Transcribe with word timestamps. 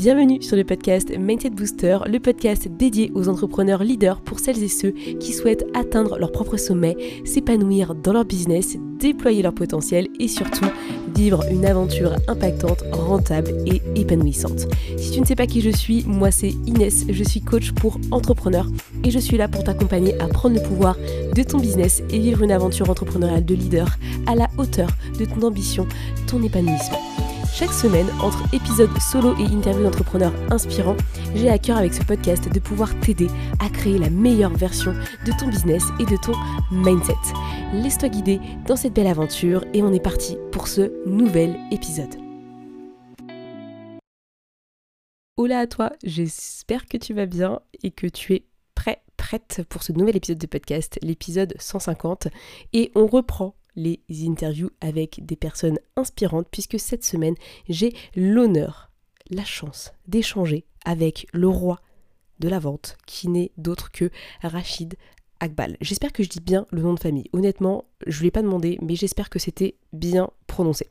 Bienvenue 0.00 0.40
sur 0.40 0.56
le 0.56 0.64
podcast 0.64 1.14
Mindset 1.14 1.50
Booster, 1.50 1.98
le 2.06 2.20
podcast 2.20 2.66
dédié 2.68 3.12
aux 3.14 3.28
entrepreneurs 3.28 3.84
leaders 3.84 4.22
pour 4.22 4.40
celles 4.40 4.62
et 4.62 4.68
ceux 4.68 4.92
qui 4.92 5.34
souhaitent 5.34 5.66
atteindre 5.74 6.18
leur 6.18 6.32
propre 6.32 6.56
sommet, 6.56 6.96
s'épanouir 7.26 7.94
dans 7.94 8.14
leur 8.14 8.24
business, 8.24 8.78
déployer 8.98 9.42
leur 9.42 9.52
potentiel 9.52 10.08
et 10.18 10.26
surtout 10.26 10.64
vivre 11.14 11.44
une 11.50 11.66
aventure 11.66 12.14
impactante, 12.28 12.82
rentable 12.92 13.50
et 13.66 13.82
épanouissante. 13.94 14.68
Si 14.96 15.10
tu 15.10 15.20
ne 15.20 15.26
sais 15.26 15.36
pas 15.36 15.46
qui 15.46 15.60
je 15.60 15.68
suis, 15.68 16.02
moi 16.06 16.30
c'est 16.30 16.54
Inès, 16.66 17.04
je 17.10 17.22
suis 17.22 17.42
coach 17.42 17.72
pour 17.72 18.00
entrepreneurs 18.10 18.68
et 19.04 19.10
je 19.10 19.18
suis 19.18 19.36
là 19.36 19.48
pour 19.48 19.64
t'accompagner 19.64 20.18
à 20.18 20.28
prendre 20.28 20.56
le 20.56 20.62
pouvoir 20.62 20.96
de 21.36 21.42
ton 21.42 21.58
business 21.58 22.02
et 22.10 22.18
vivre 22.18 22.42
une 22.42 22.52
aventure 22.52 22.88
entrepreneuriale 22.88 23.44
de 23.44 23.54
leader 23.54 23.98
à 24.26 24.34
la 24.34 24.48
hauteur 24.56 24.88
de 25.18 25.26
ton 25.26 25.42
ambition, 25.42 25.86
ton 26.26 26.42
épanouissement. 26.42 27.19
Chaque 27.52 27.72
semaine, 27.72 28.08
entre 28.20 28.42
épisodes 28.54 28.96
solo 28.98 29.34
et 29.36 29.44
interviews 29.44 29.82
d'entrepreneurs 29.82 30.32
inspirants, 30.50 30.96
j'ai 31.34 31.50
à 31.50 31.58
cœur 31.58 31.76
avec 31.76 31.92
ce 31.92 32.02
podcast 32.02 32.48
de 32.48 32.60
pouvoir 32.60 32.98
t'aider 33.00 33.26
à 33.58 33.68
créer 33.68 33.98
la 33.98 34.08
meilleure 34.08 34.54
version 34.56 34.92
de 35.26 35.38
ton 35.38 35.48
business 35.48 35.82
et 35.98 36.06
de 36.06 36.16
ton 36.16 36.32
mindset. 36.70 37.12
Laisse-toi 37.74 38.08
guider 38.08 38.40
dans 38.66 38.76
cette 38.76 38.94
belle 38.94 39.08
aventure 39.08 39.64
et 39.74 39.82
on 39.82 39.92
est 39.92 40.02
parti 40.02 40.38
pour 40.52 40.68
ce 40.68 40.92
nouvel 41.06 41.58
épisode. 41.70 42.14
Hola 45.36 45.60
à 45.60 45.66
toi, 45.66 45.92
j'espère 46.04 46.86
que 46.86 46.96
tu 46.96 47.14
vas 47.14 47.26
bien 47.26 47.60
et 47.82 47.90
que 47.90 48.06
tu 48.06 48.34
es 48.34 48.46
prêt, 48.74 49.02
prête 49.16 49.62
pour 49.68 49.82
ce 49.82 49.92
nouvel 49.92 50.16
épisode 50.16 50.38
de 50.38 50.46
podcast, 50.46 50.98
l'épisode 51.02 51.54
150. 51.58 52.28
Et 52.72 52.92
on 52.94 53.06
reprend 53.06 53.54
les 53.76 54.00
interviews 54.26 54.70
avec 54.80 55.24
des 55.24 55.36
personnes 55.36 55.78
inspirantes 55.96 56.48
puisque 56.50 56.78
cette 56.78 57.04
semaine 57.04 57.34
j'ai 57.68 57.94
l'honneur, 58.14 58.90
la 59.30 59.44
chance 59.44 59.92
d'échanger 60.06 60.64
avec 60.84 61.26
le 61.32 61.48
roi 61.48 61.80
de 62.40 62.48
la 62.48 62.58
vente 62.58 62.96
qui 63.06 63.28
n'est 63.28 63.52
d'autre 63.56 63.92
que 63.92 64.10
Rachid 64.42 64.96
Akbal. 65.40 65.76
J'espère 65.80 66.12
que 66.12 66.22
je 66.22 66.28
dis 66.28 66.40
bien 66.40 66.66
le 66.70 66.82
nom 66.82 66.94
de 66.94 67.00
famille. 67.00 67.28
Honnêtement, 67.32 67.84
je 68.06 68.18
ne 68.18 68.24
l'ai 68.24 68.30
pas 68.30 68.42
demandé, 68.42 68.78
mais 68.82 68.96
j'espère 68.96 69.30
que 69.30 69.38
c'était 69.38 69.76
bien 69.92 70.30
prononcé. 70.46 70.86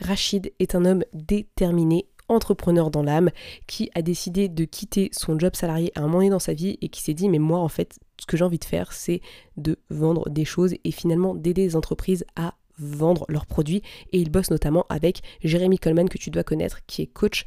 Rachid 0.00 0.52
est 0.58 0.74
un 0.74 0.84
homme 0.84 1.04
déterminé, 1.14 2.06
entrepreneur 2.28 2.90
dans 2.90 3.02
l'âme, 3.02 3.30
qui 3.66 3.90
a 3.94 4.02
décidé 4.02 4.48
de 4.48 4.64
quitter 4.64 5.10
son 5.12 5.38
job 5.38 5.54
salarié 5.54 5.92
à 5.94 6.00
un 6.00 6.02
moment 6.04 6.18
donné 6.18 6.30
dans 6.30 6.38
sa 6.38 6.54
vie 6.54 6.78
et 6.80 6.88
qui 6.88 7.02
s'est 7.02 7.14
dit 7.14 7.28
mais 7.28 7.38
moi 7.38 7.58
en 7.58 7.68
fait 7.68 7.98
ce 8.18 8.26
que 8.26 8.36
j'ai 8.36 8.44
envie 8.44 8.58
de 8.58 8.64
faire 8.64 8.92
c'est 8.92 9.20
de 9.56 9.78
vendre 9.90 10.28
des 10.30 10.44
choses 10.44 10.74
et 10.84 10.90
finalement 10.90 11.34
d'aider 11.34 11.62
les 11.62 11.76
entreprises 11.76 12.24
à 12.36 12.54
vendre 12.78 13.24
leurs 13.28 13.46
produits. 13.46 13.82
Et 14.12 14.20
il 14.20 14.30
bosse 14.30 14.50
notamment 14.50 14.84
avec 14.88 15.22
Jérémy 15.42 15.78
Coleman 15.78 16.08
que 16.08 16.18
tu 16.18 16.30
dois 16.30 16.44
connaître 16.44 16.80
qui 16.86 17.02
est 17.02 17.06
coach 17.06 17.46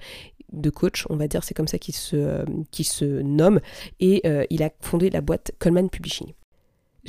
de 0.52 0.70
coach, 0.70 1.06
on 1.10 1.16
va 1.16 1.28
dire, 1.28 1.44
c'est 1.44 1.54
comme 1.54 1.68
ça 1.68 1.78
qu'il 1.78 1.94
se, 1.96 2.16
euh, 2.16 3.24
nomme, 3.24 3.60
et 4.00 4.22
euh, 4.26 4.46
il 4.50 4.64
a 4.64 4.72
fondé 4.82 5.12
la 5.12 5.22
boîte 5.22 5.52
Coleman 5.60 5.90
Publishing 5.90 6.34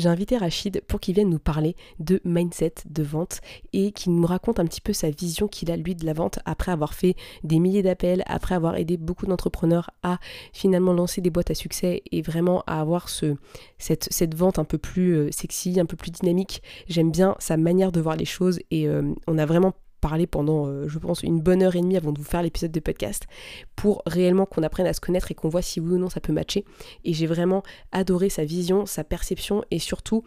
j'ai 0.01 0.09
invité 0.09 0.39
Rachid 0.39 0.83
pour 0.89 0.99
qu'il 0.99 1.15
vienne 1.15 1.29
nous 1.29 1.39
parler 1.39 1.77
de 1.99 2.21
mindset 2.25 2.75
de 2.89 3.03
vente 3.03 3.41
et 3.73 3.93
qu'il 3.93 4.15
nous 4.15 4.27
raconte 4.27 4.59
un 4.59 4.65
petit 4.65 4.81
peu 4.81 4.93
sa 4.93 5.11
vision 5.11 5.47
qu'il 5.47 5.71
a 5.71 5.77
lui 5.77 5.95
de 5.95 6.07
la 6.07 6.15
vente 6.15 6.39
après 6.47 6.73
avoir 6.73 6.95
fait 6.95 7.15
des 7.45 7.59
milliers 7.59 7.83
d'appels, 7.83 8.23
après 8.27 8.55
avoir 8.55 8.77
aidé 8.77 8.97
beaucoup 8.97 9.27
d'entrepreneurs 9.27 9.91
à 10.03 10.19
finalement 10.53 10.95
lancer 10.95 11.21
des 11.21 11.31
boîtes 11.31 11.51
à 11.51 11.55
succès 11.55 12.03
et 12.11 12.23
vraiment 12.23 12.65
à 12.67 12.81
avoir 12.81 13.09
ce, 13.09 13.37
cette, 13.79 14.35
vente 14.35 14.59
un 14.59 14.65
peu 14.65 14.79
plus 14.79 15.15
euh, 15.15 15.31
sexy, 15.31 15.79
un 15.79 15.87
peu 15.87 15.97
plus 15.97 16.11
dynamique. 16.11 16.63
J'aime 16.89 17.11
bien 17.11 17.37
sa 17.39 17.57
manière 17.57 17.93
de 17.93 18.01
voir 18.01 18.17
les 18.17 18.25
choses 18.25 18.59
et 18.71 18.89
euh, 18.89 19.13
on 19.27 19.37
a 19.37 19.45
vraiment 19.45 19.75
parler 20.01 20.27
pendant, 20.27 20.67
euh, 20.67 20.89
je 20.89 20.99
pense, 20.99 21.23
une 21.23 21.41
bonne 21.41 21.63
heure 21.63 21.77
et 21.77 21.81
demie 21.81 21.97
avant 21.97 22.13
de 22.13 22.19
vous 22.19 22.25
faire 22.25 22.43
l'épisode 22.43 22.73
de 22.73 22.81
podcast 22.81 23.27
pour 23.77 24.03
réellement 24.07 24.47
qu'on 24.47 24.63
apprenne 24.63 24.87
à 24.87 24.93
se 24.93 25.01
connaître 25.01 25.31
et 25.31 25.35
qu'on 25.35 25.49
voit 25.49 25.63
si 25.63 25.81
oui 25.81 25.93
ou 25.93 25.99
non 25.99 26.09
ça 26.09 26.21
peut 26.21 26.33
matcher. 26.33 26.65
Et 27.05 27.13
j'ai 27.13 27.27
vraiment 27.27 27.63
adoré 27.93 28.29
sa 28.29 28.45
vision, 28.45 28.87
sa 28.87 29.05
perception 29.05 29.63
et 29.71 29.79
surtout 29.79 30.25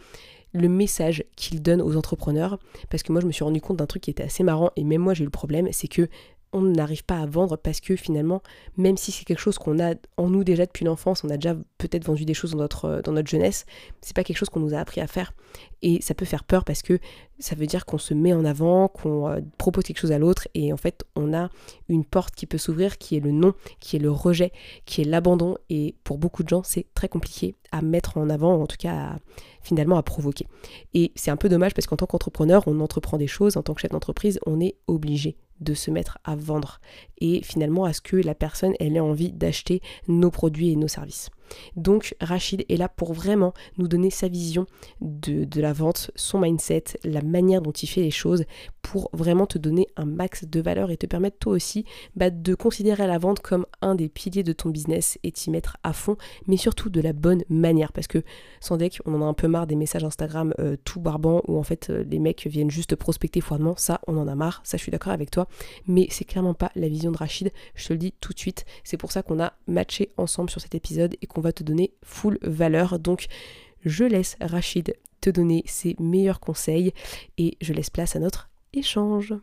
le 0.53 0.69
message 0.69 1.23
qu'il 1.35 1.61
donne 1.61 1.81
aux 1.81 1.97
entrepreneurs. 1.97 2.59
Parce 2.89 3.03
que 3.03 3.11
moi, 3.11 3.21
je 3.21 3.27
me 3.27 3.31
suis 3.31 3.43
rendu 3.43 3.59
compte 3.59 3.77
d'un 3.77 3.87
truc 3.87 4.03
qui 4.03 4.11
était 4.11 4.23
assez 4.23 4.43
marrant 4.43 4.71
et 4.75 4.83
même 4.83 5.01
moi, 5.01 5.13
j'ai 5.13 5.23
eu 5.23 5.25
le 5.25 5.31
problème, 5.31 5.67
c'est 5.71 5.87
que 5.87 6.07
on 6.53 6.61
n'arrive 6.61 7.03
pas 7.03 7.19
à 7.19 7.25
vendre 7.25 7.57
parce 7.57 7.81
que 7.81 7.95
finalement, 7.95 8.41
même 8.77 8.95
si 8.95 9.11
c'est 9.11 9.25
quelque 9.25 9.39
chose 9.39 9.57
qu'on 9.57 9.79
a 9.79 9.95
en 10.17 10.29
nous 10.29 10.43
déjà 10.43 10.65
depuis 10.65 10.85
l'enfance, 10.85 11.23
on 11.23 11.29
a 11.29 11.37
déjà 11.37 11.55
peut-être 11.79 12.05
vendu 12.05 12.25
des 12.25 12.35
choses 12.35 12.51
dans 12.51 12.59
notre, 12.59 12.85
euh, 12.85 13.01
dans 13.01 13.11
notre 13.11 13.29
jeunesse, 13.29 13.65
c'est 14.01 14.15
pas 14.15 14.23
quelque 14.23 14.37
chose 14.37 14.49
qu'on 14.49 14.59
nous 14.59 14.75
a 14.75 14.77
appris 14.77 15.01
à 15.01 15.07
faire. 15.07 15.33
Et 15.81 16.01
ça 16.01 16.13
peut 16.13 16.25
faire 16.25 16.43
peur 16.43 16.63
parce 16.63 16.81
que 16.81 16.99
ça 17.39 17.55
veut 17.55 17.65
dire 17.65 17.85
qu'on 17.85 17.97
se 17.97 18.13
met 18.13 18.33
en 18.33 18.45
avant, 18.45 18.87
qu'on 18.87 19.27
euh, 19.27 19.41
propose 19.57 19.83
quelque 19.83 19.99
chose 19.99 20.11
à 20.11 20.19
l'autre 20.19 20.47
et 20.53 20.71
en 20.71 20.77
fait 20.77 21.03
on 21.15 21.33
a 21.33 21.49
une 21.89 22.05
porte 22.05 22.35
qui 22.35 22.45
peut 22.45 22.57
s'ouvrir 22.57 22.97
qui 22.97 23.17
est 23.17 23.19
le 23.19 23.31
non, 23.31 23.53
qui 23.79 23.95
est 23.95 23.99
le 23.99 24.11
rejet, 24.11 24.51
qui 24.85 25.01
est 25.01 25.05
l'abandon 25.05 25.57
et 25.69 25.95
pour 26.03 26.17
beaucoup 26.17 26.43
de 26.43 26.49
gens 26.49 26.63
c'est 26.63 26.85
très 26.93 27.09
compliqué 27.09 27.55
à 27.71 27.81
mettre 27.81 28.17
en 28.17 28.29
avant, 28.29 28.61
en 28.61 28.67
tout 28.67 28.77
cas 28.77 29.17
finalement 29.61 29.97
à 29.97 30.03
provoquer. 30.03 30.47
Et 30.93 31.11
c'est 31.15 31.31
un 31.31 31.37
peu 31.37 31.49
dommage 31.49 31.73
parce 31.73 31.87
qu'en 31.87 31.97
tant 31.97 32.05
qu'entrepreneur 32.05 32.63
on 32.67 32.79
entreprend 32.79 33.17
des 33.17 33.27
choses, 33.27 33.57
en 33.57 33.63
tant 33.63 33.73
que 33.73 33.81
chef 33.81 33.91
d'entreprise 33.91 34.39
on 34.45 34.59
est 34.61 34.75
obligé 34.87 35.35
de 35.59 35.73
se 35.73 35.91
mettre 35.91 36.17
à 36.23 36.35
vendre 36.35 36.79
et 37.19 37.41
finalement 37.43 37.85
à 37.85 37.93
ce 37.93 38.01
que 38.01 38.17
la 38.17 38.35
personne 38.35 38.73
ait 38.79 38.99
envie 38.99 39.31
d'acheter 39.31 39.81
nos 40.07 40.31
produits 40.31 40.71
et 40.71 40.75
nos 40.75 40.87
services. 40.87 41.29
Donc 41.75 42.15
Rachid 42.19 42.65
est 42.69 42.77
là 42.77 42.89
pour 42.89 43.13
vraiment 43.13 43.53
nous 43.77 43.87
donner 43.87 44.09
sa 44.09 44.27
vision 44.27 44.65
de, 45.01 45.43
de, 45.45 45.61
la 45.61 45.73
vente, 45.73 46.11
son 46.15 46.39
mindset, 46.39 46.83
la 47.03 47.21
manière 47.21 47.61
dont 47.61 47.71
il 47.71 47.87
fait 47.87 48.01
les 48.01 48.11
choses 48.11 48.45
pour 48.81 49.09
vraiment 49.13 49.45
te 49.45 49.57
donner 49.57 49.87
un 49.95 50.05
max 50.05 50.45
de 50.45 50.61
valeur 50.61 50.91
et 50.91 50.97
te 50.97 51.05
permettre 51.05 51.37
toi 51.39 51.53
aussi 51.53 51.85
bah, 52.15 52.29
de 52.29 52.55
considérer 52.55 53.07
la 53.07 53.17
vente 53.17 53.39
comme 53.39 53.65
un 53.83 53.95
des 53.95 54.09
piliers 54.09 54.43
de 54.43 54.53
ton 54.53 54.69
business 54.69 55.19
et 55.23 55.31
t'y 55.31 55.51
mettre 55.51 55.77
à 55.83 55.93
fond, 55.93 56.17
mais 56.47 56.57
surtout 56.57 56.89
de 56.89 57.01
la 57.01 57.13
bonne 57.13 57.43
manière. 57.49 57.91
Parce 57.91 58.07
que 58.07 58.23
sans 58.59 58.77
deck 58.77 58.99
on 59.05 59.13
en 59.13 59.21
a 59.21 59.25
un 59.25 59.33
peu 59.33 59.47
marre 59.47 59.67
des 59.67 59.75
messages 59.75 60.03
Instagram 60.03 60.53
euh, 60.59 60.75
tout 60.83 60.99
barbant 60.99 61.41
où 61.47 61.57
en 61.57 61.63
fait 61.63 61.89
euh, 61.89 62.03
les 62.09 62.19
mecs 62.19 62.47
viennent 62.47 62.71
juste 62.71 62.95
prospecter 62.95 63.41
froidement, 63.41 63.75
ça 63.77 64.01
on 64.07 64.17
en 64.17 64.27
a 64.27 64.35
marre, 64.35 64.61
ça 64.63 64.77
je 64.77 64.83
suis 64.83 64.91
d'accord 64.91 65.13
avec 65.13 65.31
toi, 65.31 65.47
mais 65.87 66.07
c'est 66.09 66.25
clairement 66.25 66.53
pas 66.53 66.71
la 66.75 66.87
vision 66.87 67.11
de 67.11 67.17
Rachid, 67.17 67.51
je 67.75 67.87
te 67.87 67.93
le 67.93 67.99
dis 67.99 68.13
tout 68.19 68.33
de 68.33 68.39
suite, 68.39 68.65
c'est 68.83 68.97
pour 68.97 69.11
ça 69.11 69.23
qu'on 69.23 69.41
a 69.41 69.53
matché 69.67 70.11
ensemble 70.17 70.49
sur 70.49 70.61
cet 70.61 70.75
épisode 70.75 71.15
et 71.21 71.27
qu'on 71.27 71.41
va 71.41 71.53
te 71.53 71.63
donner 71.63 71.93
full 72.03 72.37
valeur. 72.41 72.99
Donc 72.99 73.27
je 73.83 74.03
laisse 74.03 74.37
Rachid 74.39 74.95
te 75.21 75.29
donner 75.29 75.63
ses 75.65 75.95
meilleurs 75.99 76.39
conseils 76.39 76.93
et 77.37 77.57
je 77.61 77.73
laisse 77.73 77.89
place 77.89 78.15
à 78.15 78.19
notre 78.19 78.49
échange. 78.73 79.33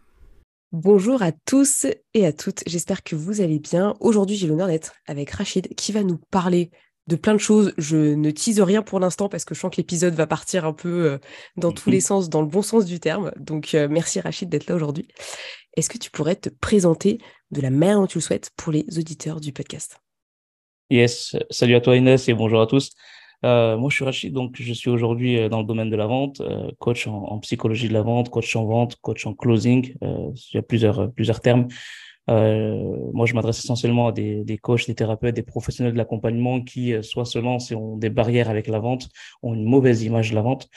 Bonjour 0.72 1.20
à 1.20 1.32
tous 1.32 1.88
et 2.14 2.24
à 2.24 2.32
toutes, 2.32 2.62
j'espère 2.64 3.02
que 3.02 3.16
vous 3.16 3.40
allez 3.40 3.58
bien. 3.58 3.96
Aujourd'hui 3.98 4.36
j'ai 4.36 4.46
l'honneur 4.46 4.68
d'être 4.68 4.94
avec 5.08 5.30
Rachid 5.30 5.74
qui 5.74 5.90
va 5.90 6.04
nous 6.04 6.18
parler 6.30 6.70
de 7.08 7.16
plein 7.16 7.32
de 7.32 7.40
choses. 7.40 7.74
Je 7.76 7.96
ne 7.96 8.30
tease 8.30 8.60
rien 8.60 8.80
pour 8.80 9.00
l'instant 9.00 9.28
parce 9.28 9.44
que 9.44 9.52
je 9.52 9.58
sens 9.58 9.72
que 9.72 9.78
l'épisode 9.78 10.14
va 10.14 10.28
partir 10.28 10.64
un 10.64 10.72
peu 10.72 11.06
euh, 11.06 11.18
dans 11.56 11.72
tous 11.72 11.90
les 11.90 12.00
sens, 12.00 12.30
dans 12.30 12.40
le 12.40 12.46
bon 12.46 12.62
sens 12.62 12.84
du 12.84 13.00
terme. 13.00 13.32
Donc 13.36 13.74
euh, 13.74 13.88
merci 13.90 14.20
Rachid 14.20 14.48
d'être 14.48 14.68
là 14.68 14.76
aujourd'hui. 14.76 15.08
Est-ce 15.76 15.90
que 15.90 15.98
tu 15.98 16.08
pourrais 16.12 16.36
te 16.36 16.48
présenter 16.48 17.18
de 17.50 17.60
la 17.60 17.70
manière 17.70 17.98
dont 17.98 18.06
tu 18.06 18.18
le 18.18 18.22
souhaites 18.22 18.50
pour 18.56 18.70
les 18.70 18.86
auditeurs 18.96 19.40
du 19.40 19.52
podcast? 19.52 20.00
Yes, 20.88 21.34
salut 21.50 21.74
à 21.74 21.80
toi 21.80 21.96
Inès 21.96 22.28
et 22.28 22.34
bonjour 22.34 22.60
à 22.60 22.68
tous. 22.68 22.92
Euh, 23.44 23.76
moi, 23.76 23.88
je 23.90 23.96
suis 23.96 24.04
Rachid, 24.04 24.32
donc 24.32 24.56
je 24.58 24.72
suis 24.72 24.90
aujourd'hui 24.90 25.38
euh, 25.38 25.48
dans 25.48 25.60
le 25.60 25.64
domaine 25.66 25.90
de 25.90 25.96
la 25.96 26.06
vente, 26.06 26.40
euh, 26.40 26.70
coach 26.78 27.06
en, 27.06 27.38
psychologie 27.38 27.88
de 27.88 27.94
la 27.94 28.02
vente, 28.02 28.28
coach 28.28 28.54
en 28.56 28.66
vente, 28.66 28.96
coach 28.96 29.26
en 29.26 29.34
closing. 29.34 29.94
il 30.02 30.54
y 30.54 30.58
a 30.58 30.62
plusieurs, 30.62 31.12
plusieurs 31.12 31.40
termes. 31.40 31.68
moi, 32.28 33.26
je 33.26 33.34
m'adresse 33.34 33.58
essentiellement 33.64 34.08
à 34.08 34.12
des, 34.12 34.44
des 34.44 34.58
coachs, 34.58 34.86
des 34.86 34.94
thérapeutes, 34.94 35.34
des 35.34 35.42
professionnels 35.42 35.92
de 35.92 35.98
l'accompagnement 35.98 36.60
qui 36.60 36.94
soit 37.02 37.24
se 37.24 37.38
lancent 37.38 37.72
et 37.72 37.74
ont 37.74 37.96
des 37.96 38.10
barrières 38.10 38.50
avec 38.50 38.68
la 38.68 38.78
vente, 38.78 39.08
ont 39.42 39.54
une 39.54 39.64
mauvaise 39.64 40.02
image 40.04 40.30
de 40.30 40.34
la 40.36 40.42
vente, 40.42 40.68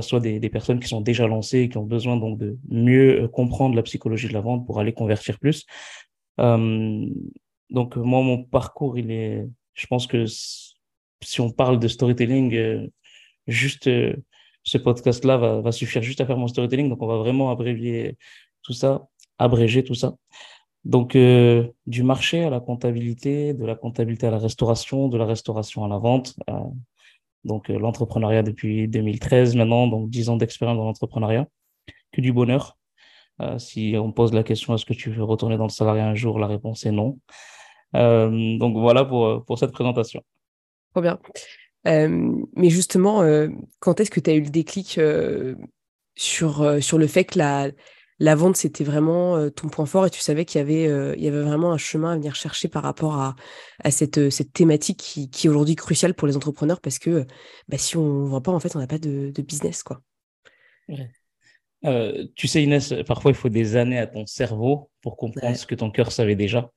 soit 0.00 0.20
des, 0.20 0.40
des 0.40 0.50
personnes 0.50 0.80
qui 0.80 0.88
sont 0.88 1.00
déjà 1.00 1.26
lancées 1.26 1.60
et 1.60 1.68
qui 1.68 1.78
ont 1.78 1.84
besoin 1.86 2.16
donc 2.16 2.38
de 2.38 2.58
mieux 2.68 3.28
comprendre 3.28 3.74
la 3.76 3.82
psychologie 3.82 4.28
de 4.28 4.34
la 4.34 4.40
vente 4.40 4.66
pour 4.66 4.80
aller 4.80 4.92
convertir 4.92 5.38
plus. 5.38 5.66
donc 6.38 7.96
moi, 7.96 8.22
mon 8.22 8.42
parcours, 8.44 8.98
il 8.98 9.10
est 9.10 9.46
je 9.78 9.86
pense 9.86 10.08
que 10.08 10.24
si 11.22 11.40
on 11.40 11.50
parle 11.50 11.78
de 11.78 11.88
storytelling, 11.88 12.54
euh, 12.54 12.86
juste 13.46 13.86
euh, 13.88 14.14
ce 14.64 14.78
podcast-là 14.78 15.36
va, 15.36 15.72
suffire 15.72 16.02
juste 16.02 16.20
à 16.20 16.26
faire 16.26 16.36
mon 16.36 16.48
storytelling. 16.48 16.88
Donc, 16.88 17.02
on 17.02 17.06
va 17.06 17.16
vraiment 17.16 17.50
abrévier 17.50 18.16
tout 18.62 18.72
ça, 18.72 19.06
abréger 19.38 19.84
tout 19.84 19.94
ça. 19.94 20.14
Donc, 20.84 21.16
euh, 21.16 21.68
du 21.86 22.02
marché 22.02 22.44
à 22.44 22.50
la 22.50 22.60
comptabilité, 22.60 23.54
de 23.54 23.64
la 23.64 23.74
comptabilité 23.74 24.26
à 24.26 24.30
la 24.30 24.38
restauration, 24.38 25.08
de 25.08 25.18
la 25.18 25.26
restauration 25.26 25.84
à 25.84 25.88
la 25.88 25.98
vente. 25.98 26.36
donc, 27.44 27.68
l'entrepreneuriat 27.68 28.42
depuis 28.42 28.88
2013 28.88 29.56
maintenant, 29.56 29.86
donc 29.86 30.10
10 30.10 30.28
ans 30.30 30.36
d'expérience 30.36 30.76
dans 30.76 30.84
l'entrepreneuriat. 30.84 31.46
Que 32.12 32.20
du 32.20 32.32
bonheur. 32.32 32.78
si 33.58 33.94
on 33.98 34.12
pose 34.12 34.32
la 34.32 34.42
question, 34.42 34.74
est-ce 34.74 34.86
que 34.86 34.94
tu 34.94 35.10
veux 35.10 35.24
retourner 35.24 35.56
dans 35.56 35.66
le 35.66 35.70
salariat 35.70 36.08
un 36.08 36.14
jour, 36.14 36.38
la 36.38 36.46
réponse 36.46 36.84
est 36.86 36.92
non. 36.92 37.18
Donc 37.94 38.76
voilà 38.76 39.04
pour, 39.04 39.44
pour 39.44 39.58
cette 39.58 39.72
présentation. 39.72 40.22
Trop 40.98 41.02
bien. 41.02 41.20
Euh, 41.86 42.32
mais 42.56 42.70
justement, 42.70 43.22
euh, 43.22 43.46
quand 43.78 44.00
est-ce 44.00 44.10
que 44.10 44.18
tu 44.18 44.30
as 44.30 44.34
eu 44.34 44.40
le 44.40 44.50
déclic 44.50 45.00
sur, 46.16 46.82
sur 46.82 46.98
le 46.98 47.06
fait 47.06 47.22
que 47.22 47.38
la, 47.38 47.70
la 48.18 48.34
vente, 48.34 48.56
c'était 48.56 48.82
vraiment 48.82 49.48
ton 49.50 49.68
point 49.68 49.86
fort 49.86 50.06
et 50.06 50.10
tu 50.10 50.18
savais 50.18 50.44
qu'il 50.44 50.58
y 50.58 50.62
avait, 50.62 51.16
il 51.16 51.22
y 51.22 51.28
avait 51.28 51.42
vraiment 51.42 51.70
un 51.70 51.78
chemin 51.78 52.14
à 52.14 52.16
venir 52.16 52.34
chercher 52.34 52.66
par 52.66 52.82
rapport 52.82 53.14
à, 53.14 53.36
à 53.84 53.92
cette, 53.92 54.28
cette 54.30 54.52
thématique 54.52 54.98
qui, 54.98 55.30
qui 55.30 55.46
est 55.46 55.50
aujourd'hui 55.50 55.76
cruciale 55.76 56.14
pour 56.14 56.26
les 56.26 56.36
entrepreneurs 56.36 56.80
parce 56.80 56.98
que 56.98 57.24
bah, 57.68 57.78
si 57.78 57.96
on 57.96 58.24
ne 58.24 58.28
vend 58.28 58.40
pas, 58.40 58.50
en 58.50 58.58
fait, 58.58 58.74
on 58.74 58.80
n'a 58.80 58.88
pas 58.88 58.98
de, 58.98 59.30
de, 59.30 59.42
business. 59.42 59.84
Quoi. 59.84 60.02
tu 62.34 62.48
sais, 62.48 62.64
Inès, 62.64 62.92
parfois, 63.06 63.30
il 63.30 63.36
faut 63.36 63.50
des 63.50 63.76
années 63.76 64.00
à 64.00 64.08
ton 64.08 64.26
cerveau 64.26 64.90
pour 65.00 65.16
comprendre 65.16 65.56
ce 65.56 65.64
que 65.64 65.76
ton 65.76 65.92
cœur 65.92 66.10
savait 66.10 66.34
déjà. 66.34 66.72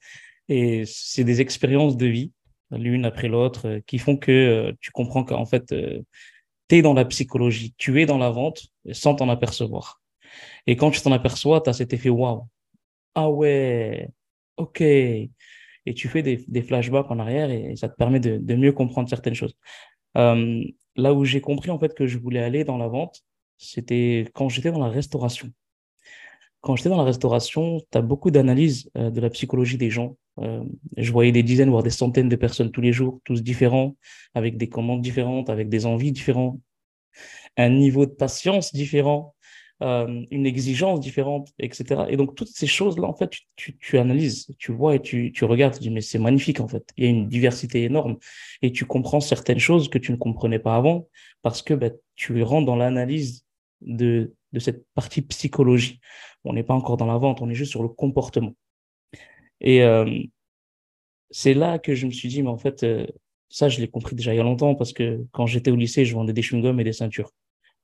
Et 0.48 0.84
c'est 0.86 1.24
des 1.24 1.42
expériences 1.42 1.98
de 1.98 2.06
vie, 2.06 2.32
l'une 2.72 3.06
après 3.06 3.28
l'autre, 3.28 3.80
qui 3.86 3.98
font 3.98 4.18
que 4.18 4.76
tu 4.80 4.92
comprends 4.92 5.24
qu'en 5.24 5.46
fait, 5.46 5.74
tu 6.70 6.76
es 6.76 6.82
dans 6.82 6.94
la 6.94 7.06
psychologie, 7.06 7.74
tu 7.78 8.02
es 8.02 8.06
dans 8.06 8.18
la 8.18 8.30
vente 8.30 8.68
sans 8.92 9.16
t'en 9.16 9.30
apercevoir. 9.30 10.02
Et 10.68 10.76
quand 10.76 10.92
tu 10.92 11.02
t'en 11.02 11.12
aperçois, 11.12 11.62
tu 11.62 11.70
as 11.70 11.74
cet 11.74 11.94
effet 11.94 12.10
waouh. 12.10 12.48
Ah 13.16 13.30
ouais, 13.30 14.08
ok. 14.58 14.82
Et 14.82 15.94
tu 15.96 16.08
fais 16.08 16.22
des, 16.22 16.62
flashbacks 16.62 17.10
en 17.10 17.20
arrière 17.20 17.50
et, 17.50 17.76
ça 17.76 17.90
te 17.90 17.96
permet 17.96 18.20
de, 18.20 18.56
mieux 18.56 18.72
comprendre 18.72 19.10
certaines 19.10 19.34
choses. 19.34 19.56
Euh, 20.18 20.64
là 20.96 21.14
où 21.14 21.26
j'ai 21.26 21.42
compris 21.42 21.72
en 21.72 21.80
fait 21.80 21.94
que 21.96 22.06
je 22.06 22.18
voulais 22.18 22.42
aller 22.42 22.64
dans 22.64 22.78
la 22.78 22.88
vente, 22.88 23.24
c'était 23.58 24.26
quand 24.34 24.50
j'étais 24.50 24.72
dans 24.72 24.80
la 24.84 24.90
restauration. 24.90 25.50
Quand 26.62 26.76
j'étais 26.76 26.90
dans 26.90 26.98
la 26.98 27.04
restauration, 27.04 27.80
tu 27.92 27.98
as 27.98 28.02
beaucoup 28.02 28.30
d'analyses 28.30 28.90
euh, 28.98 29.10
de 29.10 29.20
la 29.20 29.30
psychologie 29.30 29.78
des 29.78 29.90
gens. 29.90 30.16
Euh, 30.40 30.64
je 30.98 31.12
voyais 31.12 31.32
des 31.32 31.44
dizaines, 31.44 31.70
voire 31.70 31.84
des 31.84 31.90
centaines 31.90 32.30
de 32.30 32.36
personnes 32.36 32.72
tous 32.72 32.82
les 32.82 32.94
jours, 32.94 33.20
tous 33.26 33.44
différents, 33.44 33.96
avec 34.34 34.58
des 34.58 34.70
commandes 34.70 35.02
différentes, 35.02 35.50
avec 35.50 35.70
des 35.70 35.86
envies 35.86 36.12
différentes, 36.12 36.60
un 37.58 37.70
niveau 37.70 38.06
de 38.06 38.12
patience 38.12 38.74
différent. 38.74 39.36
Euh, 39.84 40.26
une 40.30 40.46
exigence 40.46 41.00
différente, 41.00 41.50
etc. 41.58 42.04
Et 42.10 42.16
donc, 42.16 42.36
toutes 42.36 42.50
ces 42.50 42.68
choses-là, 42.68 43.08
en 43.08 43.16
fait, 43.16 43.32
tu, 43.56 43.76
tu, 43.80 43.98
analyses, 43.98 44.46
tu 44.60 44.72
vois 44.72 44.94
et 44.94 45.02
tu, 45.02 45.34
regardes, 45.42 45.74
tu 45.74 45.80
dis, 45.80 45.90
mais 45.90 46.02
c'est 46.02 46.20
magnifique, 46.20 46.60
en 46.60 46.68
fait. 46.68 46.88
Il 46.98 47.04
y 47.04 47.08
a 47.08 47.10
une 47.10 47.28
diversité 47.28 47.84
énorme. 47.84 48.18
Et 48.62 48.72
tu 48.72 48.86
comprends 48.86 49.22
certaines 49.22 49.58
choses 49.58 49.90
que 49.90 49.98
tu 49.98 50.12
ne 50.12 50.18
comprenais 50.18 50.60
pas 50.60 50.76
avant 50.76 51.08
parce 51.42 51.64
que 51.64 51.74
ben, 51.74 51.92
tu 52.16 52.44
rentres 52.44 52.68
dans 52.68 52.76
l'analyse 52.76 53.44
de, 53.82 54.36
de 54.54 54.60
cette 54.60 54.86
partie 54.94 55.24
psychologie. 55.24 56.00
On 56.44 56.54
n'est 56.54 56.64
pas 56.64 56.76
encore 56.76 56.98
dans 56.98 57.08
la 57.08 57.18
vente, 57.18 57.42
on 57.42 57.50
est 57.50 57.56
juste 57.56 57.72
sur 57.72 57.82
le 57.82 57.90
comportement. 57.90 58.54
Et 59.62 59.84
euh, 59.84 60.22
c'est 61.30 61.54
là 61.54 61.80
que 61.80 61.96
je 61.96 62.06
me 62.06 62.12
suis 62.12 62.28
dit, 62.28 62.44
mais 62.44 62.50
en 62.50 62.58
fait, 62.58 62.84
euh, 62.84 63.08
ça, 63.50 63.70
je 63.70 63.80
l'ai 63.80 63.88
compris 63.88 64.16
déjà 64.16 64.34
il 64.34 64.38
y 64.38 64.40
a 64.40 64.44
longtemps 64.44 64.76
parce 64.76 64.94
que 64.94 65.26
quand 65.32 65.46
j'étais 65.46 65.72
au 65.72 65.76
lycée, 65.76 66.06
je 66.06 66.14
vendais 66.14 66.34
des 66.34 66.42
chewing-gums 66.42 66.80
et 66.80 66.84
des 66.84 66.94
ceintures. 66.94 67.32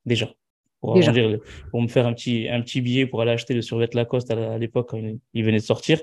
Déjà 0.06 0.34
pour, 0.80 1.00
pour 1.72 1.82
me 1.82 1.88
faire 1.88 2.06
un 2.08 2.14
petit, 2.14 2.48
un 2.50 2.62
petit 2.62 2.82
billet 2.82 3.08
pour 3.08 3.22
aller 3.22 3.32
acheter 3.32 3.54
le 3.54 3.62
survêt 3.62 3.90
Lacoste 3.94 4.32
à 4.32 4.58
l'époque 4.58 4.90
quand 4.92 4.98
il, 5.34 5.44
venait 5.44 5.58
de 5.58 5.64
sortir. 5.64 6.00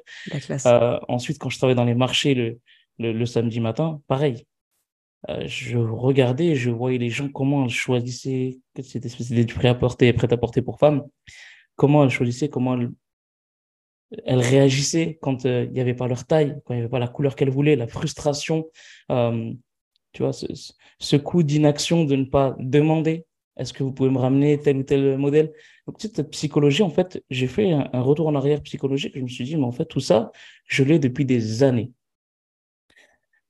Euh, 0.67 0.99
ensuite, 1.09 1.39
quand 1.39 1.49
je 1.49 1.59
travaillais 1.59 1.77
dans 1.77 1.85
les 1.85 1.95
marchés 1.95 2.35
le, 2.35 2.59
le, 2.99 3.27
samedi 3.27 3.61
matin, 3.61 4.01
pareil. 4.07 4.45
Euh, 5.31 5.45
je 5.47 5.79
regardais 5.79 6.49
et 6.49 6.57
je 6.57 6.71
voyais 6.71 6.99
les 6.99 7.09
gens, 7.09 7.29
comment 7.29 7.65
elles 7.65 7.71
choisissaient, 7.71 8.59
c'était 8.83 9.45
du 9.45 9.55
prêt-à-porter, 9.55 10.13
prêt-à-porter 10.13 10.61
pour 10.61 10.79
femmes, 10.79 11.03
comment 11.77 12.05
elles 12.05 12.11
choisissaient, 12.11 12.51
comment 12.51 12.79
elles, 12.79 12.91
elles 14.25 14.41
réagissaient 14.41 15.19
quand 15.21 15.47
euh, 15.47 15.65
il 15.65 15.73
n'y 15.73 15.81
avait 15.81 15.95
pas 15.95 16.09
leur 16.09 16.27
taille, 16.27 16.57
quand 16.65 16.75
il 16.75 16.79
n'y 16.79 16.83
avait 16.83 16.91
pas 16.91 16.99
la 16.99 17.09
couleur 17.09 17.37
qu'elles 17.37 17.51
voulaient, 17.51 17.77
la 17.77 17.87
frustration, 17.87 18.67
tu 19.09 20.23
vois, 20.23 20.33
ce, 20.33 20.47
ce 20.99 21.17
coup 21.17 21.43
d'inaction 21.43 22.05
de 22.05 22.17
ne 22.17 22.25
pas 22.25 22.57
demander 22.59 23.27
est-ce 23.57 23.73
que 23.73 23.85
vous 23.85 23.93
pouvez 23.93 24.11
me 24.11 24.19
ramener 24.19 24.59
tel 24.59 24.79
ou 24.79 24.83
tel 24.83 25.17
modèle? 25.17 25.53
Donc, 25.87 25.97
cette 26.01 26.29
psychologie, 26.31 26.83
en 26.83 26.91
fait, 26.91 27.23
j'ai 27.31 27.47
fait 27.47 27.73
un, 27.73 28.01
retour 28.01 28.27
en 28.27 28.35
arrière 28.35 28.61
psychologique. 28.63 29.13
Je 29.15 29.21
me 29.21 29.29
suis 29.29 29.45
dit, 29.45 29.57
mais 29.57 29.65
en 29.65 29.73
fait, 29.73 29.85
tout 29.85 30.01
ça, 30.01 30.33
je 30.67 30.83
l'ai 30.83 30.99
depuis 30.99 31.25
des 31.25 31.63
années. 31.63 31.93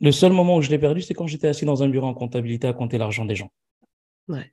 Le 0.01 0.13
seul 0.13 0.33
moment 0.33 0.57
où 0.57 0.63
je 0.63 0.71
l'ai 0.71 0.79
perdu, 0.79 1.01
c'est 1.01 1.15
quand 1.15 1.27
j'étais 1.27 1.49
assis 1.49 1.65
dans 1.65 1.83
un 1.83 1.89
bureau 1.89 2.07
en 2.07 2.15
comptabilité 2.15 2.67
à 2.67 2.75
compter 2.75 2.99
l'argent 2.99 3.25
des 3.25 3.35
gens. 3.35 3.51
Ouais. 4.29 4.53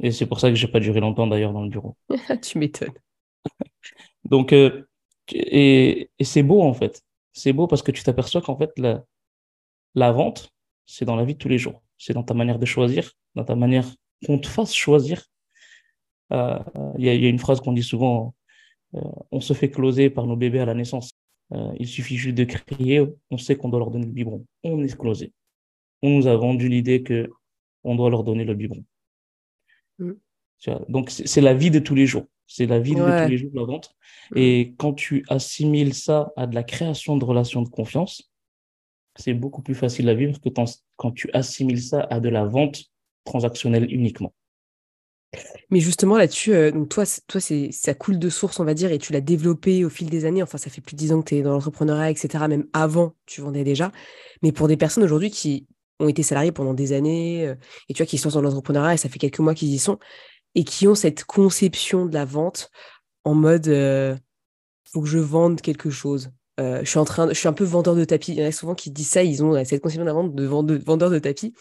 Et 0.00 0.12
c'est 0.12 0.26
pour 0.26 0.40
ça 0.40 0.48
que 0.48 0.54
j'ai 0.54 0.68
pas 0.68 0.80
duré 0.80 1.00
longtemps 1.00 1.26
d'ailleurs 1.26 1.52
dans 1.52 1.62
le 1.62 1.68
bureau. 1.68 1.96
tu 2.42 2.58
m'étonnes. 2.58 2.94
Donc, 4.24 4.52
euh, 4.54 4.88
et, 5.32 6.10
et 6.18 6.24
c'est 6.24 6.42
beau 6.42 6.62
en 6.62 6.74
fait. 6.74 7.02
C'est 7.32 7.52
beau 7.52 7.66
parce 7.66 7.82
que 7.82 7.92
tu 7.92 8.02
t'aperçois 8.02 8.40
qu'en 8.40 8.56
fait, 8.56 8.70
la, 8.78 9.04
la 9.94 10.12
vente, 10.12 10.50
c'est 10.86 11.04
dans 11.04 11.16
la 11.16 11.24
vie 11.24 11.34
de 11.34 11.38
tous 11.38 11.48
les 11.48 11.58
jours. 11.58 11.82
C'est 11.98 12.12
dans 12.12 12.22
ta 12.22 12.34
manière 12.34 12.58
de 12.58 12.66
choisir, 12.66 13.12
dans 13.34 13.44
ta 13.44 13.56
manière 13.56 13.86
qu'on 14.24 14.38
te 14.38 14.46
fasse 14.46 14.74
choisir. 14.74 15.24
Euh, 16.32 16.58
il 16.98 17.04
y, 17.04 17.08
a 17.08 17.28
une 17.28 17.38
phrase 17.38 17.60
qu'on 17.60 17.72
dit 17.72 17.82
souvent, 17.82 18.34
euh, 18.94 19.00
on 19.30 19.40
se 19.40 19.52
fait 19.52 19.70
closer 19.70 20.10
par 20.10 20.26
nos 20.26 20.36
bébés 20.36 20.60
à 20.60 20.66
la 20.66 20.74
naissance. 20.74 21.12
Euh, 21.52 21.72
il 21.78 21.86
suffit 21.86 22.16
juste 22.16 22.36
de 22.36 22.44
crier, 22.44 23.04
on 23.30 23.38
sait 23.38 23.56
qu'on 23.56 23.68
doit 23.68 23.78
leur 23.78 23.90
donner 23.90 24.06
le 24.06 24.12
biberon. 24.12 24.44
On 24.64 24.82
est 24.82 24.96
closé. 24.96 25.32
On 26.02 26.10
nous 26.10 26.26
a 26.26 26.36
vendu 26.36 26.68
l'idée 26.68 27.02
que 27.02 27.30
on 27.84 27.94
doit 27.94 28.10
leur 28.10 28.24
donner 28.24 28.44
le 28.44 28.54
biberon. 28.54 28.84
Mm. 29.98 30.12
Donc 30.88 31.10
c'est 31.10 31.40
la 31.40 31.54
vie 31.54 31.70
de 31.70 31.78
tous 31.78 31.94
les 31.94 32.06
jours. 32.06 32.24
C'est 32.46 32.66
la 32.66 32.78
vie 32.78 32.94
de 32.94 33.00
tous 33.00 33.30
les 33.30 33.38
jours 33.38 33.50
de 33.50 33.58
la 33.58 33.64
vente. 33.64 33.94
Mm. 34.30 34.38
Et 34.38 34.74
quand 34.78 34.94
tu 34.94 35.24
assimiles 35.28 35.94
ça 35.94 36.32
à 36.36 36.46
de 36.46 36.54
la 36.54 36.62
création 36.62 37.16
de 37.16 37.24
relations 37.24 37.62
de 37.62 37.68
confiance, 37.68 38.30
c'est 39.16 39.34
beaucoup 39.34 39.62
plus 39.62 39.74
facile 39.74 40.08
à 40.08 40.14
vivre 40.14 40.40
que 40.40 40.50
quand 40.96 41.12
tu 41.12 41.30
assimiles 41.32 41.82
ça 41.82 42.06
à 42.10 42.20
de 42.20 42.28
la 42.28 42.44
vente 42.44 42.84
transactionnel 43.24 43.92
uniquement. 43.92 44.32
Mais 45.70 45.80
justement 45.80 46.16
là-dessus, 46.16 46.54
euh, 46.54 46.70
donc 46.70 46.88
toi, 46.88 47.04
toi 47.26 47.40
c'est, 47.40 47.70
ça 47.72 47.94
coule 47.94 48.18
de 48.18 48.28
source, 48.30 48.60
on 48.60 48.64
va 48.64 48.74
dire, 48.74 48.92
et 48.92 48.98
tu 48.98 49.12
l'as 49.12 49.20
développé 49.20 49.84
au 49.84 49.90
fil 49.90 50.08
des 50.08 50.24
années. 50.24 50.42
Enfin, 50.42 50.58
ça 50.58 50.70
fait 50.70 50.80
plus 50.80 50.94
de 50.94 50.98
10 50.98 51.12
ans 51.12 51.22
que 51.22 51.28
tu 51.28 51.36
es 51.36 51.42
dans 51.42 51.52
l'entrepreneuriat, 51.52 52.10
etc. 52.10 52.44
Même 52.48 52.66
avant, 52.72 53.14
tu 53.26 53.40
vendais 53.40 53.64
déjà. 53.64 53.92
Mais 54.42 54.52
pour 54.52 54.68
des 54.68 54.76
personnes 54.76 55.04
aujourd'hui 55.04 55.30
qui 55.30 55.66
ont 55.98 56.08
été 56.08 56.22
salariées 56.22 56.52
pendant 56.52 56.74
des 56.74 56.92
années, 56.92 57.46
euh, 57.46 57.54
et 57.88 57.94
tu 57.94 58.02
vois, 58.02 58.06
qui 58.06 58.18
sont 58.18 58.28
dans 58.30 58.42
l'entrepreneuriat, 58.42 58.94
et 58.94 58.96
ça 58.96 59.08
fait 59.08 59.18
quelques 59.18 59.40
mois 59.40 59.54
qu'ils 59.54 59.72
y 59.72 59.78
sont, 59.78 59.98
et 60.56 60.64
qui 60.64 60.88
ont 60.88 60.96
cette 60.96 61.22
conception 61.24 62.06
de 62.06 62.14
la 62.14 62.24
vente 62.24 62.70
en 63.22 63.34
mode 63.34 63.68
euh, 63.68 64.16
faut 64.90 65.02
que 65.02 65.08
je 65.08 65.18
vende 65.18 65.60
quelque 65.60 65.90
chose. 65.90 66.32
je 66.58 66.84
suis 66.84 66.98
en 66.98 67.04
train, 67.04 67.28
je 67.28 67.34
suis 67.34 67.48
un 67.48 67.52
peu 67.52 67.64
vendeur 67.64 67.94
de 67.94 68.04
tapis. 68.04 68.32
Il 68.32 68.38
y 68.38 68.44
en 68.44 68.48
a 68.48 68.52
souvent 68.52 68.74
qui 68.74 68.90
disent 68.90 69.10
ça, 69.10 69.22
ils 69.22 69.44
ont 69.44 69.52
cette 69.64 69.80
conception 69.80 70.02
de 70.04 70.08
la 70.08 70.14
vente 70.14 70.34
de 70.34 70.76
vendeur 70.76 71.10
de 71.10 71.18
tapis 71.20 71.54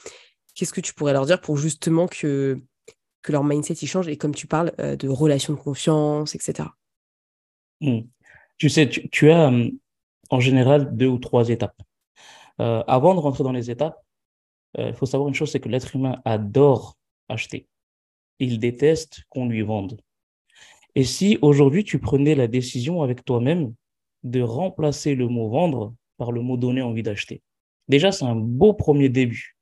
qu'est-ce 0.56 0.74
que 0.74 0.82
tu 0.82 0.94
pourrais 0.94 1.14
leur 1.14 1.26
dire 1.26 1.40
pour 1.42 1.58
justement 1.58 2.08
que, 2.08 2.60
que 3.22 3.32
leur 3.32 3.44
mindset 3.44 3.74
y 3.74 3.88
change? 3.88 4.08
Et 4.08 4.18
comme 4.18 4.34
tu 4.34 4.48
parles 4.48 4.74
euh, 4.80 4.96
de 4.96 5.08
relations 5.08 5.54
de 5.54 5.60
confiance, 5.60 6.34
etc. 6.34 6.70
Hmm. 7.82 8.02
Tu 8.58 8.70
sais, 8.70 8.90
tu, 8.90 9.30
as 9.32 9.48
hum, 9.48 9.72
en 10.30 10.40
général 10.40 10.96
deux 10.96 11.08
ou 11.08 11.20
trois 11.20 11.50
étapes. 11.50 11.80
Euh, 12.62 12.82
avant 12.88 13.14
de 13.14 13.20
rentrer 13.20 13.44
dans 13.44 13.52
les 13.52 13.70
étapes, 13.70 14.02
euh, 14.78 14.90
il 14.90 14.96
faut 14.96 15.06
savoir 15.06 15.28
une 15.28 15.36
chose, 15.36 15.52
c'est 15.52 15.60
que 15.60 15.70
l'être 15.70 15.94
humain 15.96 16.22
adore 16.24 16.98
acheter. 17.28 17.68
Il 18.40 18.60
déteste 18.60 19.24
qu'on 19.30 19.48
lui 19.48 19.62
vende. 19.62 20.00
Et 20.96 21.04
si 21.04 21.38
aujourd'hui 21.42 21.84
tu 21.84 22.00
prenais 22.00 22.36
la 22.36 22.48
décision 22.48 23.02
avec 23.02 23.26
toi-même 23.26 23.74
de 24.24 24.42
remplacer 24.42 25.16
le 25.16 25.28
mot 25.28 25.50
vendre 25.50 25.94
par 26.18 26.32
le 26.32 26.42
mot 26.42 26.58
donner 26.58 26.82
envie 26.82 27.04
d'acheter, 27.04 27.42
déjà 27.88 28.12
c'est 28.12 28.26
un 28.26 28.36
beau 28.36 28.74
premier 28.74 29.10
début. 29.10 29.56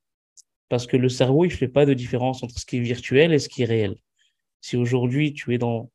Parce 0.69 0.87
que 0.87 0.97
le 0.97 1.09
cerveau, 1.09 1.45
il 1.45 1.49
ne 1.49 1.53
fait 1.53 1.67
pas 1.67 1.85
de 1.85 1.93
différence 1.93 2.41
entre 2.41 2.57
ce 2.59 2.65
qui 2.65 2.77
est 2.77 2.81
virtuel 2.81 3.33
et 3.33 3.39
ce 3.39 3.49
qui 3.49 3.63
est 3.63 3.65
réel. 3.65 3.95
Si 4.61 4.77
aujourd'hui 4.77 5.33
tu 5.33 5.53
es 5.53 5.57
dans 5.57 5.91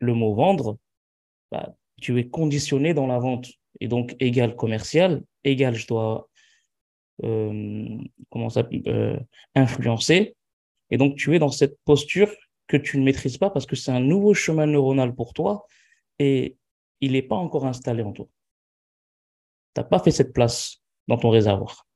le 0.00 0.14
mot 0.14 0.34
vendre, 0.34 0.78
bah, 1.50 1.74
tu 2.00 2.18
es 2.18 2.28
conditionné 2.28 2.94
dans 2.94 3.06
la 3.06 3.18
vente. 3.18 3.50
Et 3.80 3.88
donc, 3.88 4.16
égal 4.20 4.56
commercial, 4.56 5.22
égal 5.44 5.74
je 5.74 5.86
dois 5.86 6.28
euh, 7.24 7.98
comment 8.30 8.48
ça, 8.48 8.66
euh, 8.86 9.18
influencer. 9.54 10.36
Et 10.90 10.96
donc, 10.96 11.16
tu 11.16 11.34
es 11.34 11.38
dans 11.38 11.50
cette 11.50 11.78
posture 11.84 12.30
que 12.66 12.76
tu 12.76 12.98
ne 12.98 13.04
maîtrises 13.04 13.38
pas 13.38 13.50
parce 13.50 13.66
que 13.66 13.76
c'est 13.76 13.90
un 13.90 14.00
nouveau 14.00 14.34
chemin 14.34 14.66
neuronal 14.66 15.14
pour 15.14 15.32
toi 15.32 15.66
et 16.18 16.56
il 17.00 17.12
n'est 17.12 17.22
pas 17.22 17.36
encore 17.36 17.66
installé 17.66 18.02
en 18.02 18.12
toi. 18.12 18.28
Tu 19.74 19.80
n'as 19.80 19.84
pas 19.84 19.98
fait 19.98 20.10
cette 20.10 20.32
place 20.32 20.82
dans 21.06 21.16
ton 21.16 21.30
réservoir. 21.30 21.86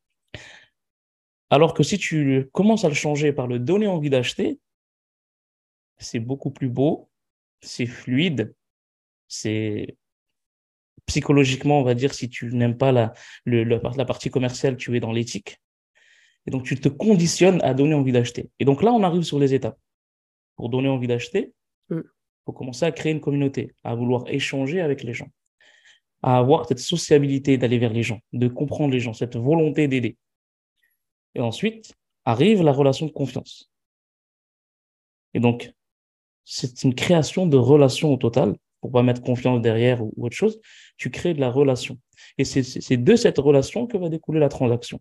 Alors 1.50 1.74
que 1.74 1.82
si 1.82 1.98
tu 1.98 2.48
commences 2.52 2.84
à 2.84 2.88
le 2.88 2.94
changer 2.94 3.32
par 3.32 3.46
le 3.46 3.58
donner 3.58 3.86
envie 3.86 4.08
d'acheter, 4.08 4.58
c'est 5.98 6.20
beaucoup 6.20 6.50
plus 6.50 6.70
beau, 6.70 7.10
c'est 7.60 7.86
fluide, 7.86 8.54
c'est 9.28 9.96
psychologiquement, 11.06 11.80
on 11.80 11.84
va 11.84 11.94
dire, 11.94 12.14
si 12.14 12.30
tu 12.30 12.46
n'aimes 12.54 12.78
pas 12.78 12.92
la, 12.92 13.12
la 13.44 14.04
partie 14.04 14.30
commerciale, 14.30 14.76
tu 14.76 14.96
es 14.96 15.00
dans 15.00 15.12
l'éthique. 15.12 15.60
Et 16.46 16.50
donc, 16.50 16.64
tu 16.64 16.78
te 16.78 16.88
conditionnes 16.88 17.62
à 17.62 17.74
donner 17.74 17.94
envie 17.94 18.12
d'acheter. 18.12 18.50
Et 18.58 18.64
donc 18.64 18.82
là, 18.82 18.92
on 18.92 19.02
arrive 19.02 19.22
sur 19.22 19.38
les 19.38 19.54
étapes. 19.54 19.78
Pour 20.56 20.68
donner 20.68 20.88
envie 20.88 21.06
d'acheter, 21.06 21.52
il 21.90 21.96
mm. 21.96 22.02
faut 22.44 22.52
commencer 22.52 22.84
à 22.84 22.92
créer 22.92 23.12
une 23.12 23.20
communauté, 23.20 23.74
à 23.84 23.94
vouloir 23.94 24.24
échanger 24.28 24.80
avec 24.80 25.02
les 25.02 25.14
gens, 25.14 25.28
à 26.22 26.38
avoir 26.38 26.66
cette 26.66 26.80
sociabilité 26.80 27.58
d'aller 27.58 27.78
vers 27.78 27.92
les 27.92 28.02
gens, 28.02 28.20
de 28.32 28.48
comprendre 28.48 28.92
les 28.92 29.00
gens, 29.00 29.12
cette 29.12 29.36
volonté 29.36 29.88
d'aider. 29.88 30.16
Et 31.34 31.40
ensuite 31.40 31.94
arrive 32.24 32.62
la 32.62 32.72
relation 32.72 33.06
de 33.06 33.12
confiance. 33.12 33.70
Et 35.34 35.40
donc, 35.40 35.72
c'est 36.44 36.82
une 36.84 36.94
création 36.94 37.46
de 37.46 37.56
relations 37.56 38.12
au 38.12 38.16
total 38.16 38.56
pour 38.80 38.90
pas 38.90 39.02
mettre 39.02 39.22
confiance 39.22 39.62
derrière 39.62 40.02
ou, 40.02 40.12
autre 40.18 40.36
chose, 40.36 40.60
tu 40.96 41.10
crées 41.10 41.34
de 41.34 41.40
la 41.40 41.50
relation. 41.50 41.98
Et 42.36 42.44
c'est 42.44 42.96
de 42.96 43.16
cette 43.16 43.38
relation 43.38 43.86
que 43.86 43.96
va 43.96 44.08
découler 44.08 44.40
la 44.40 44.48
transaction. 44.48 45.00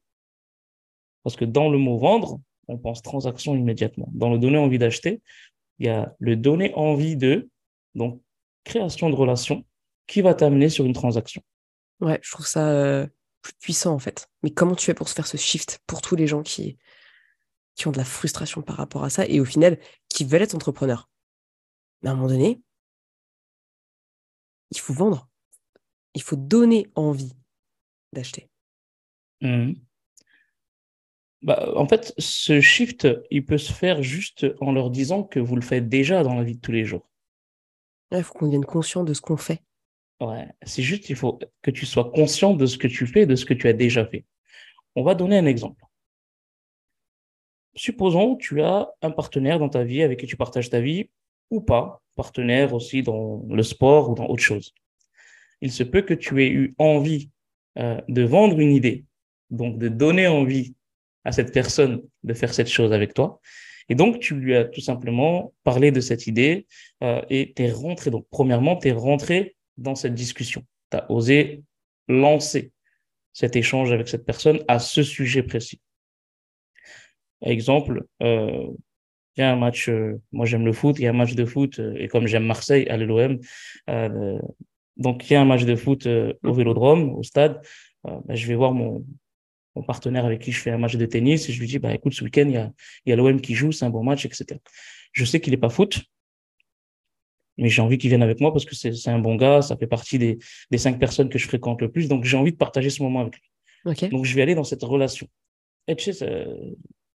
Parce 1.24 1.36
que 1.36 1.46
dans 1.46 1.70
le 1.70 1.78
mot 1.78 1.98
vendre, 1.98 2.40
on 2.68 2.78
pense 2.78 3.02
transaction 3.02 3.56
immédiatement. 3.56 4.10
Dans 4.14 4.30
le 4.30 4.40
donner 4.40 4.58
envie 4.58 4.78
d'acheter, 4.78 5.22
il 5.80 5.88
y 5.88 5.90
a 5.90 6.14
le 6.20 6.36
donner 6.36 6.74
envie 6.76 7.16
de, 7.16 7.50
donc 7.96 8.22
création 8.64 9.10
de 9.10 9.16
relation, 9.16 9.66
qui 10.08 10.22
va 10.22 10.34
t'amener 10.34 10.70
sur 10.70 10.86
une 10.86 10.94
transaction. 10.94 11.42
Ouais, 12.00 12.20
je 12.22 12.32
trouve 12.32 12.48
ça 12.48 12.70
euh, 12.70 13.08
plus 13.42 13.54
puissant 13.54 13.94
en 13.94 14.00
fait. 14.00 14.30
Mais 14.44 14.52
comment 14.52 14.76
tu 14.76 14.86
fais 14.86 14.94
pour 14.94 15.10
se 15.10 15.14
faire 15.14 15.28
ce 15.28 15.38
shift 15.38 15.80
pour 15.88 16.02
tous 16.02 16.16
les 16.16 16.28
gens 16.28 16.44
qui, 16.44 16.78
qui 17.76 17.88
ont 17.88 17.92
de 17.92 17.98
la 17.98 18.06
frustration 18.06 18.62
par 18.62 18.78
rapport 18.78 19.04
à 19.04 19.10
ça 19.10 19.26
et 19.26 19.40
au 19.40 19.46
final 19.46 19.80
qui 20.10 20.26
veulent 20.26 20.42
être 20.42 20.56
entrepreneurs? 20.56 21.10
Mais 22.02 22.10
à 22.10 22.14
un 22.14 22.16
moment 22.16 22.30
donné, 22.30 22.62
il 24.72 24.80
faut 24.80 24.94
vendre. 24.94 25.28
Il 26.14 26.22
faut 26.22 26.36
donner 26.36 26.88
envie 26.96 27.34
d'acheter. 28.12 28.50
Mmh. 29.42 29.74
Bah, 31.42 31.72
en 31.76 31.88
fait, 31.88 32.14
ce 32.18 32.62
shift, 32.62 33.08
il 33.32 33.46
peut 33.46 33.58
se 33.58 33.74
faire 33.74 34.04
juste 34.04 34.46
en 34.62 34.72
leur 34.72 34.92
disant 34.92 35.24
que 35.24 35.40
vous 35.40 35.56
le 35.56 35.62
faites 35.62 35.90
déjà 35.90 36.24
dans 36.24 36.36
la 36.36 36.44
vie 36.44 36.56
de 36.56 36.62
tous 36.62 36.72
les 36.72 36.86
jours. 36.86 37.10
Il 38.12 38.24
faut 38.24 38.34
qu'on 38.34 38.46
devienne 38.46 38.66
conscient 38.66 39.04
de 39.04 39.14
ce 39.14 39.22
qu'on 39.22 39.38
fait. 39.38 39.64
Ouais, 40.20 40.48
c'est 40.64 40.84
juste, 40.84 41.10
il 41.10 41.16
faut 41.16 41.40
que 41.64 41.72
tu 41.72 41.86
sois 41.86 42.12
conscient 42.12 42.54
de 42.54 42.68
ce 42.68 42.78
que 42.78 42.88
tu 42.88 43.08
fais, 43.08 43.26
de 43.26 43.36
ce 43.36 43.46
que 43.46 43.56
tu 43.56 43.68
as 43.68 43.74
déjà 43.74 44.06
fait. 44.06 44.26
On 44.96 45.04
va 45.04 45.16
donner 45.16 45.38
un 45.38 45.48
exemple. 45.48 45.84
Supposons 47.74 48.36
tu 48.36 48.62
as 48.62 48.90
un 49.02 49.12
partenaire 49.12 49.58
dans 49.58 49.70
ta 49.70 49.84
vie 49.84 50.04
avec 50.04 50.20
qui 50.20 50.28
tu 50.28 50.36
partages 50.36 50.70
ta 50.70 50.82
vie 50.82 51.10
ou 51.50 51.62
pas, 51.62 52.04
partenaire 52.16 52.74
aussi 52.74 53.02
dans 53.02 53.44
le 53.50 53.64
sport 53.64 54.12
ou 54.12 54.16
dans 54.16 54.28
autre 54.28 54.44
chose. 54.44 54.76
Il 55.62 55.72
se 55.72 55.84
peut 55.84 56.02
que 56.02 56.14
tu 56.14 56.44
aies 56.44 56.50
eu 56.50 56.76
envie 56.78 57.32
euh, 57.78 58.00
de 58.10 58.24
vendre 58.24 58.60
une 58.60 58.72
idée, 58.72 59.06
donc 59.50 59.80
de 59.80 59.88
donner 59.88 60.28
envie 60.28 60.76
à 61.24 61.32
cette 61.32 61.54
personne 61.54 62.02
de 62.24 62.34
faire 62.34 62.54
cette 62.54 62.70
chose 62.70 62.94
avec 62.94 63.14
toi. 63.14 63.40
Et 63.90 63.96
donc, 63.96 64.20
tu 64.20 64.36
lui 64.36 64.56
as 64.56 64.66
tout 64.66 64.82
simplement 64.82 65.54
parlé 65.64 65.92
de 65.92 66.00
cette 66.00 66.28
idée 66.28 66.66
euh, 67.04 67.22
et 67.30 67.54
tu 67.56 67.64
es 67.64 67.72
rentré. 67.72 68.10
Donc, 68.10 68.26
premièrement, 68.30 68.78
tu 68.78 68.88
es 68.88 68.92
rentré 68.92 69.56
dans 69.78 69.96
cette 69.96 70.14
discussion. 70.14 70.64
Tu 70.92 70.98
as 70.98 71.12
osé 71.12 71.64
lancer 72.08 72.72
cet 73.34 73.56
échange 73.56 73.92
avec 73.92 74.08
cette 74.08 74.26
personne 74.26 74.64
à 74.68 74.80
ce 74.80 75.04
sujet 75.04 75.44
précis. 75.44 75.82
Exemple, 77.42 78.06
euh, 78.22 78.68
il 79.36 79.42
y 79.42 79.44
a 79.44 79.52
un 79.52 79.56
match, 79.56 79.90
euh, 79.90 80.22
moi 80.32 80.46
j'aime 80.46 80.66
le 80.66 80.74
foot, 80.74 80.98
il 81.00 81.04
y 81.04 81.08
a 81.08 81.10
un 81.10 81.14
match 81.14 81.34
de 81.34 81.46
foot, 81.46 81.82
et 81.96 82.08
comme 82.08 82.28
j'aime 82.28 82.46
Marseille, 82.46 82.88
à 82.88 82.98
l'OM, 82.98 83.40
donc 84.98 85.30
il 85.30 85.34
y 85.34 85.36
a 85.36 85.42
un 85.42 85.46
match 85.46 85.64
de 85.64 85.76
foot 85.76 86.08
au. 86.44 86.54
Vélodrome, 86.54 87.14
au 87.14 87.24
stade, 87.24 87.62
bah, 88.04 88.22
je 88.30 88.46
vais 88.48 88.56
voir 88.56 88.74
mon, 88.74 89.06
mon 89.76 89.84
partenaire 89.84 90.26
avec 90.26 90.42
qui 90.42 90.52
je 90.52 90.60
fais 90.60 90.72
un 90.72 90.78
match 90.78 90.96
de 90.96 91.06
tennis 91.06 91.50
et 91.50 91.54
je 91.54 91.60
lui 91.60 91.68
dis, 91.68 91.80
bah, 91.80 91.94
écoute, 91.94 92.14
ce 92.14 92.24
week-end, 92.24 92.46
il 92.46 92.54
y 92.54 92.58
a, 92.58 92.72
y 93.06 93.12
a 93.12 93.16
l'OM 93.16 93.40
qui 93.40 93.56
joue, 93.56 93.72
c'est 93.72 93.86
un 93.86 93.90
bon 93.90 94.04
match, 94.04 94.26
etc. 94.26 94.60
Je 95.14 95.26
sais 95.26 95.40
qu'il 95.40 95.52
n'est 95.52 95.58
pas 95.58 95.70
foot, 95.70 96.02
mais 97.58 97.70
j'ai 97.70 97.82
envie 97.82 97.98
qu'il 97.98 98.10
vienne 98.10 98.24
avec 98.24 98.40
moi 98.40 98.52
parce 98.52 98.66
que 98.66 98.76
c'est 98.76 99.10
un 99.10 99.20
bon 99.20 99.36
gars, 99.36 99.62
ça 99.62 99.78
fait 99.78 99.88
partie 99.88 100.18
des, 100.18 100.40
des 100.72 100.78
cinq 100.78 101.00
personnes 101.00 101.30
que 101.30 101.38
je 101.38 101.48
fréquente 101.48 101.82
le 101.82 101.92
plus, 101.92 102.08
donc 102.08 102.24
j'ai 102.24 102.38
envie 102.38 102.52
de 102.52 102.58
partager 102.58 102.90
ce 102.90 103.04
moment 103.04 103.22
avec 103.22 103.36
lui. 103.36 104.10
Donc 104.10 104.26
je 104.26 104.36
vais 104.36 104.42
aller 104.42 104.56
dans 104.56 104.64
cette 104.64 104.84
relation. 104.84 105.28
Et 105.88 105.96
tu 105.96 106.14
sais, 106.14 106.46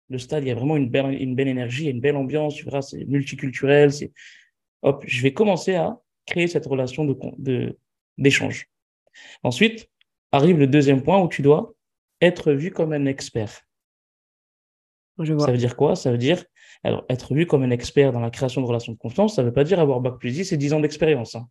le 0.10 0.18
stade, 0.20 0.44
il 0.44 0.48
y 0.48 0.52
a 0.52 0.56
vraiment 0.56 0.78
une 0.78 0.90
belle, 0.90 1.14
une 1.22 1.36
belle 1.36 1.48
énergie, 1.48 1.88
une 1.88 2.02
belle 2.02 2.16
ambiance, 2.16 2.56
tu 2.56 2.66
verras, 2.66 2.82
c'est 2.82 3.06
multiculturel, 3.06 3.92
c'est, 3.92 4.12
hop, 4.82 5.04
je 5.08 5.22
vais 5.22 5.34
commencer 5.34 5.76
à 5.76 6.00
créer 6.26 6.48
cette 6.48 6.66
relation 6.66 7.06
de, 7.06 7.78
d'échange. 8.18 8.68
Ensuite, 9.44 9.90
arrive 10.32 10.58
le 10.58 10.68
deuxième 10.68 11.02
point 11.02 11.22
où 11.22 11.28
tu 11.28 11.42
dois 11.42 11.74
être 12.22 12.54
vu 12.54 12.72
comme 12.72 12.94
un 12.94 13.06
expert. 13.06 13.62
Ça 15.18 15.52
veut 15.52 15.58
dire 15.58 15.76
quoi? 15.76 15.96
Ça 15.96 16.12
veut 16.12 16.18
dire 16.18 16.44
alors, 16.84 17.06
être 17.10 17.34
vu 17.34 17.46
comme 17.46 17.64
un 17.64 17.70
expert 17.70 18.12
dans 18.12 18.20
la 18.20 18.32
création 18.32 18.62
de 18.62 18.66
relations 18.66 18.94
de 18.94 18.98
confiance, 18.98 19.36
ça 19.36 19.44
ne 19.44 19.48
veut 19.48 19.54
pas 19.54 19.64
dire 19.64 19.80
avoir 19.80 20.00
bac 20.00 20.18
plus 20.20 20.32
10 20.32 20.52
et 20.52 20.58
10 20.58 20.74
ans 20.74 20.80
d'expérience. 20.80 21.36
Hein. 21.36 21.48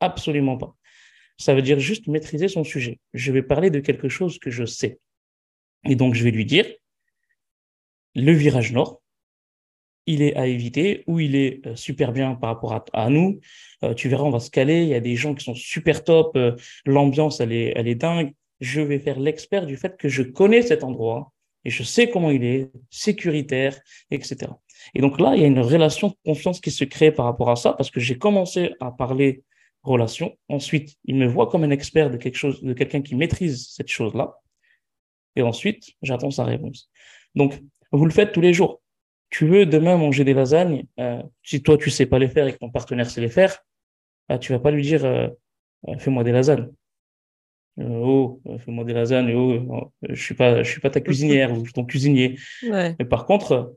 Absolument 0.00 0.58
pas. 0.58 0.76
Ça 1.38 1.54
veut 1.54 1.62
dire 1.62 1.78
juste 1.78 2.06
maîtriser 2.06 2.48
son 2.48 2.64
sujet. 2.64 3.00
Je 3.14 3.32
vais 3.32 3.42
parler 3.42 3.70
de 3.70 3.80
quelque 3.80 4.08
chose 4.08 4.38
que 4.38 4.50
je 4.50 4.64
sais. 4.64 4.98
Et 5.88 5.96
donc, 5.96 6.14
je 6.14 6.22
vais 6.22 6.30
lui 6.30 6.44
dire, 6.44 6.66
le 8.14 8.32
virage 8.32 8.72
nord, 8.72 9.00
il 10.06 10.20
est 10.20 10.36
à 10.36 10.46
éviter 10.46 11.02
ou 11.06 11.18
il 11.18 11.34
est 11.34 11.66
euh, 11.66 11.76
super 11.76 12.12
bien 12.12 12.34
par 12.34 12.50
rapport 12.50 12.86
à, 12.92 13.08
nous. 13.08 13.40
Euh, 13.82 13.94
tu 13.94 14.10
verras, 14.10 14.24
on 14.24 14.30
va 14.30 14.40
se 14.40 14.50
caler. 14.50 14.82
Il 14.82 14.88
y 14.88 14.94
a 14.94 15.00
des 15.00 15.16
gens 15.16 15.34
qui 15.34 15.44
sont 15.44 15.54
super 15.54 16.04
top. 16.04 16.36
Euh, 16.36 16.56
l'ambiance, 16.84 17.40
elle 17.40 17.52
est, 17.52 17.72
elle 17.74 17.88
est 17.88 17.94
dingue 17.94 18.34
je 18.64 18.80
vais 18.80 18.98
faire 18.98 19.20
l'expert 19.20 19.66
du 19.66 19.76
fait 19.76 19.96
que 19.96 20.08
je 20.08 20.22
connais 20.22 20.62
cet 20.62 20.84
endroit 20.84 21.32
et 21.64 21.70
je 21.70 21.82
sais 21.82 22.10
comment 22.10 22.30
il 22.30 22.44
est, 22.44 22.70
sécuritaire, 22.90 23.78
etc. 24.10 24.50
Et 24.94 25.00
donc 25.00 25.18
là, 25.20 25.34
il 25.34 25.40
y 25.40 25.44
a 25.44 25.46
une 25.46 25.60
relation 25.60 26.08
de 26.08 26.14
confiance 26.24 26.60
qui 26.60 26.70
se 26.70 26.84
crée 26.84 27.10
par 27.10 27.24
rapport 27.24 27.50
à 27.50 27.56
ça 27.56 27.72
parce 27.72 27.90
que 27.90 28.00
j'ai 28.00 28.18
commencé 28.18 28.74
à 28.80 28.90
parler 28.90 29.42
relation. 29.82 30.36
Ensuite, 30.48 30.96
il 31.04 31.16
me 31.16 31.26
voit 31.26 31.48
comme 31.48 31.64
un 31.64 31.70
expert 31.70 32.10
de 32.10 32.16
quelqu'un 32.16 33.02
qui 33.02 33.14
maîtrise 33.14 33.68
cette 33.70 33.88
chose-là. 33.88 34.34
Et 35.36 35.42
ensuite, 35.42 35.92
j'attends 36.02 36.30
sa 36.30 36.44
réponse. 36.44 36.90
Donc, 37.34 37.60
vous 37.92 38.04
le 38.04 38.12
faites 38.12 38.32
tous 38.32 38.40
les 38.40 38.52
jours. 38.52 38.80
Tu 39.30 39.46
veux 39.46 39.66
demain 39.66 39.96
manger 39.96 40.24
des 40.24 40.34
lasagnes, 40.34 40.84
euh, 41.00 41.22
si 41.42 41.62
toi 41.62 41.76
tu 41.76 41.90
sais 41.90 42.06
pas 42.06 42.18
les 42.18 42.28
faire 42.28 42.46
et 42.46 42.52
que 42.52 42.58
ton 42.58 42.70
partenaire 42.70 43.10
sait 43.10 43.20
les 43.20 43.28
faire, 43.28 43.58
tu 44.28 44.34
euh, 44.34 44.38
tu 44.38 44.52
vas 44.52 44.60
pas 44.60 44.70
lui 44.70 44.82
dire 44.82 45.04
euh, 45.04 45.28
fais-moi 45.98 46.24
des 46.24 46.32
lasagnes. 46.32 46.70
Euh, 47.80 47.88
oh, 47.88 48.40
fais-moi 48.58 48.84
des 48.84 48.92
lasagnes, 48.92 49.34
oh, 49.34 49.92
je 50.08 50.22
suis 50.22 50.34
pas, 50.34 50.62
je 50.62 50.70
suis 50.70 50.80
pas 50.80 50.90
ta 50.90 51.00
cuisinière 51.00 51.52
ou 51.52 51.62
ton 51.62 51.84
cuisinier. 51.84 52.38
Mais 52.62 53.04
par 53.08 53.26
contre, 53.26 53.76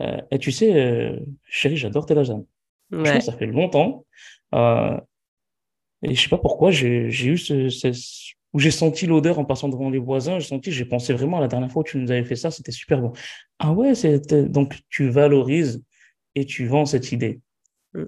euh, 0.00 0.20
et 0.30 0.38
tu 0.38 0.52
sais, 0.52 0.74
euh, 0.74 1.18
chérie, 1.44 1.76
j'adore 1.76 2.06
tes 2.06 2.14
lasagnes. 2.14 2.44
Ouais. 2.90 3.20
ça 3.20 3.32
fait 3.32 3.46
longtemps. 3.46 4.06
Euh, 4.54 4.98
et 6.02 6.14
je 6.14 6.20
sais 6.20 6.28
pas 6.28 6.38
pourquoi, 6.38 6.70
j'ai 6.70 7.08
eu 7.08 7.38
ce, 7.38 7.68
ce 7.68 7.88
où 8.54 8.60
j'ai 8.60 8.70
senti 8.70 9.06
l'odeur 9.06 9.38
en 9.38 9.44
passant 9.44 9.68
devant 9.68 9.90
les 9.90 9.98
voisins. 9.98 10.38
J'ai 10.38 10.48
senti, 10.48 10.72
j'ai 10.72 10.84
pensé 10.84 11.12
vraiment 11.12 11.38
la 11.38 11.48
dernière 11.48 11.70
fois 11.70 11.80
où 11.80 11.84
tu 11.84 11.98
nous 11.98 12.10
avais 12.10 12.24
fait 12.24 12.36
ça, 12.36 12.50
c'était 12.50 12.72
super 12.72 13.00
bon. 13.00 13.12
Ah 13.58 13.72
ouais, 13.72 13.92
donc 14.48 14.78
tu 14.88 15.10
valorises 15.10 15.82
et 16.34 16.46
tu 16.46 16.66
vends 16.66 16.86
cette 16.86 17.12
idée. 17.12 17.40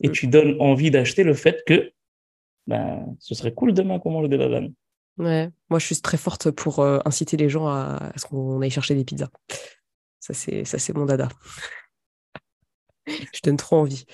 Et 0.03 0.11
tu 0.11 0.29
donnes 0.29 0.57
envie 0.61 0.91
d'acheter 0.91 1.25
le 1.25 1.35
fait 1.35 1.63
que 1.67 1.91
ben, 2.67 3.17
ce 3.19 3.35
serait 3.35 3.53
cool 3.53 3.75
demain 3.75 3.99
qu'on 3.99 4.13
mange 4.13 4.29
des 4.29 4.37
lasagnes. 4.37 4.73
Ouais, 5.21 5.51
moi 5.69 5.79
je 5.79 5.85
suis 5.85 6.01
très 6.01 6.17
forte 6.17 6.51
pour 6.51 6.79
euh, 6.79 6.99
inciter 7.05 7.37
les 7.37 7.51
gens 7.51 7.69
à, 7.69 8.11
ce 8.17 8.25
qu'on 8.25 8.63
aille 8.63 8.71
chercher 8.71 8.95
des 8.95 9.05
pizzas. 9.05 9.29
Ça, 10.19 10.33
c'est, 10.33 10.65
ça, 10.65 10.79
c'est 10.79 10.95
mon 10.95 11.05
dada. 11.05 11.29
je 13.07 13.41
donne 13.43 13.59
trop 13.59 13.77
envie. 13.77 14.07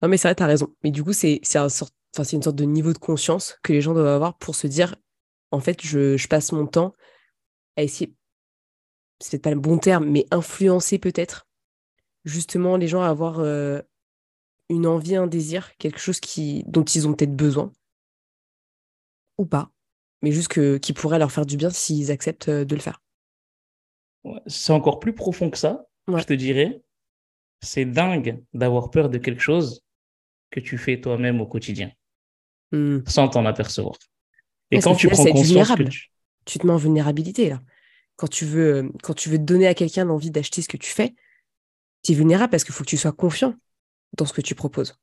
Non, 0.00 0.08
mais 0.08 0.16
c'est 0.16 0.28
vrai, 0.28 0.36
t'as 0.36 0.46
raison. 0.46 0.72
Mais 0.84 0.92
du 0.92 1.02
coup, 1.02 1.12
c'est, 1.12 1.40
c'est, 1.42 1.58
un 1.58 1.68
sorte, 1.68 1.92
c'est 2.12 2.36
une 2.36 2.42
sorte 2.42 2.54
de 2.54 2.64
niveau 2.64 2.92
de 2.92 2.98
conscience 2.98 3.58
que 3.64 3.72
les 3.72 3.80
gens 3.80 3.94
doivent 3.94 4.06
avoir 4.06 4.38
pour 4.38 4.54
se 4.54 4.68
dire 4.68 4.94
en 5.50 5.58
fait, 5.58 5.82
je, 5.82 6.16
je 6.16 6.28
passe 6.28 6.52
mon 6.52 6.68
temps 6.68 6.94
à 7.76 7.82
essayer, 7.82 8.14
c'est 9.18 9.42
pas 9.42 9.50
le 9.50 9.58
bon 9.58 9.78
terme, 9.78 10.08
mais 10.08 10.24
influencer 10.30 11.00
peut-être 11.00 11.48
justement 12.24 12.76
les 12.76 12.86
gens 12.86 13.02
à 13.02 13.08
avoir 13.08 13.40
euh, 13.40 13.80
une 14.68 14.86
envie, 14.86 15.16
un 15.16 15.26
désir, 15.26 15.76
quelque 15.78 15.98
chose 15.98 16.20
qui, 16.20 16.62
dont 16.68 16.84
ils 16.84 17.08
ont 17.08 17.14
peut-être 17.14 17.34
besoin 17.34 17.72
ou 19.36 19.46
pas 19.46 19.72
mais 20.22 20.32
juste 20.32 20.48
que, 20.48 20.78
qui 20.78 20.92
pourrait 20.92 21.18
leur 21.18 21.32
faire 21.32 21.46
du 21.46 21.56
bien 21.56 21.70
s'ils 21.70 22.10
acceptent 22.10 22.48
euh, 22.48 22.64
de 22.64 22.74
le 22.74 22.80
faire. 22.80 23.02
c'est 24.46 24.72
encore 24.72 25.00
plus 25.00 25.14
profond 25.14 25.50
que 25.50 25.58
ça, 25.58 25.86
je 26.08 26.24
te 26.24 26.32
dirais. 26.32 26.82
C'est 27.60 27.84
dingue 27.84 28.42
d'avoir 28.52 28.90
peur 28.90 29.08
de 29.08 29.18
quelque 29.18 29.40
chose 29.40 29.82
que 30.50 30.60
tu 30.60 30.78
fais 30.78 31.00
toi-même 31.00 31.40
au 31.40 31.46
quotidien, 31.46 31.90
mmh. 32.72 32.98
sans 33.06 33.28
t'en 33.28 33.44
apercevoir. 33.46 33.96
Et 34.70 34.80
quand 34.80 34.94
tu 34.94 35.08
prends 35.08 35.24
conscience 35.24 35.74
que 35.74 35.82
tu... 35.84 36.10
tu... 36.44 36.58
te 36.58 36.66
mets 36.66 36.72
en 36.72 36.76
vulnérabilité 36.76 37.48
là. 37.48 37.60
Quand 38.16 38.28
tu 38.28 38.44
veux, 38.44 38.74
euh, 38.74 38.88
quand 39.02 39.14
tu 39.14 39.28
veux 39.28 39.38
donner 39.38 39.66
à 39.66 39.74
quelqu'un 39.74 40.04
l'envie 40.04 40.30
d'acheter 40.30 40.60
ce 40.62 40.68
que 40.68 40.76
tu 40.76 40.90
fais, 40.90 41.14
tu 42.02 42.12
es 42.12 42.14
vulnérable 42.14 42.50
parce 42.50 42.64
qu'il 42.64 42.74
faut 42.74 42.84
que 42.84 42.88
tu 42.88 42.96
sois 42.96 43.12
confiant 43.12 43.54
dans 44.16 44.24
ce 44.24 44.32
que 44.32 44.40
tu 44.40 44.54
proposes. 44.54 44.98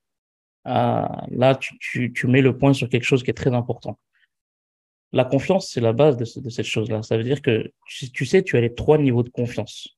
Ah, 0.65 1.25
là, 1.29 1.55
tu, 1.55 1.77
tu, 1.79 2.11
tu 2.11 2.27
mets 2.27 2.41
le 2.41 2.57
point 2.57 2.73
sur 2.73 2.89
quelque 2.89 3.03
chose 3.03 3.23
qui 3.23 3.31
est 3.31 3.35
très 3.35 3.53
important 3.53 3.99
la 5.15 5.23
confiance, 5.23 5.69
c'est 5.69 5.79
la 5.79 5.93
base 5.93 6.17
de, 6.17 6.25
cette 6.25 6.65
chose-là. 6.65 7.01
Ça 7.01 7.15
veut 7.15 7.23
dire 7.23 7.41
que, 7.41 7.71
tu 7.87 8.25
sais, 8.25 8.43
tu 8.43 8.57
as 8.57 8.61
les 8.61 8.75
trois 8.75 8.97
niveaux 8.97 9.23
de 9.23 9.29
confiance. 9.29 9.97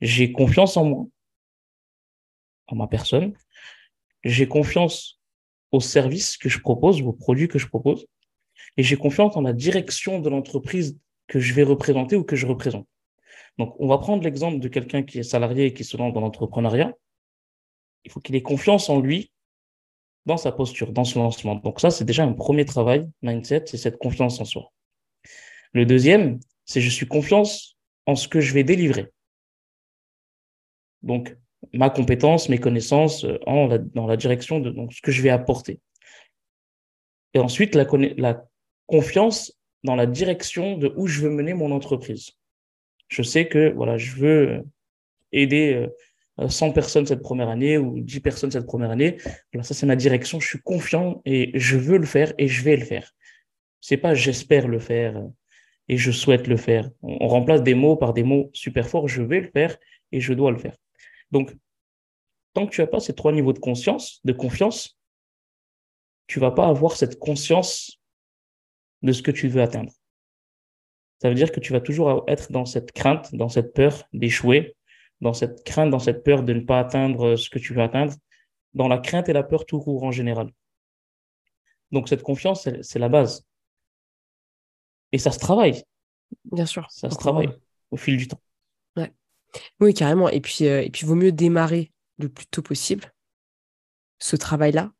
J'ai 0.00 0.32
confiance 0.32 0.76
en 0.76 0.84
moi, 0.84 1.06
en 2.66 2.74
ma 2.74 2.88
personne. 2.88 3.34
J'ai 4.24 4.48
confiance 4.48 5.20
au 5.70 5.78
service 5.78 6.36
que 6.36 6.48
je 6.48 6.58
propose, 6.58 7.00
aux 7.02 7.12
produits 7.12 7.46
que 7.46 7.60
je 7.60 7.68
propose. 7.68 8.04
Et 8.76 8.82
j'ai 8.82 8.96
confiance 8.96 9.36
en 9.36 9.42
la 9.42 9.52
direction 9.52 10.18
de 10.18 10.28
l'entreprise 10.28 10.98
que 11.28 11.38
je 11.38 11.54
vais 11.54 11.62
représenter 11.62 12.16
ou 12.16 12.24
que 12.24 12.34
je 12.34 12.46
représente. 12.46 12.88
Donc, 13.58 13.76
on 13.78 13.86
va 13.86 13.98
prendre 13.98 14.24
l'exemple 14.24 14.58
de 14.58 14.66
quelqu'un 14.66 15.04
qui 15.04 15.20
est 15.20 15.22
salarié 15.22 15.66
et 15.66 15.72
qui 15.72 15.84
se 15.84 15.96
lance 15.96 16.12
dans 16.12 16.20
l'entrepreneuriat. 16.20 16.92
Il 18.04 18.10
faut 18.10 18.18
qu'il 18.18 18.34
ait 18.34 18.42
confiance 18.42 18.90
en 18.90 18.98
lui 18.98 19.30
dans 20.26 20.36
sa 20.36 20.52
posture, 20.52 20.92
dans 20.92 21.04
son 21.04 21.22
lancement. 21.22 21.56
Donc 21.56 21.80
ça, 21.80 21.90
c'est 21.90 22.04
déjà 22.04 22.24
un 22.24 22.32
premier 22.32 22.64
travail, 22.64 23.08
mindset, 23.22 23.64
c'est 23.66 23.76
cette 23.76 23.98
confiance 23.98 24.40
en 24.40 24.44
soi. 24.44 24.72
Le 25.72 25.86
deuxième, 25.86 26.38
c'est 26.64 26.80
je 26.80 26.90
suis 26.90 27.06
confiance 27.06 27.76
en 28.06 28.14
ce 28.14 28.28
que 28.28 28.40
je 28.40 28.52
vais 28.54 28.64
délivrer. 28.64 29.10
Donc, 31.02 31.36
ma 31.72 31.90
compétence, 31.90 32.48
mes 32.48 32.58
connaissances 32.58 33.24
euh, 33.24 33.38
dans 33.94 34.06
la 34.06 34.16
direction 34.16 34.60
de 34.60 34.74
ce 34.90 35.00
que 35.00 35.12
je 35.12 35.22
vais 35.22 35.30
apporter. 35.30 35.80
Et 37.34 37.38
ensuite, 37.38 37.74
la, 37.74 37.86
la 38.16 38.44
confiance 38.86 39.56
dans 39.84 39.96
la 39.96 40.06
direction 40.06 40.76
de 40.76 40.92
où 40.96 41.06
je 41.06 41.22
veux 41.22 41.30
mener 41.30 41.54
mon 41.54 41.72
entreprise. 41.72 42.32
Je 43.08 43.22
sais 43.22 43.48
que 43.48 43.72
voilà, 43.72 43.98
je 43.98 44.14
veux 44.16 44.48
euh, 44.48 44.62
aider 45.32 45.88
100 46.38 46.68
euh, 46.68 46.72
personnes 46.72 47.06
cette 47.06 47.22
première 47.22 47.48
année 47.48 47.78
ou 47.78 48.00
10 48.00 48.20
personnes 48.20 48.50
cette 48.50 48.66
première 48.66 48.90
année. 48.90 49.18
Voilà, 49.52 49.62
ça 49.62 49.74
c'est 49.74 49.86
ma 49.86 49.96
direction, 49.96 50.40
je 50.40 50.48
suis 50.48 50.60
confiant 50.60 51.20
et 51.24 51.50
je 51.54 51.76
veux 51.76 51.98
le 51.98 52.06
faire 52.06 52.32
et 52.38 52.48
je 52.48 52.62
vais 52.62 52.76
le 52.76 52.84
faire. 52.84 53.12
C'est 53.80 53.96
pas 53.96 54.14
j'espère 54.14 54.68
le 54.68 54.78
faire 54.78 55.22
et 55.88 55.96
je 55.96 56.10
souhaite 56.10 56.46
le 56.46 56.56
faire. 56.56 56.90
On, 57.02 57.28
remplace 57.28 57.62
des 57.62 57.74
mots 57.74 57.96
par 57.96 58.12
des 58.14 58.22
mots 58.22 58.50
super 58.52 58.88
forts, 58.88 59.08
je 59.08 59.22
vais 59.22 59.40
le 59.40 59.50
faire 59.50 59.76
et 60.12 60.20
je 60.20 60.32
dois 60.32 60.50
le 60.50 60.58
faire. 60.58 60.76
Donc, 61.30 61.54
tant 62.54 62.66
que 62.66 62.74
tu 62.74 62.80
n'as 62.80 62.86
pas 62.86 63.00
ces 63.00 63.14
trois 63.14 63.32
niveaux 63.32 63.52
de 63.52 63.58
conscience, 63.58 64.20
de 64.24 64.32
confiance, 64.32 64.98
tu 66.26 66.38
vas 66.40 66.50
pas 66.50 66.66
avoir 66.66 66.96
cette 66.96 67.18
conscience 67.18 68.00
de 69.02 69.12
ce 69.12 69.22
que 69.22 69.30
tu 69.30 69.48
veux 69.48 69.60
atteindre. 69.60 69.92
Ça 71.20 71.28
veut 71.28 71.34
dire 71.34 71.52
que 71.52 71.60
tu 71.60 71.72
vas 71.72 71.80
toujours 71.80 72.24
être 72.26 72.50
dans 72.52 72.64
cette 72.64 72.92
crainte, 72.92 73.34
dans 73.34 73.48
cette 73.48 73.74
peur 73.74 74.08
d'échouer, 74.12 74.76
dans 75.22 75.32
cette 75.32 75.64
crainte, 75.64 75.90
dans 75.90 76.00
cette 76.00 76.24
peur 76.24 76.42
de 76.42 76.52
ne 76.52 76.60
pas 76.60 76.80
atteindre 76.80 77.36
ce 77.36 77.48
que 77.48 77.60
tu 77.60 77.72
veux 77.72 77.80
atteindre, 77.80 78.12
dans 78.74 78.88
la 78.88 78.98
crainte 78.98 79.28
et 79.28 79.32
la 79.32 79.44
peur 79.44 79.64
tout 79.64 79.80
court 79.80 80.02
en 80.02 80.10
général. 80.10 80.50
Donc 81.92 82.08
cette 82.08 82.22
confiance, 82.22 82.68
c'est 82.82 82.98
la 82.98 83.08
base. 83.08 83.46
Et 85.12 85.18
ça 85.18 85.30
se 85.30 85.38
travaille. 85.38 85.84
Bien 86.50 86.66
sûr. 86.66 86.90
Ça 86.90 87.08
se 87.08 87.16
travaille 87.16 87.50
au 87.90 87.96
fil 87.96 88.16
du 88.16 88.26
temps. 88.26 88.40
Ouais. 88.96 89.12
Oui, 89.78 89.94
carrément. 89.94 90.28
Et 90.28 90.40
puis, 90.40 90.66
euh, 90.66 90.82
et 90.82 90.90
puis, 90.90 91.06
vaut 91.06 91.14
mieux 91.14 91.32
démarrer 91.32 91.92
le 92.18 92.28
plus 92.28 92.46
tôt 92.46 92.62
possible 92.62 93.12
ce 94.18 94.34
travail-là 94.36 94.92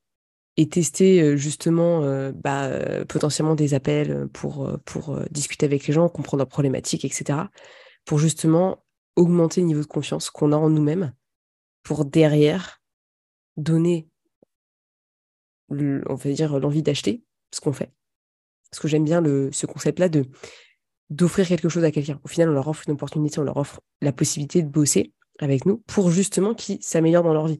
et 0.56 0.68
tester 0.68 1.22
euh, 1.22 1.36
justement 1.36 2.02
euh, 2.02 2.30
bah, 2.32 2.70
potentiellement 3.06 3.54
des 3.54 3.74
appels 3.74 4.28
pour, 4.32 4.70
pour 4.84 5.18
discuter 5.30 5.66
avec 5.66 5.86
les 5.86 5.94
gens, 5.94 6.08
comprendre 6.08 6.42
leurs 6.42 6.48
problématiques, 6.48 7.04
etc. 7.04 7.40
Pour 8.04 8.18
justement 8.18 8.84
augmenter 9.16 9.60
le 9.60 9.66
niveau 9.66 9.82
de 9.82 9.86
confiance 9.86 10.30
qu'on 10.30 10.52
a 10.52 10.56
en 10.56 10.70
nous-mêmes 10.70 11.12
pour 11.82 12.04
derrière 12.04 12.80
donner, 13.56 14.08
on 15.70 16.14
va 16.14 16.32
dire, 16.32 16.58
l'envie 16.58 16.82
d'acheter 16.82 17.22
ce 17.50 17.60
qu'on 17.60 17.72
fait 17.72 17.92
parce 18.72 18.80
que 18.80 18.88
j'aime 18.88 19.04
bien 19.04 19.20
le, 19.20 19.52
ce 19.52 19.66
concept-là 19.66 20.08
de 20.08 20.24
d'offrir 21.10 21.46
quelque 21.46 21.68
chose 21.68 21.84
à 21.84 21.90
quelqu'un. 21.90 22.18
Au 22.24 22.28
final, 22.28 22.48
on 22.48 22.52
leur 22.52 22.66
offre 22.68 22.84
une 22.86 22.94
opportunité, 22.94 23.38
on 23.38 23.42
leur 23.42 23.58
offre 23.58 23.82
la 24.00 24.12
possibilité 24.12 24.62
de 24.62 24.68
bosser 24.68 25.12
avec 25.40 25.66
nous 25.66 25.76
pour 25.86 26.10
justement 26.10 26.54
qu'ils 26.54 26.82
s'améliorent 26.82 27.22
dans 27.22 27.34
leur 27.34 27.48
vie. 27.48 27.58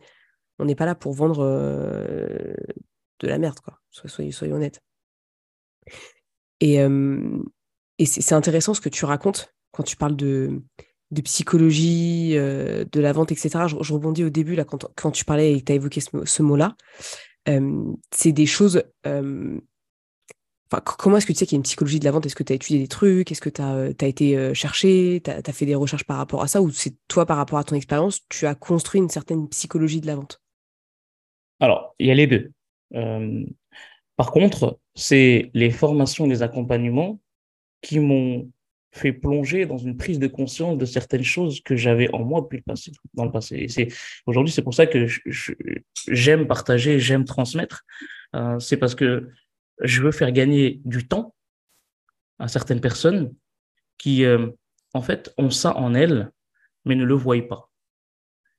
On 0.58 0.64
n'est 0.64 0.74
pas 0.74 0.86
là 0.86 0.94
pour 0.94 1.12
vendre 1.12 1.40
euh, 1.40 2.54
de 3.20 3.28
la 3.28 3.36
merde, 3.36 3.60
quoi. 3.60 3.78
Soyez, 3.90 4.32
soyez 4.32 4.54
honnêtes. 4.54 4.80
Et, 6.60 6.80
euh, 6.80 7.42
et 7.98 8.06
c'est 8.06 8.34
intéressant 8.34 8.72
ce 8.72 8.80
que 8.80 8.88
tu 8.88 9.04
racontes 9.04 9.54
quand 9.70 9.82
tu 9.82 9.98
parles 9.98 10.16
de, 10.16 10.62
de 11.12 11.20
psychologie, 11.22 12.32
euh, 12.34 12.84
de 12.90 13.00
la 13.00 13.12
vente, 13.12 13.30
etc. 13.30 13.50
Je, 13.68 13.92
rebondis 13.92 14.24
au 14.24 14.30
début, 14.30 14.56
là, 14.56 14.64
quand, 14.64 14.90
quand 14.96 15.12
tu 15.12 15.24
parlais 15.24 15.52
et 15.52 15.60
que 15.60 15.66
tu 15.66 15.72
as 15.72 15.76
évoqué 15.76 16.00
ce, 16.00 16.42
mot-là. 16.42 16.76
c'est 18.10 18.32
des 18.32 18.46
choses 18.46 18.82
comment 20.80 21.16
est-ce 21.16 21.26
que 21.26 21.32
tu 21.32 21.38
sais 21.38 21.46
qu'il 21.46 21.56
y 21.56 21.58
a 21.58 21.60
une 21.60 21.64
psychologie 21.64 21.98
de 21.98 22.04
la 22.04 22.10
vente? 22.10 22.26
Est-ce 22.26 22.34
que 22.34 22.42
tu 22.42 22.52
as 22.52 22.56
étudié 22.56 22.78
des 22.78 22.88
trucs? 22.88 23.30
Est-ce 23.30 23.40
que 23.40 23.50
tu 23.50 23.60
as, 23.60 23.74
euh, 23.74 23.92
été 24.00 24.36
euh, 24.36 24.54
cherché? 24.54 25.20
Tu 25.24 25.30
as, 25.30 25.52
fait 25.52 25.66
des 25.66 25.74
recherches 25.74 26.04
par 26.04 26.16
rapport 26.16 26.42
à 26.42 26.48
ça? 26.48 26.62
Ou 26.62 26.70
c'est 26.70 26.94
toi, 27.08 27.26
par 27.26 27.36
rapport 27.36 27.58
à 27.58 27.64
ton 27.64 27.76
expérience, 27.76 28.20
tu 28.28 28.46
as 28.46 28.54
construit 28.54 29.00
une 29.00 29.08
certaine 29.08 29.48
psychologie 29.48 30.00
de 30.00 30.06
la 30.06 30.16
vente? 30.16 30.40
Alors, 31.60 31.94
il 31.98 32.06
y 32.06 32.10
a 32.10 32.14
les 32.14 32.26
deux. 32.26 32.50
Euh, 32.94 33.44
par 34.16 34.30
contre, 34.30 34.78
c'est 34.94 35.50
les 35.54 35.70
formations, 35.70 36.26
les 36.26 36.42
accompagnements 36.42 37.20
qui 37.80 37.98
m'ont 37.98 38.50
fait 38.92 39.12
plonger 39.12 39.66
dans 39.66 39.78
une 39.78 39.96
prise 39.96 40.18
de 40.18 40.26
conscience 40.26 40.78
de 40.78 40.84
certaines 40.84 41.24
choses 41.24 41.60
que 41.62 41.76
j'avais 41.76 42.12
en 42.14 42.24
moi 42.24 42.42
depuis 42.42 42.58
le 42.58 42.62
passé, 42.62 42.92
dans 43.14 43.24
le 43.24 43.32
passé. 43.32 43.56
Et 43.56 43.68
c'est 43.68 43.88
aujourd'hui, 44.26 44.52
c'est 44.52 44.62
pour 44.62 44.74
ça 44.74 44.86
que 44.86 45.06
j'aime 46.08 46.46
partager, 46.46 46.98
j'aime 46.98 47.24
transmettre. 47.24 47.84
c'est 48.58 48.76
parce 48.76 48.94
que 48.94 49.30
je 49.80 50.02
veux 50.02 50.12
faire 50.12 50.32
gagner 50.32 50.80
du 50.84 51.06
temps 51.08 51.34
à 52.38 52.48
certaines 52.48 52.80
personnes 52.80 53.34
qui, 53.98 54.24
euh, 54.24 54.48
en 54.94 55.02
fait, 55.02 55.32
ont 55.38 55.50
ça 55.50 55.76
en 55.76 55.94
elles, 55.94 56.30
mais 56.84 56.94
ne 56.94 57.04
le 57.04 57.14
voient 57.14 57.46
pas. 57.48 57.70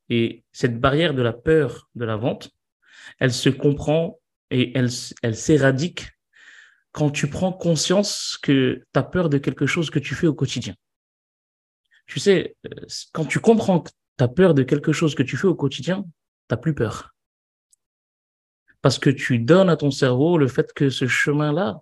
Et 0.09 0.43
cette 0.51 0.79
barrière 0.79 1.13
de 1.13 1.21
la 1.21 1.33
peur 1.33 1.89
de 1.95 2.05
la 2.05 2.15
vente, 2.15 2.51
elle 3.19 3.33
se 3.33 3.49
comprend 3.49 4.19
et 4.51 4.77
elle, 4.77 4.89
elle 5.21 5.35
s'éradique 5.35 6.07
quand 6.93 7.11
tu 7.11 7.29
prends 7.29 7.51
conscience 7.51 8.39
que 8.41 8.85
tu 8.93 8.99
as 8.99 9.03
peur 9.03 9.27
de 9.27 9.37
quelque 9.37 9.65
chose 9.65 9.89
que 9.89 9.99
tu 9.99 10.15
fais 10.15 10.27
au 10.27 10.33
quotidien. 10.33 10.75
Tu 12.07 12.19
sais, 12.19 12.55
euh, 12.65 12.85
quand 13.11 13.25
tu 13.25 13.39
comprends 13.39 13.81
que 13.81 13.89
tu 14.17 14.23
as 14.23 14.27
peur 14.29 14.53
de 14.53 14.63
quelque 14.63 14.93
chose 14.93 15.15
que 15.15 15.23
tu 15.23 15.35
fais 15.35 15.47
au 15.47 15.55
quotidien, 15.55 16.05
tu 16.49 16.57
plus 16.57 16.73
peur 16.73 17.13
parce 18.83 18.99
que 18.99 19.09
tu 19.09 19.39
donnes 19.39 19.69
à 19.69 19.77
ton 19.77 19.89
cerveau 19.89 20.37
le 20.37 20.47
fait 20.47 20.73
que 20.73 20.89
ce 20.89 21.07
chemin-là, 21.07 21.81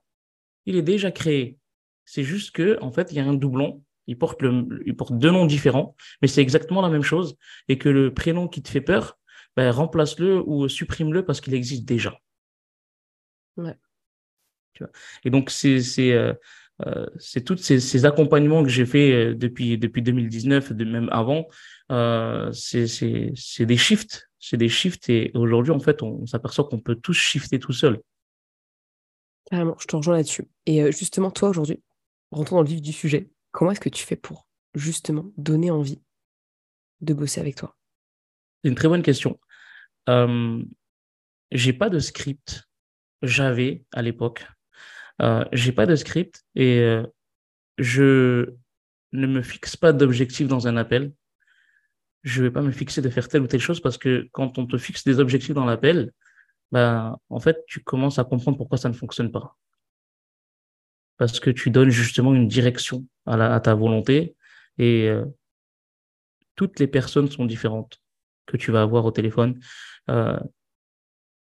il 0.67 0.77
est 0.77 0.83
déjà 0.83 1.11
créé. 1.11 1.57
C'est 2.05 2.23
juste 2.23 2.51
que, 2.51 2.77
en 2.81 2.91
fait, 2.91 3.11
il 3.11 3.17
y 3.17 3.19
a 3.19 3.25
un 3.25 3.33
doublon. 3.33 3.83
Il 4.05 4.17
porte, 4.17 4.41
le, 4.41 4.81
il 4.85 4.95
porte 4.95 5.17
deux 5.17 5.31
noms 5.31 5.47
différents, 5.47 5.95
mais 6.21 6.27
c'est 6.27 6.41
exactement 6.41 6.81
la 6.81 6.89
même 6.89 7.01
chose. 7.01 7.37
Et 7.67 7.79
que 7.79 7.89
le 7.89 8.13
prénom 8.13 8.47
qui 8.47 8.61
te 8.61 8.69
fait 8.69 8.81
peur, 8.81 9.17
ben, 9.57 9.71
remplace-le 9.71 10.43
ou 10.45 10.69
supprime-le 10.69 11.25
parce 11.25 11.41
qu'il 11.41 11.55
existe 11.55 11.85
déjà. 11.85 12.19
Ouais. 13.57 13.75
Tu 14.73 14.83
vois 14.83 14.91
Et 15.23 15.29
donc, 15.29 15.49
c'est 15.49 15.81
c'est 15.81 16.13
euh, 16.13 16.33
euh 16.85 17.05
tous 17.45 17.57
ces, 17.57 17.79
ces, 17.79 18.05
accompagnements 18.05 18.63
que 18.63 18.69
j'ai 18.69 18.85
fait 18.85 19.11
euh, 19.11 19.35
depuis, 19.35 19.77
depuis 19.77 20.01
2019, 20.01 20.73
de 20.73 20.85
même 20.85 21.09
avant. 21.11 21.47
Euh, 21.91 22.51
c'est 22.51 23.65
des 23.65 23.77
shifts 23.77 24.27
c'est 24.41 24.57
des 24.57 24.69
shifts 24.69 25.07
et 25.09 25.31
aujourd'hui, 25.35 25.71
en 25.71 25.79
fait, 25.79 26.01
on, 26.01 26.25
s'aperçoit 26.25 26.65
qu'on 26.65 26.79
peut 26.79 26.95
tous 26.95 27.13
shifter 27.13 27.59
tout 27.59 27.73
seul. 27.73 28.01
Carrément, 29.45 29.75
je 29.79 29.85
te 29.85 29.95
rejoins 29.95 30.15
là-dessus. 30.15 30.47
Et 30.65 30.91
justement, 30.91 31.29
toi, 31.29 31.49
aujourd'hui, 31.49 31.81
rentrons 32.31 32.55
dans 32.55 32.63
le 32.63 32.67
vif 32.67 32.81
du 32.81 32.91
sujet, 32.91 33.29
comment 33.51 33.71
est-ce 33.71 33.79
que 33.79 33.89
tu 33.89 34.03
fais 34.03 34.15
pour 34.15 34.47
justement 34.73 35.25
donner 35.37 35.69
envie 35.69 36.01
de 37.01 37.13
bosser 37.13 37.39
avec 37.39 37.55
toi? 37.55 37.77
C'est 38.63 38.69
une 38.69 38.75
très 38.75 38.87
bonne 38.87 39.03
question. 39.03 39.39
Euh, 40.09 40.63
j'ai 41.51 41.73
pas 41.73 41.89
de 41.89 41.99
script. 41.99 42.63
J'avais 43.21 43.85
à 43.91 44.01
l'époque. 44.01 44.45
Euh, 45.21 45.45
j'ai 45.51 45.71
pas 45.71 45.85
de 45.85 45.95
script 45.95 46.43
et 46.55 46.79
euh, 46.79 47.05
je 47.77 48.53
ne 49.11 49.27
me 49.27 49.41
fixe 49.41 49.75
pas 49.75 49.93
d'objectif 49.93 50.47
dans 50.47 50.67
un 50.67 50.77
appel 50.77 51.13
je 52.23 52.43
vais 52.43 52.51
pas 52.51 52.61
me 52.61 52.71
fixer 52.71 53.01
de 53.01 53.09
faire 53.09 53.27
telle 53.27 53.41
ou 53.41 53.47
telle 53.47 53.59
chose 53.59 53.79
parce 53.79 53.97
que 53.97 54.27
quand 54.31 54.57
on 54.57 54.67
te 54.67 54.77
fixe 54.77 55.03
des 55.03 55.19
objectifs 55.19 55.55
dans 55.55 55.65
l'appel, 55.65 56.11
ben, 56.71 57.17
en 57.29 57.39
fait, 57.39 57.63
tu 57.67 57.81
commences 57.81 58.19
à 58.19 58.23
comprendre 58.23 58.57
pourquoi 58.57 58.77
ça 58.77 58.89
ne 58.89 58.93
fonctionne 58.93 59.31
pas. 59.31 59.57
Parce 61.17 61.39
que 61.39 61.49
tu 61.49 61.69
donnes 61.69 61.89
justement 61.89 62.33
une 62.33 62.47
direction 62.47 63.05
à 63.25 63.59
ta 63.59 63.75
volonté 63.75 64.35
et 64.77 65.07
euh, 65.07 65.25
toutes 66.55 66.79
les 66.79 66.87
personnes 66.87 67.29
sont 67.29 67.45
différentes 67.45 68.01
que 68.45 68.57
tu 68.57 68.71
vas 68.71 68.81
avoir 68.81 69.05
au 69.05 69.11
téléphone. 69.11 69.59
Euh, 70.09 70.39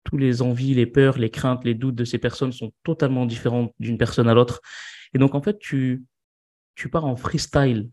tous 0.04 0.16
les 0.16 0.42
envies, 0.42 0.74
les 0.74 0.86
peurs, 0.86 1.18
les 1.18 1.30
craintes, 1.30 1.64
les 1.64 1.74
doutes 1.74 1.94
de 1.94 2.04
ces 2.04 2.18
personnes 2.18 2.52
sont 2.52 2.72
totalement 2.84 3.26
différentes 3.26 3.74
d'une 3.78 3.98
personne 3.98 4.28
à 4.28 4.34
l'autre. 4.34 4.60
Et 5.14 5.18
donc, 5.18 5.34
en 5.34 5.42
fait, 5.42 5.58
tu, 5.58 6.04
tu 6.74 6.88
pars 6.88 7.04
en 7.04 7.16
freestyle 7.16 7.90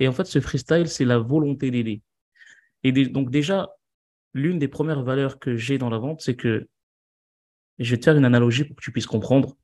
et 0.00 0.08
en 0.08 0.12
fait, 0.12 0.24
ce 0.24 0.40
freestyle, 0.40 0.88
c'est 0.88 1.04
la 1.04 1.18
volonté 1.18 1.70
d'aider. 1.70 2.02
Et 2.82 2.92
donc 2.92 3.30
déjà, 3.30 3.70
l'une 4.32 4.58
des 4.58 4.66
premières 4.66 5.02
valeurs 5.02 5.38
que 5.38 5.56
j'ai 5.56 5.78
dans 5.78 5.90
la 5.90 5.98
vente, 5.98 6.22
c'est 6.22 6.34
que, 6.34 6.68
je 7.78 7.90
vais 7.90 7.98
te 7.98 8.04
faire 8.04 8.16
une 8.16 8.24
analogie 8.24 8.64
pour 8.64 8.76
que 8.76 8.82
tu 8.82 8.92
puisses 8.92 9.06
comprendre. 9.06 9.56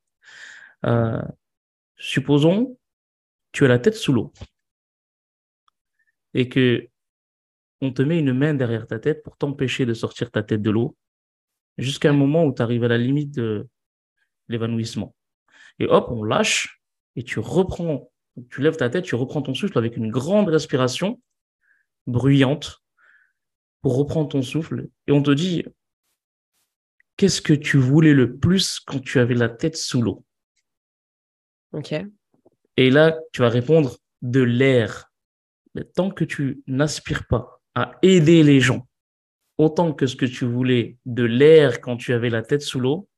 Euh, 0.85 1.21
supposons, 1.97 2.79
tu 3.53 3.65
as 3.65 3.69
la 3.69 3.79
tête 3.79 3.95
sous 3.95 4.13
l'eau 4.13 4.33
et 6.35 6.49
que 6.49 6.87
on 7.81 7.93
te 7.93 8.03
met 8.03 8.19
une 8.19 8.33
main 8.33 8.55
derrière 8.55 8.87
ta 8.87 8.99
tête 8.99 9.23
pour 9.23 9.37
t'empêcher 9.37 9.87
de 9.87 9.95
sortir 9.95 10.31
ta 10.31 10.43
tête 10.43 10.63
de 10.63 10.71
l'eau 10.71 10.97
jusqu'à 11.79 12.11
un 12.11 12.15
moment 12.15 12.45
où 12.45 12.55
tu 12.55 12.63
arrives 12.63 12.85
à 12.85 12.89
la 12.89 12.99
limite 12.99 13.35
de 13.35 13.69
l'évanouissement. 14.49 15.15
Et 15.79 15.87
hop, 15.87 16.09
on 16.11 16.23
lâche 16.23 16.81
et 17.17 17.23
tu 17.23 17.39
reprends 17.39 18.11
tu 18.51 18.61
lèves 18.61 18.77
ta 18.77 18.91
tête, 18.91 19.05
tu 19.05 19.15
reprends 19.15 19.43
ton 19.43 19.55
souffle 19.55 19.79
avec 19.79 19.97
une 19.97 20.11
grande 20.11 20.49
respiration 20.49 21.21
bruyante 22.07 22.83
pour 23.83 23.97
reprendre 23.97 24.29
ton 24.29 24.43
souffle. 24.43 24.89
Et 25.07 25.13
on 25.13 25.23
te 25.23 25.31
dit, 25.31 25.65
qu'est-ce 27.17 27.41
que 27.41 27.55
tu 27.55 27.79
voulais 27.79 28.13
le 28.13 28.37
plus 28.37 28.81
quand 28.81 29.01
tu 29.01 29.19
avais 29.19 29.35
la 29.35 29.49
tête 29.49 29.77
sous 29.77 30.03
l'eau? 30.03 30.25
Ok. 31.73 31.95
Et 32.77 32.91
là, 32.91 33.19
tu 33.33 33.41
vas 33.41 33.49
répondre 33.49 33.97
de 34.23 34.41
l'air. 34.41 35.11
Mais 35.75 35.85
tant 35.85 36.11
que 36.11 36.25
tu 36.25 36.63
n'aspires 36.67 37.27
pas 37.27 37.63
à 37.75 37.93
aider 38.03 38.43
les 38.43 38.61
gens 38.61 38.87
autant 39.59 39.93
que 39.93 40.07
ce 40.07 40.17
que 40.17 40.27
tu 40.27 40.45
voulais 40.45 40.97
de 41.07 41.25
l'air 41.25 41.81
quand 41.81 41.97
tu 41.97 42.13
avais 42.13 42.31
la 42.31 42.43
tête 42.43 42.63
sous 42.63 42.81
l'eau, 42.81 43.09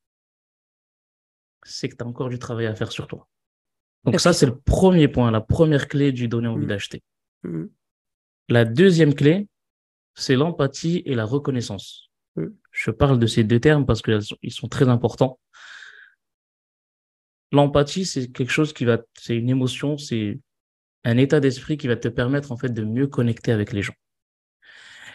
c'est 1.64 1.88
que 1.88 1.96
tu 1.96 2.04
as 2.04 2.06
encore 2.06 2.28
du 2.28 2.38
travail 2.38 2.66
à 2.66 2.74
faire 2.74 2.92
sur 2.92 3.06
toi. 3.06 3.28
Donc 4.04 4.20
ça, 4.20 4.32
c'est 4.32 4.46
le 4.46 4.58
premier 4.58 5.08
point, 5.08 5.30
la 5.30 5.40
première 5.40 5.88
clé 5.88 6.12
du 6.12 6.28
donner 6.28 6.48
envie 6.48 6.64
mmh. 6.64 6.68
d'acheter. 6.68 7.02
Mmh. 7.42 7.64
La 8.48 8.64
deuxième 8.64 9.14
clé, 9.14 9.48
c'est 10.14 10.36
l'empathie 10.36 11.02
et 11.04 11.14
la 11.14 11.24
reconnaissance. 11.24 12.10
Mmh. 12.36 12.46
Je 12.70 12.90
parle 12.90 13.18
de 13.18 13.26
ces 13.26 13.44
deux 13.44 13.60
termes 13.60 13.84
parce 13.84 14.02
qu'ils 14.02 14.52
sont 14.52 14.68
très 14.68 14.88
importants. 14.88 15.38
L'empathie, 17.50 18.04
c'est 18.04 18.30
quelque 18.30 18.52
chose 18.52 18.72
qui 18.72 18.84
va, 18.84 18.98
c'est 19.18 19.36
une 19.36 19.48
émotion, 19.48 19.98
c'est 19.98 20.38
un 21.04 21.16
état 21.16 21.40
d'esprit 21.40 21.76
qui 21.76 21.88
va 21.88 21.96
te 21.96 22.08
permettre 22.08 22.52
en 22.52 22.56
fait 22.56 22.68
de 22.68 22.84
mieux 22.84 23.06
connecter 23.06 23.52
avec 23.52 23.72
les 23.72 23.82
gens. 23.82 23.94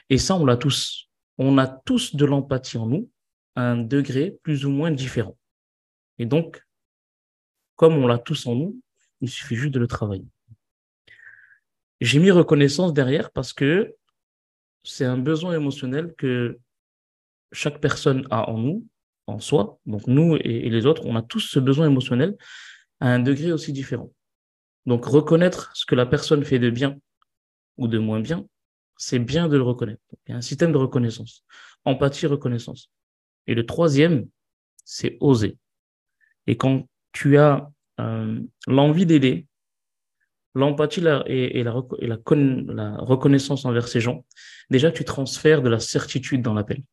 Et 0.10 0.18
ça, 0.18 0.36
on 0.36 0.46
l'a 0.46 0.58
tous. 0.58 1.10
On 1.38 1.58
a 1.58 1.68
tous 1.68 2.16
de 2.16 2.26
l'empathie 2.26 2.78
en 2.78 2.88
nous, 2.88 3.10
à 3.56 3.72
un 3.72 3.78
degré 3.78 4.38
plus 4.44 4.66
ou 4.66 4.70
moins 4.70 4.92
différent. 4.92 5.38
Et 6.20 6.26
donc, 6.26 6.64
comme 7.76 7.96
on 7.98 8.08
l'a 8.08 8.20
tous 8.20 8.46
en 8.48 8.56
nous, 8.56 8.80
il 9.22 9.30
suffit 9.30 9.56
juste 9.56 9.74
de 9.74 9.80
le 9.80 9.88
travailler. 9.88 10.28
J'ai 12.02 12.20
mis 12.20 12.32
reconnaissance 12.32 12.94
derrière 12.94 13.32
parce 13.32 13.54
que 13.54 13.96
c'est 14.84 15.06
un 15.06 15.18
besoin 15.18 15.56
émotionnel 15.56 16.14
que 16.18 16.60
chaque 17.52 17.80
personne 17.80 18.28
a 18.30 18.50
en 18.50 18.58
nous, 18.58 18.86
en 19.28 19.40
soi. 19.40 19.80
Donc 19.86 20.08
nous 20.08 20.36
et, 20.36 20.70
les 20.70 20.86
autres, 20.86 21.06
on 21.06 21.16
a 21.16 21.22
tous 21.22 21.40
ce 21.40 21.60
besoin 21.60 21.88
émotionnel 21.88 22.36
à 23.00 23.08
un 23.08 23.20
degré 23.20 23.52
aussi 23.52 23.72
différent. 23.72 24.12
Donc 24.86 25.06
reconnaître 25.06 25.72
ce 25.76 25.86
que 25.86 25.96
la 25.96 26.06
personne 26.06 26.44
fait 26.44 26.60
de 26.60 26.70
bien 26.70 26.98
ou 27.78 27.88
de 27.88 27.98
moins 27.98 28.20
bien, 28.20 28.46
c'est 28.98 29.20
bien 29.20 29.48
de 29.48 29.58
le 29.58 29.64
reconnaître. 29.64 30.02
Il 30.28 30.32
y 30.32 30.34
a 30.34 30.38
un 30.38 30.42
système 30.42 30.72
de 30.72 30.78
reconnaissance. 30.78 31.44
Empathie, 31.86 32.28
reconnaissance. 32.28 32.92
Et 33.48 33.56
le 33.56 33.66
troisième, 33.66 34.28
c'est 34.86 35.18
oser. 35.20 35.58
Et 36.48 36.58
quand 36.58 36.88
tu 37.12 37.38
as 37.38 37.72
euh, 38.00 38.40
l'envie 38.68 39.06
d'aider, 39.06 39.48
l'empathie 40.56 41.02
et, 41.28 41.64
la, 41.64 41.74
la, 42.02 42.98
reconnaissance 42.98 43.66
envers 43.66 43.88
ces 43.88 44.00
gens, 44.00 44.26
déjà 44.70 44.92
tu 44.92 45.04
transfères 45.04 45.62
de 45.62 45.70
la 45.70 45.80
certitude 45.80 46.42
dans 46.42 46.54
l'appel. 46.54 46.84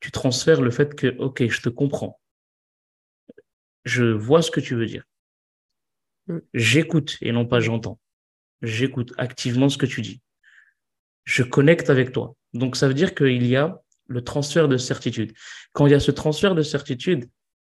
Tu 0.00 0.10
transfères 0.10 0.60
le 0.60 0.70
fait 0.70 0.94
que, 0.94 1.16
OK, 1.18 1.46
je 1.46 1.60
te 1.60 1.68
comprends. 1.68 2.20
Je 3.84 4.04
vois 4.04 4.42
ce 4.42 4.50
que 4.50 4.60
tu 4.60 4.74
veux 4.74 4.86
dire. 4.86 5.04
Mm. 6.26 6.38
J'écoute 6.54 7.18
et 7.20 7.32
non 7.32 7.46
pas 7.46 7.60
j'entends. 7.60 7.98
J'écoute 8.62 9.12
activement 9.18 9.68
ce 9.68 9.78
que 9.78 9.86
tu 9.86 10.02
dis. 10.02 10.20
Je 11.28 11.42
connecte 11.42 11.90
avec 11.90 12.12
toi. 12.12 12.34
Donc 12.54 12.74
ça 12.74 12.88
veut 12.88 12.94
dire 12.94 13.14
qu'il 13.14 13.46
y 13.46 13.54
a 13.54 13.82
le 14.06 14.24
transfert 14.24 14.66
de 14.66 14.78
certitude. 14.78 15.34
Quand 15.74 15.86
il 15.86 15.90
y 15.90 15.94
a 15.94 16.00
ce 16.00 16.10
transfert 16.10 16.54
de 16.54 16.62
certitude, 16.62 17.28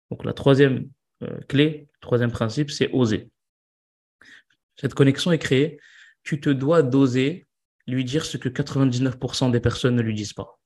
donc 0.09 0.25
la 0.25 0.33
troisième 0.33 0.89
euh, 1.25 1.41
clé, 1.49 1.89
troisième 2.01 2.31
principe, 2.31 2.71
c'est 2.71 2.93
oser. 2.93 3.29
Cette 4.77 4.95
connexion 4.95 5.33
est 5.33 5.41
créée. 5.41 5.81
Tu 6.23 6.41
te 6.41 6.49
dois 6.49 6.85
d'oser 6.85 7.49
lui 7.89 8.05
dire 8.05 8.25
ce 8.25 8.37
que 8.37 8.49
99% 8.49 9.51
des 9.51 9.59
personnes 9.59 9.97
ne 9.97 10.03
lui 10.03 10.15
disent 10.15 10.33
pas. 10.33 10.61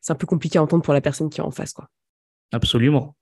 C'est 0.00 0.14
un 0.14 0.16
peu 0.16 0.26
compliqué 0.26 0.56
à 0.56 0.62
entendre 0.62 0.82
pour 0.82 0.94
la 0.94 1.02
personne 1.02 1.28
qui 1.28 1.40
est 1.40 1.44
en 1.44 1.50
face, 1.50 1.74
quoi. 1.74 1.90
Absolument. 2.50 3.14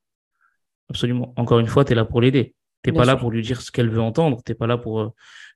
Absolument. 0.89 1.33
Encore 1.37 1.59
une 1.59 1.67
fois, 1.67 1.85
tu 1.85 1.93
es 1.93 1.95
là 1.97 2.05
pour 2.05 2.21
l'aider. 2.21 2.55
Tu 2.83 2.91
n'es 2.91 2.97
pas 2.97 3.05
là 3.05 3.17
pour 3.17 3.31
lui 3.31 3.43
dire 3.43 3.61
ce 3.61 3.71
qu'elle 3.71 3.91
veut 3.91 4.01
entendre. 4.01 4.43
Tu 4.45 4.53
n'es 4.53 4.57
pas 4.57 4.67
là 4.67 4.79
pour 4.79 5.01
euh, 5.01 5.09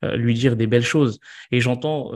euh, 0.04 0.16
lui 0.16 0.34
dire 0.34 0.56
des 0.56 0.66
belles 0.66 0.84
choses. 0.84 1.20
Et 1.50 1.60
j'entends, 1.60 2.12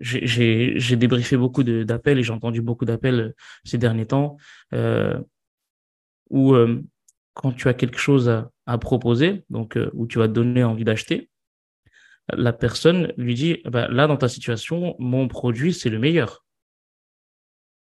j'ai 0.00 0.96
débriefé 0.96 1.36
beaucoup 1.36 1.62
d'appels 1.62 2.18
et 2.18 2.22
j'ai 2.22 2.32
entendu 2.32 2.60
beaucoup 2.60 2.84
d'appels 2.84 3.34
ces 3.64 3.78
derniers 3.78 4.06
temps 4.06 4.36
où 6.30 6.54
quand 7.34 7.52
tu 7.52 7.68
as 7.68 7.74
quelque 7.74 7.98
chose 7.98 8.28
à, 8.66 8.78
proposer, 8.78 9.44
donc 9.50 9.76
euh, 9.76 9.90
où 9.94 10.06
tu 10.06 10.18
vas 10.18 10.28
te 10.28 10.32
donner 10.32 10.62
envie 10.62 10.84
d'acheter, 10.84 11.28
la 12.32 12.52
personne 12.52 13.12
lui 13.16 13.34
dit 13.34 13.62
bah, 13.64 13.88
là 13.88 14.06
dans 14.06 14.16
ta 14.16 14.28
situation, 14.28 14.94
mon 14.98 15.26
produit 15.26 15.72
c'est 15.72 15.90
le 15.90 15.98
meilleur. 15.98 16.44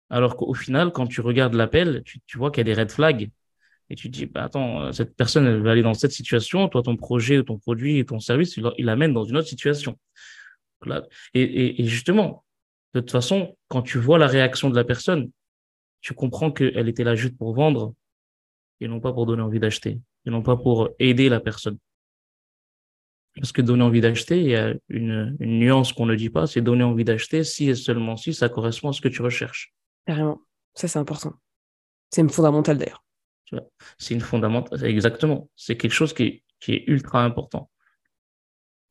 Alors 0.09 0.35
qu'au 0.35 0.53
final, 0.53 0.91
quand 0.91 1.07
tu 1.07 1.21
regardes 1.21 1.53
l'appel, 1.53 2.03
tu, 2.03 2.37
vois 2.37 2.51
qu'il 2.51 2.67
y 2.67 2.69
a 2.69 2.75
des 2.75 2.79
red 2.79 2.91
flags 2.91 3.31
et 3.93 3.95
tu 3.95 4.09
te 4.09 4.17
dis 4.17 4.25
bah, 4.25 4.45
attends, 4.45 4.81
euh, 4.81 4.91
cette 4.91 5.15
personne 5.15 5.45
elle 5.45 5.61
va 5.61 5.71
aller 5.71 5.83
dans 5.83 5.93
cette 5.93 6.11
situation, 6.11 6.67
toi 6.67 6.81
ton 6.81 6.97
projet, 6.97 7.43
ton 7.43 7.59
produit 7.59 8.03
ton 8.05 8.19
service, 8.19 8.57
il 8.57 8.85
l'amène 8.85 9.13
dans 9.13 9.23
une 9.23 9.37
autre 9.37 9.47
situation. 9.47 9.99
et, 11.35 11.85
justement, 11.85 12.43
de 12.95 13.01
toute 13.01 13.11
façon, 13.11 13.55
quand 13.67 13.83
tu 13.83 13.99
vois 13.99 14.17
la 14.17 14.25
réaction 14.25 14.71
de 14.71 14.75
la 14.75 14.83
personne, 14.83 15.29
tu 16.01 16.15
comprends 16.15 16.51
qu'elle 16.51 16.89
était 16.89 17.03
là 17.03 17.13
juste 17.13 17.37
pour 17.37 17.53
vendre 17.53 17.93
et 18.81 18.87
non 18.87 18.99
pas 18.99 19.13
pour 19.13 19.27
donner 19.27 19.43
envie 19.43 19.59
d'acheter, 19.59 20.01
et 20.25 20.29
non 20.31 20.41
pas 20.41 20.57
pour 20.57 20.89
aider 20.97 21.29
la 21.29 21.39
personne. 21.39 21.77
Parce 23.35 23.51
que 23.51 23.61
donner 23.61 23.83
envie 23.83 24.01
d'acheter, 24.01 24.41
il 24.41 24.49
y 24.49 24.55
a 24.55 24.73
une, 24.89 25.37
nuance 25.39 25.93
qu'on 25.93 26.07
ne 26.07 26.15
dit 26.15 26.31
pas, 26.31 26.47
c'est 26.47 26.61
donner 26.61 26.83
envie 26.83 27.05
d'acheter 27.05 27.43
si 27.43 27.69
et 27.69 27.75
seulement 27.75 28.17
si 28.17 28.33
ça 28.33 28.49
correspond 28.49 28.89
à 28.89 28.93
ce 28.93 29.01
que 29.01 29.07
tu 29.07 29.21
recherches. 29.21 29.71
Carrément. 30.07 30.41
Ça, 30.73 30.87
c'est 30.87 30.99
important. 30.99 31.33
C'est 32.09 32.21
une 32.21 32.29
fondamentale 32.29 32.79
d'ailleurs. 32.79 33.03
C'est 33.97 34.13
une 34.13 34.21
fondamentale, 34.21 34.83
exactement. 34.85 35.49
C'est 35.55 35.77
quelque 35.77 35.93
chose 35.93 36.13
qui 36.13 36.43
est, 36.67 36.83
ultra 36.87 37.23
important. 37.23 37.69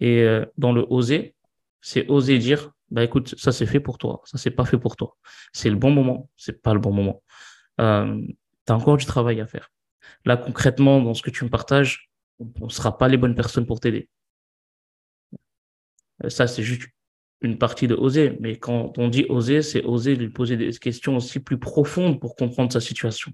Et 0.00 0.22
euh, 0.22 0.44
dans 0.58 0.72
le 0.72 0.84
oser, 0.90 1.34
c'est 1.80 2.06
oser 2.08 2.38
dire, 2.38 2.72
bah 2.90 3.02
écoute, 3.02 3.34
ça 3.38 3.52
c'est 3.52 3.66
fait 3.66 3.80
pour 3.80 3.96
toi, 3.98 4.20
ça 4.24 4.36
c'est 4.36 4.50
pas 4.50 4.66
fait 4.66 4.78
pour 4.78 4.96
toi. 4.96 5.16
C'est 5.52 5.70
le 5.70 5.76
bon 5.76 5.90
moment, 5.90 6.28
c'est 6.36 6.60
pas 6.60 6.74
le 6.74 6.80
bon 6.80 6.92
moment. 6.92 7.22
Euh, 7.80 8.20
tu 8.66 8.72
as 8.72 8.76
encore 8.76 8.98
du 8.98 9.06
travail 9.06 9.40
à 9.40 9.46
faire. 9.46 9.70
Là, 10.24 10.36
concrètement, 10.36 11.00
dans 11.00 11.14
ce 11.14 11.22
que 11.22 11.30
tu 11.30 11.44
me 11.44 11.50
partages, 11.50 12.10
on 12.38 12.66
ne 12.66 12.70
sera 12.70 12.98
pas 12.98 13.08
les 13.08 13.16
bonnes 13.16 13.34
personnes 13.34 13.66
pour 13.66 13.80
t'aider. 13.80 14.08
Euh, 16.24 16.28
ça, 16.28 16.46
c'est 16.46 16.62
juste 16.62 16.88
une 17.40 17.58
partie 17.58 17.88
de 17.88 17.94
oser. 17.94 18.36
Mais 18.40 18.56
quand 18.58 18.98
on 18.98 19.08
dit 19.08 19.26
oser, 19.28 19.62
c'est 19.62 19.84
oser 19.84 20.16
lui 20.16 20.30
poser 20.30 20.56
des 20.56 20.70
questions 20.72 21.16
aussi 21.16 21.40
plus 21.40 21.58
profondes 21.58 22.20
pour 22.20 22.36
comprendre 22.36 22.72
sa 22.72 22.80
situation. 22.80 23.32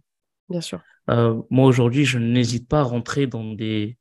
Bien 0.48 0.60
sûr. 0.60 0.80
Euh, 1.10 1.40
moi, 1.50 1.66
aujourd'hui, 1.66 2.04
je 2.04 2.18
n'hésite 2.18 2.68
pas 2.68 2.80
à 2.80 2.84
rentrer 2.84 3.26
dans 3.26 3.52
des 3.52 3.96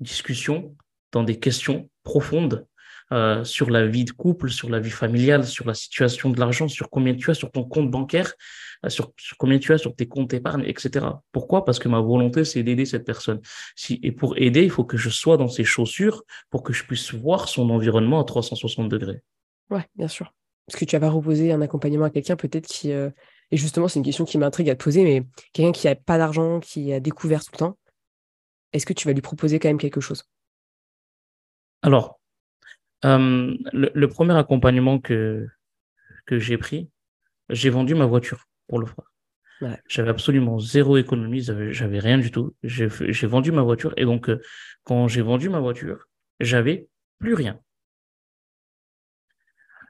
discussions, 0.00 0.76
dans 1.12 1.22
des 1.22 1.38
questions 1.38 1.88
profondes 2.02 2.66
euh, 3.12 3.44
sur 3.44 3.70
la 3.70 3.86
vie 3.86 4.04
de 4.04 4.10
couple, 4.10 4.50
sur 4.50 4.68
la 4.68 4.80
vie 4.80 4.90
familiale, 4.90 5.44
sur 5.44 5.64
la 5.64 5.74
situation 5.74 6.30
de 6.30 6.40
l'argent, 6.40 6.66
sur 6.66 6.90
combien 6.90 7.14
tu 7.14 7.30
as 7.30 7.34
sur 7.34 7.52
ton 7.52 7.62
compte 7.64 7.88
bancaire, 7.88 8.32
euh, 8.84 8.88
sur, 8.88 9.12
combien 9.38 9.58
tu 9.58 9.72
as 9.72 9.78
sur 9.78 9.94
tes 9.94 10.08
comptes 10.08 10.34
épargne, 10.34 10.64
etc. 10.66 11.06
Pourquoi? 11.30 11.64
Parce 11.64 11.78
que 11.78 11.88
ma 11.88 12.00
volonté, 12.00 12.44
c'est 12.44 12.64
d'aider 12.64 12.84
cette 12.84 13.04
personne. 13.04 13.40
Si, 13.76 14.00
et 14.02 14.10
pour 14.10 14.36
aider, 14.38 14.64
il 14.64 14.70
faut 14.70 14.84
que 14.84 14.96
je 14.96 15.08
sois 15.08 15.36
dans 15.36 15.48
ses 15.48 15.64
chaussures 15.64 16.24
pour 16.50 16.64
que 16.64 16.72
je 16.72 16.84
puisse 16.84 17.14
voir 17.14 17.48
son 17.48 17.70
environnement 17.70 18.20
à 18.20 18.24
360 18.24 18.88
degrés. 18.88 19.22
Ouais, 19.70 19.86
bien 19.94 20.08
sûr. 20.08 20.34
Parce 20.66 20.80
que 20.80 20.84
tu 20.84 20.98
vas 20.98 21.08
reposer 21.08 21.52
un 21.52 21.60
accompagnement 21.62 22.06
à 22.06 22.10
quelqu'un 22.10 22.36
peut-être 22.36 22.66
qui... 22.66 22.92
Euh, 22.92 23.10
et 23.50 23.56
justement, 23.56 23.88
c'est 23.88 23.98
une 23.98 24.04
question 24.04 24.24
qui 24.24 24.38
m'intrigue 24.38 24.70
à 24.70 24.74
te 24.74 24.82
poser, 24.82 25.04
mais 25.04 25.26
quelqu'un 25.52 25.72
qui 25.72 25.86
n'a 25.86 25.94
pas 25.94 26.18
d'argent, 26.18 26.60
qui 26.60 26.92
a 26.92 27.00
découvert 27.00 27.44
tout 27.44 27.52
le 27.52 27.58
temps, 27.58 27.78
est-ce 28.72 28.86
que 28.86 28.92
tu 28.92 29.06
vas 29.06 29.14
lui 29.14 29.22
proposer 29.22 29.58
quand 29.58 29.68
même 29.68 29.78
quelque 29.78 30.00
chose? 30.00 30.24
Alors, 31.82 32.20
euh, 33.04 33.56
le, 33.72 34.06
premier 34.08 34.36
accompagnement 34.36 34.98
que, 34.98 35.46
que 36.26 36.38
j'ai 36.38 36.58
pris, 36.58 36.90
j'ai 37.48 37.70
vendu 37.70 37.94
ma 37.94 38.06
voiture 38.06 38.48
pour 38.66 38.80
le 38.80 38.86
faire. 38.86 39.04
J'avais 39.88 40.10
absolument 40.10 40.58
zéro 40.58 40.98
économie, 40.98 41.40
j'avais 41.40 41.98
rien 41.98 42.18
du 42.18 42.30
tout. 42.30 42.54
J'ai 42.62 43.26
vendu 43.26 43.52
ma 43.52 43.62
voiture 43.62 43.94
et 43.96 44.04
donc 44.04 44.28
euh, 44.28 44.42
quand 44.84 45.08
j'ai 45.08 45.22
vendu 45.22 45.48
ma 45.48 45.60
voiture, 45.60 46.08
j'avais 46.40 46.88
plus 47.18 47.32
rien. 47.32 47.58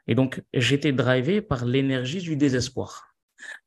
Et 0.07 0.15
donc 0.15 0.43
j'étais 0.55 0.93
drivé 0.93 1.41
par 1.41 1.65
l'énergie 1.65 2.21
du 2.21 2.37
désespoir. 2.37 3.16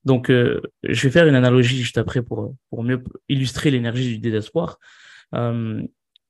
Donc 0.05 0.29
euh, 0.29 0.61
je 0.83 1.07
vais 1.07 1.11
faire 1.11 1.27
une 1.27 1.35
analogie 1.35 1.77
juste 1.77 1.97
après 1.97 2.21
pour, 2.21 2.55
pour 2.69 2.83
mieux 2.83 3.03
illustrer 3.27 3.71
l'énergie 3.71 4.09
du 4.09 4.19
désespoir. 4.19 4.79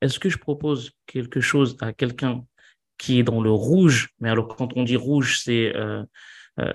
Est-ce 0.02 0.20
que 0.20 0.30
je 0.30 0.38
propose 0.38 0.92
quelque 1.06 1.42
chose 1.42 1.78
à 1.82 1.92
quelqu'un 1.94 2.46
qui 2.98 3.20
est 3.20 3.24
dans 3.24 3.42
le 3.42 3.52
rouge? 3.52 4.10
Mais 4.20 4.30
alors, 4.30 4.56
quand 4.56 4.76
on 4.78 4.84
dit 4.84 4.96
rouge, 4.96 5.40
c'est 5.44 5.76
euh, 5.76 6.04
euh, 6.60 6.72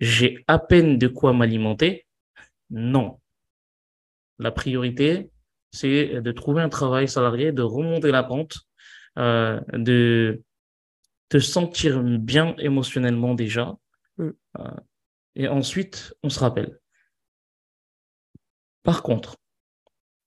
j'ai 0.00 0.44
à 0.48 0.58
peine 0.58 0.98
de 0.98 1.06
quoi 1.06 1.32
m'alimenter. 1.32 2.06
Non. 2.70 3.20
La 4.38 4.50
priorité, 4.50 5.30
c'est 5.70 6.20
de 6.20 6.32
trouver 6.32 6.62
un 6.62 6.68
travail 6.68 7.08
salarié, 7.08 7.52
de 7.52 7.62
remonter 7.62 8.10
la 8.10 8.24
pente, 8.24 8.58
euh, 9.18 9.60
de 9.72 10.42
te 11.28 11.38
sentir 11.38 12.02
bien 12.02 12.56
émotionnellement 12.58 13.34
déjà. 13.34 13.76
Mm. 14.18 14.30
Et 15.36 15.48
ensuite, 15.48 16.14
on 16.22 16.30
se 16.30 16.38
rappelle. 16.38 16.78
Par 18.82 19.02
contre, 19.02 19.36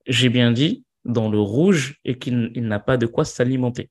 j'ai 0.06 0.30
bien 0.30 0.52
dit 0.52 0.84
dans 1.06 1.30
le 1.30 1.40
rouge 1.40 2.00
et 2.04 2.18
qu'il 2.18 2.52
n'a 2.56 2.80
pas 2.80 2.98
de 2.98 3.06
quoi 3.06 3.24
s'alimenter. 3.24 3.90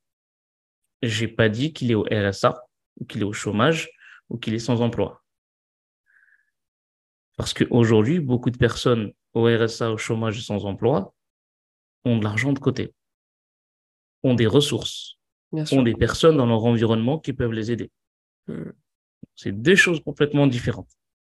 J'ai 1.02 1.28
pas 1.28 1.48
dit 1.48 1.72
qu'il 1.72 1.90
est 1.90 1.94
au 1.94 2.04
RSA 2.10 2.62
ou 3.00 3.04
qu'il 3.06 3.22
est 3.22 3.24
au 3.24 3.32
chômage 3.32 3.90
ou 4.28 4.38
qu'il 4.38 4.54
est 4.54 4.58
sans 4.58 4.82
emploi. 4.82 5.22
Parce 7.36 7.54
qu'aujourd'hui, 7.54 8.18
beaucoup 8.18 8.50
de 8.50 8.56
personnes 8.56 9.12
au 9.34 9.44
RSA, 9.44 9.92
au 9.92 9.98
chômage 9.98 10.38
et 10.38 10.42
sans 10.42 10.64
emploi 10.64 11.14
ont 12.04 12.18
de 12.18 12.24
l'argent 12.24 12.52
de 12.52 12.58
côté, 12.58 12.94
ont 14.22 14.34
des 14.34 14.46
ressources, 14.46 15.18
ont 15.52 15.82
des 15.82 15.94
personnes 15.94 16.36
dans 16.36 16.46
leur 16.46 16.64
environnement 16.64 17.18
qui 17.18 17.32
peuvent 17.32 17.52
les 17.52 17.70
aider. 17.70 17.90
Hmm. 18.46 18.70
C'est 19.34 19.52
deux 19.52 19.76
choses 19.76 20.02
complètement 20.02 20.46
différentes. 20.46 20.90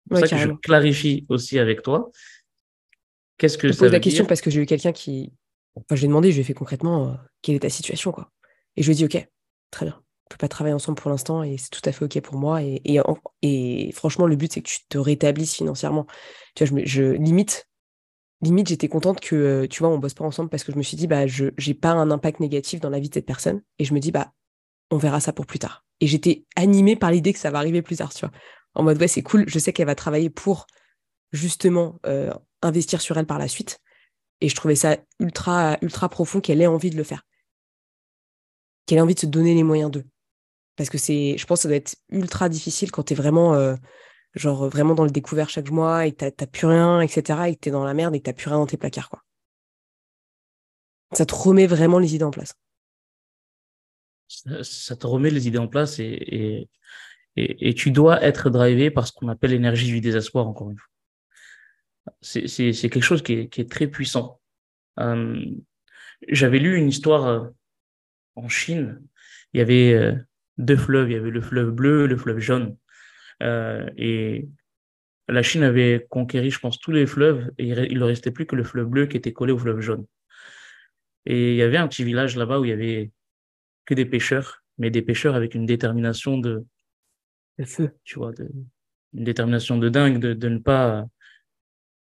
C'est 0.09 0.19
pour 0.19 0.27
ça 0.27 0.35
que 0.35 0.41
je 0.41 0.49
clarifie 0.61 1.25
aussi 1.29 1.59
avec 1.59 1.81
toi. 1.81 2.11
Qu'est-ce 3.37 3.57
que 3.57 3.67
je 3.67 3.73
ça 3.73 3.79
pose 3.79 3.91
la 3.91 3.99
question 3.99 4.25
parce 4.25 4.41
que 4.41 4.49
j'ai 4.49 4.61
eu 4.61 4.65
quelqu'un 4.65 4.91
qui. 4.91 5.33
Enfin, 5.75 5.95
je 5.95 6.01
lui 6.01 6.05
ai 6.05 6.07
demandé, 6.09 6.31
je 6.31 6.35
lui 6.35 6.41
ai 6.41 6.43
fait 6.43 6.53
concrètement 6.53 7.07
euh, 7.07 7.13
quelle 7.41 7.55
est 7.55 7.59
ta 7.59 7.69
situation, 7.69 8.11
quoi. 8.11 8.29
Et 8.75 8.83
je 8.83 8.87
lui 8.87 8.93
ai 8.93 8.95
dit, 8.95 9.05
OK, 9.05 9.27
très 9.71 9.85
bien. 9.85 9.95
On 9.97 10.29
peut 10.29 10.37
pas 10.37 10.47
travailler 10.47 10.75
ensemble 10.75 11.01
pour 11.01 11.09
l'instant 11.09 11.43
et 11.43 11.57
c'est 11.57 11.69
tout 11.69 11.81
à 11.85 11.91
fait 11.91 12.05
OK 12.05 12.21
pour 12.21 12.35
moi. 12.35 12.61
Et, 12.61 12.81
et, 13.41 13.91
franchement, 13.93 14.27
le 14.27 14.35
but, 14.35 14.53
c'est 14.53 14.61
que 14.61 14.69
tu 14.69 14.79
te 14.87 14.97
rétablisses 14.97 15.55
financièrement. 15.55 16.05
Tu 16.55 16.65
vois, 16.65 16.81
je, 16.83 16.85
je 16.85 17.03
limite, 17.03 17.67
limite, 18.41 18.69
j'étais 18.69 18.87
contente 18.87 19.19
que, 19.19 19.35
euh, 19.35 19.67
tu 19.67 19.79
vois, 19.79 19.89
on 19.89 19.97
bosse 19.97 20.13
pas 20.13 20.23
ensemble 20.23 20.49
parce 20.49 20.63
que 20.63 20.71
je 20.71 20.77
me 20.77 20.83
suis 20.83 20.97
dit, 20.97 21.07
bah, 21.07 21.27
je 21.27 21.47
j'ai 21.57 21.73
pas 21.73 21.91
un 21.91 22.11
impact 22.11 22.39
négatif 22.39 22.79
dans 22.79 22.89
la 22.89 22.99
vie 22.99 23.09
de 23.09 23.13
cette 23.13 23.25
personne. 23.25 23.61
Et 23.79 23.85
je 23.85 23.93
me 23.93 23.99
dis, 23.99 24.11
bah, 24.11 24.33
on 24.89 24.97
verra 24.97 25.19
ça 25.19 25.33
pour 25.33 25.45
plus 25.45 25.59
tard. 25.59 25.83
Et 25.99 26.07
j'étais 26.07 26.45
animée 26.55 26.95
par 26.95 27.11
l'idée 27.11 27.33
que 27.33 27.39
ça 27.39 27.51
va 27.51 27.57
arriver 27.57 27.81
plus 27.81 27.97
tard, 27.97 28.13
tu 28.13 28.25
vois. 28.25 28.31
En 28.73 28.83
mode, 28.83 28.99
ouais, 28.99 29.07
c'est 29.07 29.23
cool, 29.23 29.45
je 29.47 29.59
sais 29.59 29.73
qu'elle 29.73 29.87
va 29.87 29.95
travailler 29.95 30.29
pour 30.29 30.67
justement 31.31 31.99
euh, 32.05 32.33
investir 32.61 33.01
sur 33.01 33.17
elle 33.17 33.25
par 33.25 33.39
la 33.39 33.47
suite. 33.47 33.79
Et 34.39 34.49
je 34.49 34.55
trouvais 34.55 34.75
ça 34.75 34.97
ultra, 35.19 35.77
ultra 35.81 36.09
profond 36.09 36.41
qu'elle 36.41 36.61
ait 36.61 36.67
envie 36.67 36.89
de 36.89 36.97
le 36.97 37.03
faire. 37.03 37.25
Qu'elle 38.85 38.97
ait 38.97 39.01
envie 39.01 39.15
de 39.15 39.19
se 39.19 39.25
donner 39.25 39.53
les 39.53 39.63
moyens 39.63 39.91
d'eux. 39.91 40.05
Parce 40.75 40.89
que 40.89 40.97
c'est, 40.97 41.37
je 41.37 41.45
pense 41.45 41.59
que 41.59 41.63
ça 41.63 41.67
doit 41.67 41.77
être 41.77 41.95
ultra 42.09 42.49
difficile 42.49 42.91
quand 42.91 43.03
tu 43.03 43.13
es 43.13 43.15
vraiment, 43.15 43.53
euh, 43.53 43.75
genre, 44.33 44.67
vraiment 44.67 44.95
dans 44.95 45.03
le 45.03 45.11
découvert 45.11 45.49
chaque 45.49 45.69
mois 45.69 46.07
et 46.07 46.13
que 46.13 46.29
t'as 46.29 46.47
plus 46.47 46.65
rien, 46.65 47.01
etc. 47.01 47.49
et 47.49 47.55
que 47.55 47.59
t'es 47.59 47.71
dans 47.71 47.83
la 47.83 47.93
merde 47.93 48.15
et 48.15 48.19
que 48.19 48.23
t'as 48.23 48.33
plus 48.33 48.47
rien 48.47 48.57
dans 48.57 48.65
tes 48.65 48.77
placards, 48.77 49.09
quoi. 49.09 49.21
Ça 51.13 51.25
te 51.25 51.35
remet 51.35 51.67
vraiment 51.67 51.99
les 51.99 52.15
idées 52.15 52.23
en 52.23 52.31
place. 52.31 52.53
Ça, 54.27 54.95
te 54.95 55.07
remet 55.07 55.29
les 55.29 55.47
idées 55.47 55.57
en 55.57 55.67
place 55.67 55.99
et, 55.99 56.05
et, 56.05 56.69
et, 57.37 57.73
tu 57.73 57.91
dois 57.91 58.21
être 58.23 58.49
drivé 58.49 58.91
par 58.91 59.07
ce 59.07 59.13
qu'on 59.13 59.29
appelle 59.29 59.51
l'énergie 59.51 59.87
du 59.87 60.01
désespoir, 60.01 60.47
encore 60.47 60.69
une 60.71 60.77
fois. 60.77 60.89
C'est 62.21 62.73
quelque 62.73 63.01
chose 63.01 63.21
qui 63.21 63.33
est, 63.33 63.71
très 63.71 63.87
puissant. 63.87 64.41
Euh, 64.99 65.43
J'avais 66.27 66.59
lu 66.59 66.75
une 66.75 66.89
histoire 66.89 67.27
euh, 67.27 67.47
en 68.35 68.49
Chine. 68.49 69.01
Il 69.53 69.59
y 69.59 69.61
avait 69.61 69.93
euh, 69.93 70.15
deux 70.57 70.75
fleuves. 70.75 71.09
Il 71.09 71.13
y 71.13 71.17
avait 71.17 71.29
le 71.29 71.41
fleuve 71.41 71.71
bleu, 71.71 72.05
le 72.07 72.17
fleuve 72.17 72.39
jaune. 72.39 72.75
Et 73.97 74.47
la 75.27 75.41
Chine 75.41 75.63
avait 75.63 76.05
conquéri, 76.09 76.51
je 76.51 76.59
pense, 76.59 76.79
tous 76.79 76.91
les 76.91 77.07
fleuves 77.07 77.49
et 77.57 77.69
il 77.69 77.97
ne 77.97 78.03
restait 78.03 78.29
plus 78.29 78.45
que 78.45 78.55
le 78.55 78.63
fleuve 78.63 78.87
bleu 78.87 79.07
qui 79.07 79.17
était 79.17 79.33
collé 79.33 79.51
au 79.51 79.57
fleuve 79.57 79.79
jaune. 79.79 80.05
Et 81.25 81.53
il 81.53 81.55
y 81.55 81.63
avait 81.63 81.77
un 81.77 81.87
petit 81.87 82.03
village 82.03 82.35
là-bas 82.35 82.59
où 82.59 82.65
il 82.65 82.69
y 82.69 82.73
avait 82.73 83.11
que 83.85 83.95
des 83.95 84.05
pêcheurs, 84.05 84.63
mais 84.77 84.91
des 84.91 85.01
pêcheurs 85.01 85.33
avec 85.33 85.55
une 85.55 85.65
détermination 85.65 86.37
de, 86.37 86.65
de 87.59 87.65
feu, 87.65 87.95
tu 88.03 88.19
vois, 88.19 88.31
une 89.13 89.23
détermination 89.23 89.77
de 89.77 89.89
dingue 89.89 90.19
de, 90.19 90.33
de 90.33 90.49
ne 90.49 90.59
pas 90.59 91.05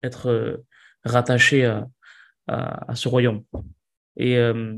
être 0.03 0.27
euh, 0.27 0.57
rattaché 1.03 1.65
à, 1.65 1.87
à, 2.47 2.95
ce 2.95 3.07
royaume. 3.07 3.43
Et 4.17 4.37
euh, 4.37 4.77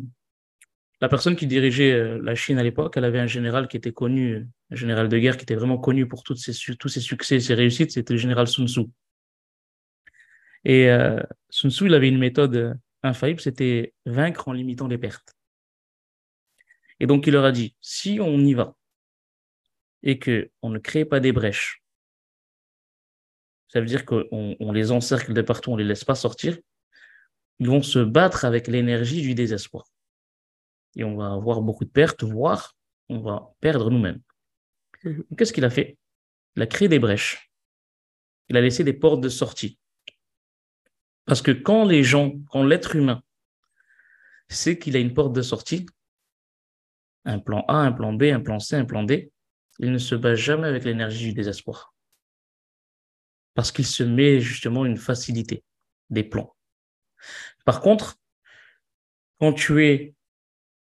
la 1.01 1.09
personne 1.09 1.35
qui 1.35 1.47
dirigeait 1.47 1.91
euh, 1.91 2.19
la 2.21 2.35
Chine 2.35 2.57
à 2.57 2.63
l'époque, 2.63 2.97
elle 2.97 3.05
avait 3.05 3.19
un 3.19 3.27
général 3.27 3.67
qui 3.67 3.77
était 3.77 3.91
connu, 3.93 4.47
un 4.71 4.75
général 4.75 5.09
de 5.09 5.17
guerre 5.17 5.37
qui 5.37 5.43
était 5.43 5.55
vraiment 5.55 5.77
connu 5.77 6.07
pour 6.07 6.23
toutes 6.23 6.39
ses, 6.39 6.53
tous 6.75 6.89
ses 6.89 7.01
succès 7.01 7.35
et 7.35 7.39
ses 7.39 7.53
réussites, 7.53 7.91
c'était 7.91 8.13
le 8.13 8.19
général 8.19 8.47
Sun 8.47 8.67
Tzu. 8.67 8.85
Et 10.65 10.89
Sun 11.49 11.69
Tzu, 11.69 11.85
il 11.85 11.93
avait 11.93 12.09
une 12.09 12.17
méthode 12.17 12.77
infaillible, 13.03 13.39
c'était 13.39 13.93
vaincre 14.05 14.47
en 14.49 14.53
limitant 14.53 14.87
les 14.87 14.97
pertes. 14.97 15.37
Et 16.99 17.07
donc, 17.07 17.27
il 17.27 17.33
leur 17.33 17.45
a 17.45 17.51
dit, 17.51 17.75
si 17.79 18.19
on 18.19 18.39
y 18.39 18.53
va 18.53 18.76
et 20.07 20.19
qu'on 20.19 20.69
ne 20.69 20.79
crée 20.79 21.03
pas 21.03 21.19
des 21.19 21.33
brèches, 21.33 21.83
ça 23.67 23.81
veut 23.81 23.85
dire 23.85 24.05
qu'on 24.05 24.25
on 24.31 24.71
les 24.71 24.91
encercle 24.91 25.33
de 25.33 25.41
partout, 25.41 25.71
on 25.71 25.75
ne 25.75 25.81
les 25.81 25.87
laisse 25.87 26.05
pas 26.05 26.15
sortir. 26.15 26.57
Ils 27.59 27.67
vont 27.67 27.83
se 27.83 27.99
battre 27.99 28.45
avec 28.45 28.67
l'énergie 28.67 29.21
du 29.21 29.35
désespoir. 29.35 29.85
Et 30.95 31.03
on 31.03 31.17
va 31.17 31.33
avoir 31.33 31.61
beaucoup 31.61 31.83
de 31.83 31.89
pertes, 31.89 32.23
voire 32.23 32.75
on 33.09 33.19
va 33.19 33.53
perdre 33.59 33.91
nous-mêmes. 33.91 34.21
Mhm. 35.03 35.25
Qu'est-ce 35.37 35.51
qu'il 35.51 35.65
a 35.65 35.69
fait? 35.69 35.97
Il 36.55 36.61
a 36.61 36.67
créé 36.67 36.87
des 36.87 36.99
brèches. 36.99 37.51
Il 38.47 38.55
a 38.55 38.61
laissé 38.61 38.85
des 38.85 38.93
portes 38.93 39.19
de 39.21 39.29
sortie. 39.29 39.77
Parce 41.25 41.41
que 41.41 41.51
quand 41.51 41.83
les 41.83 42.03
gens, 42.03 42.33
quand 42.49 42.63
l'être 42.63 42.95
humain 42.95 43.21
sait 44.47 44.79
qu'il 44.79 44.95
a 44.95 44.99
une 44.99 45.13
porte 45.13 45.33
de 45.33 45.41
sortie, 45.41 45.85
un 47.25 47.39
plan 47.39 47.65
A, 47.67 47.75
un 47.75 47.91
plan 47.91 48.13
B, 48.13 48.23
un 48.23 48.39
plan 48.39 48.59
C, 48.59 48.77
un 48.77 48.85
plan 48.85 49.03
D, 49.03 49.31
il 49.79 49.91
ne 49.91 49.97
se 49.97 50.15
bat 50.15 50.35
jamais 50.35 50.67
avec 50.67 50.83
l'énergie 50.83 51.27
du 51.27 51.33
désespoir 51.33 51.93
parce 53.57 53.71
qu'il 53.71 53.87
se 53.87 54.03
met 54.03 54.39
justement 54.39 54.85
une 54.85 54.97
facilité 54.97 55.63
des 56.11 56.23
plans. 56.23 56.55
Par 57.65 57.81
contre, 57.81 58.19
quand 59.39 59.51
tu 59.51 59.83
es 59.83 60.13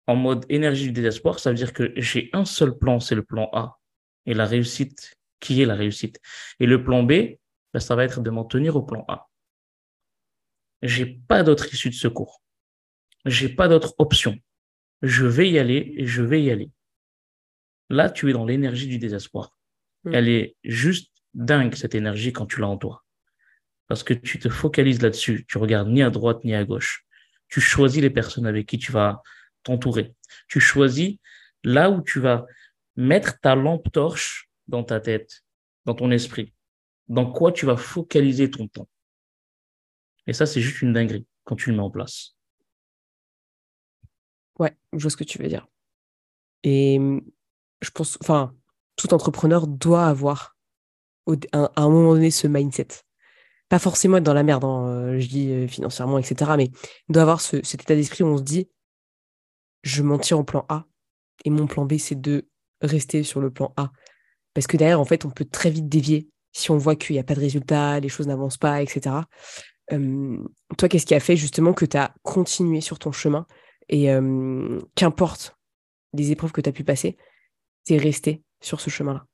en 0.07 0.17
mode 0.17 0.45
énergie 0.49 0.87
du 0.87 0.91
désespoir, 0.91 1.39
ça 1.39 1.51
veut 1.51 1.55
dire 1.55 1.71
que 1.71 1.93
j'ai 1.95 2.29
un 2.33 2.43
seul 2.43 2.77
plan, 2.77 2.99
c'est 2.99 3.15
le 3.15 3.23
plan 3.23 3.49
A, 3.53 3.79
et 4.25 4.33
la 4.33 4.45
réussite, 4.45 5.15
qui 5.39 5.61
est 5.61 5.65
la 5.65 5.75
réussite. 5.75 6.19
Et 6.59 6.65
le 6.65 6.83
plan 6.83 7.03
B, 7.03 7.37
ben, 7.73 7.79
ça 7.79 7.95
va 7.95 8.03
être 8.03 8.19
de 8.19 8.29
m'en 8.29 8.43
tenir 8.43 8.75
au 8.75 8.83
plan 8.83 9.05
A. 9.07 9.29
J'ai 10.81 11.05
pas 11.05 11.43
d'autre 11.43 11.73
issue 11.73 11.89
de 11.89 11.95
secours. 11.95 12.41
J'ai 13.23 13.47
pas 13.47 13.69
d'autre 13.69 13.95
option. 13.99 14.37
Je 15.01 15.25
vais 15.25 15.49
y 15.49 15.59
aller 15.59 15.93
et 15.95 16.05
je 16.05 16.23
vais 16.23 16.43
y 16.43 16.51
aller. 16.51 16.71
Là, 17.89 18.09
tu 18.09 18.29
es 18.29 18.33
dans 18.33 18.45
l'énergie 18.45 18.87
du 18.87 18.99
désespoir. 18.99 19.57
Hmm. 20.03 20.13
Elle 20.13 20.29
est 20.29 20.55
juste 20.63 21.11
dingue 21.33 21.75
cette 21.75 21.95
énergie 21.95 22.33
quand 22.33 22.45
tu 22.45 22.59
l'as 22.59 22.67
en 22.67 22.77
toi. 22.77 23.03
Parce 23.87 24.03
que 24.03 24.13
tu 24.13 24.37
te 24.39 24.49
focalises 24.49 25.01
là-dessus. 25.01 25.45
Tu 25.47 25.57
regardes 25.57 25.89
ni 25.89 26.03
à 26.03 26.09
droite 26.09 26.43
ni 26.43 26.53
à 26.53 26.63
gauche. 26.63 27.05
Tu 27.47 27.59
choisis 27.61 28.01
les 28.01 28.11
personnes 28.11 28.45
avec 28.45 28.67
qui 28.67 28.77
tu 28.77 28.91
vas 28.91 29.21
t'entourer. 29.63 30.13
Tu 30.47 30.59
choisis 30.59 31.17
là 31.63 31.89
où 31.89 32.01
tu 32.01 32.19
vas 32.19 32.45
mettre 32.95 33.39
ta 33.39 33.55
lampe 33.55 33.91
torche 33.91 34.49
dans 34.67 34.83
ta 34.83 34.99
tête, 34.99 35.43
dans 35.85 35.95
ton 35.95 36.11
esprit. 36.11 36.53
Dans 37.07 37.31
quoi 37.31 37.51
tu 37.51 37.65
vas 37.65 37.77
focaliser 37.77 38.51
ton 38.51 38.67
temps. 38.67 38.87
Et 40.27 40.33
ça, 40.33 40.45
c'est 40.45 40.61
juste 40.61 40.83
une 40.83 40.93
dinguerie 40.93 41.25
quand 41.43 41.55
tu 41.55 41.71
le 41.71 41.75
mets 41.75 41.81
en 41.81 41.89
place. 41.89 42.35
Ouais, 44.59 44.77
je 44.93 44.99
vois 44.99 45.09
ce 45.09 45.17
que 45.17 45.23
tu 45.23 45.39
veux 45.39 45.47
dire. 45.47 45.67
Et 46.63 46.99
je 47.81 47.89
pense, 47.91 48.17
enfin, 48.21 48.53
tout 48.95 49.13
entrepreneur 49.13 49.67
doit 49.67 50.05
avoir 50.05 50.57
à 51.53 51.69
un 51.75 51.89
moment 51.89 52.13
donné 52.13 52.31
ce 52.31 52.47
mindset. 52.47 52.87
Pas 53.69 53.79
forcément 53.79 54.17
être 54.17 54.23
dans 54.23 54.33
la 54.33 54.43
merde, 54.43 54.65
hein, 54.65 54.87
euh, 54.87 55.19
je 55.19 55.27
dis 55.27 55.51
euh, 55.51 55.67
financièrement, 55.67 56.17
etc. 56.17 56.51
Mais 56.57 56.71
doit 57.07 57.21
avoir 57.21 57.39
cet 57.39 57.73
état 57.73 57.95
d'esprit 57.95 58.23
où 58.23 58.27
on 58.27 58.37
se 58.37 58.43
dit 58.43 58.69
je 59.83 60.03
m'en 60.03 60.17
tire 60.17 60.39
au 60.39 60.43
plan 60.43 60.65
A 60.69 60.85
et 61.45 61.49
mon 61.49 61.67
plan 61.67 61.85
B, 61.85 61.97
c'est 61.97 62.19
de 62.19 62.49
rester 62.81 63.23
sur 63.23 63.39
le 63.39 63.51
plan 63.51 63.73
A. 63.77 63.91
Parce 64.53 64.67
que 64.67 64.75
derrière, 64.75 64.99
en 64.99 65.05
fait, 65.05 65.23
on 65.23 65.29
peut 65.29 65.45
très 65.45 65.69
vite 65.69 65.87
dévier 65.87 66.29
si 66.51 66.71
on 66.71 66.77
voit 66.77 66.95
qu'il 66.95 67.13
n'y 67.15 67.19
a 67.19 67.23
pas 67.23 67.35
de 67.35 67.39
résultat, 67.39 67.99
les 67.99 68.09
choses 68.09 68.27
n'avancent 68.27 68.57
pas, 68.57 68.81
etc. 68.81 69.15
toi, 69.89 70.89
qu'est-ce 70.89 71.05
qui 71.05 71.15
a 71.15 71.19
fait 71.19 71.37
justement 71.37 71.73
que 71.73 71.85
tu 71.85 71.95
as 71.95 72.13
continué 72.23 72.81
sur 72.81 72.99
ton 72.99 73.11
chemin 73.11 73.45
et 73.87 74.09
qu'importe 74.95 75.55
les 76.13 76.31
épreuves 76.31 76.51
que 76.51 76.61
tu 76.61 76.69
as 76.69 76.73
pu 76.73 76.83
passer, 76.83 77.17
tu 77.89 77.95
es 77.95 77.97
resté 77.97 78.43
sur 78.61 78.81
ce 78.81 78.89
chemin-là? 78.89 79.25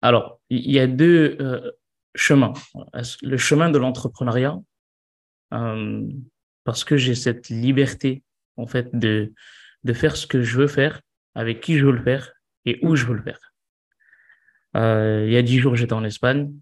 Alors, 0.00 0.40
il 0.48 0.70
y 0.70 0.78
a 0.78 0.86
deux 0.86 1.36
euh, 1.40 1.70
chemins. 2.14 2.54
Le 3.22 3.36
chemin 3.36 3.68
de 3.68 3.78
l'entrepreneuriat, 3.78 4.56
euh, 5.52 6.08
parce 6.64 6.84
que 6.84 6.96
j'ai 6.96 7.14
cette 7.14 7.50
liberté, 7.50 8.22
en 8.56 8.66
fait, 8.66 8.88
de, 8.94 9.34
de 9.84 9.92
faire 9.92 10.16
ce 10.16 10.26
que 10.26 10.42
je 10.42 10.56
veux 10.56 10.66
faire, 10.66 11.02
avec 11.34 11.60
qui 11.60 11.76
je 11.76 11.84
veux 11.84 11.92
le 11.92 12.02
faire 12.02 12.32
et 12.64 12.78
où 12.82 12.96
je 12.96 13.04
veux 13.04 13.14
le 13.14 13.22
faire. 13.22 13.52
Euh, 14.76 15.24
il 15.26 15.32
y 15.32 15.36
a 15.36 15.42
dix 15.42 15.58
jours, 15.58 15.76
j'étais 15.76 15.92
en 15.92 16.04
Espagne. 16.04 16.52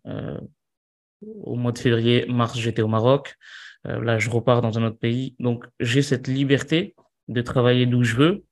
au 1.22 1.54
mois 1.54 1.72
de 1.72 1.78
février, 1.78 2.26
mars, 2.26 2.58
j'étais 2.58 2.82
au 2.82 2.88
Maroc. 2.88 3.36
là, 3.84 4.18
je 4.18 4.28
repars 4.28 4.60
dans 4.60 4.76
un 4.78 4.84
autre 4.84 4.98
pays. 4.98 5.36
Donc, 5.38 5.66
j'ai 5.78 6.02
cette 6.02 6.26
liberté 6.26 6.96
de 7.28 7.42
travailler 7.42 7.86
d'où 7.86 8.02
je 8.02 8.16
veux, 8.16 8.45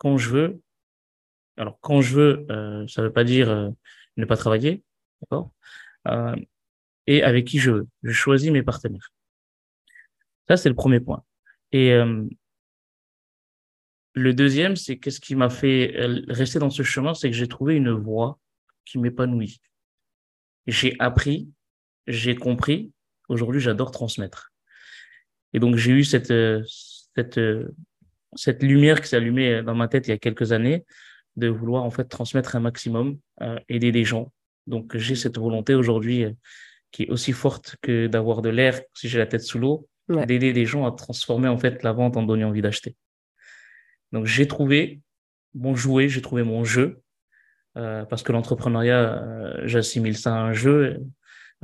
quand 0.00 0.16
je 0.16 0.30
veux, 0.30 0.60
alors, 1.60 1.78
quand 1.80 2.00
je 2.00 2.14
veux, 2.14 2.46
euh, 2.50 2.88
ça 2.88 3.02
ne 3.02 3.08
veut 3.08 3.12
pas 3.12 3.22
dire 3.22 3.50
euh, 3.50 3.68
ne 4.16 4.24
pas 4.24 4.38
travailler, 4.38 4.82
d'accord 5.20 5.52
euh, 6.08 6.34
et 7.06 7.22
avec 7.22 7.46
qui 7.46 7.58
je 7.58 7.70
veux. 7.70 7.88
Je 8.02 8.12
choisis 8.12 8.50
mes 8.50 8.62
partenaires. 8.62 9.12
Ça, 10.48 10.56
c'est 10.56 10.70
le 10.70 10.74
premier 10.74 11.00
point. 11.00 11.22
Et 11.72 11.92
le 14.14 14.34
deuxième, 14.34 14.74
c'est 14.74 14.98
qu'est-ce 14.98 15.20
qui 15.20 15.36
m'a 15.36 15.50
fait 15.50 15.94
rester 16.28 16.58
dans 16.58 16.70
ce 16.70 16.82
chemin, 16.82 17.14
c'est 17.14 17.30
que 17.30 17.36
j'ai 17.36 17.46
trouvé 17.46 17.76
une 17.76 17.92
voie 17.92 18.38
qui 18.84 18.98
m'épanouit. 18.98 19.60
J'ai 20.66 20.96
appris, 20.98 21.48
j'ai 22.06 22.34
compris. 22.34 22.92
Aujourd'hui, 23.28 23.60
j'adore 23.60 23.92
transmettre. 23.92 24.52
Et 25.52 25.60
donc, 25.60 25.76
j'ai 25.76 25.92
eu 25.92 26.04
cette, 26.04 26.32
cette 28.34 28.62
lumière 28.62 29.00
qui 29.00 29.08
s'est 29.08 29.16
allumée 29.16 29.62
dans 29.62 29.74
ma 29.74 29.88
tête 29.88 30.06
il 30.08 30.10
y 30.10 30.14
a 30.14 30.18
quelques 30.18 30.52
années 30.52 30.84
de 31.36 31.48
vouloir 31.48 31.84
en 31.84 31.90
fait 31.90 32.04
transmettre 32.04 32.56
un 32.56 32.60
maximum, 32.60 33.18
aider 33.68 33.92
des 33.92 34.04
gens. 34.04 34.32
Donc, 34.66 34.96
j'ai 34.96 35.14
cette 35.14 35.38
volonté 35.38 35.74
aujourd'hui 35.74 36.26
qui 36.90 37.04
est 37.04 37.10
aussi 37.10 37.32
forte 37.32 37.76
que 37.82 38.06
d'avoir 38.06 38.42
de 38.42 38.48
l'air 38.48 38.80
si 38.94 39.08
j'ai 39.08 39.18
la 39.18 39.26
tête 39.26 39.42
sous 39.42 39.58
l'eau, 39.58 39.88
d'aider 40.08 40.52
des 40.52 40.66
gens 40.66 40.86
à 40.86 40.92
transformer 40.92 41.48
en 41.48 41.56
fait 41.56 41.82
la 41.82 41.92
vente 41.92 42.16
en 42.16 42.22
donnant 42.22 42.48
envie 42.48 42.62
d'acheter. 42.62 42.96
Donc 44.12 44.26
j'ai 44.26 44.46
trouvé 44.46 45.00
mon 45.54 45.74
jouet, 45.74 46.08
j'ai 46.08 46.22
trouvé 46.22 46.42
mon 46.42 46.64
jeu, 46.64 47.00
euh, 47.76 48.04
parce 48.04 48.22
que 48.22 48.32
l'entrepreneuriat, 48.32 49.22
euh, 49.22 49.60
j'assimile 49.64 50.16
ça 50.16 50.34
à 50.34 50.38
un 50.38 50.52
jeu. 50.52 51.00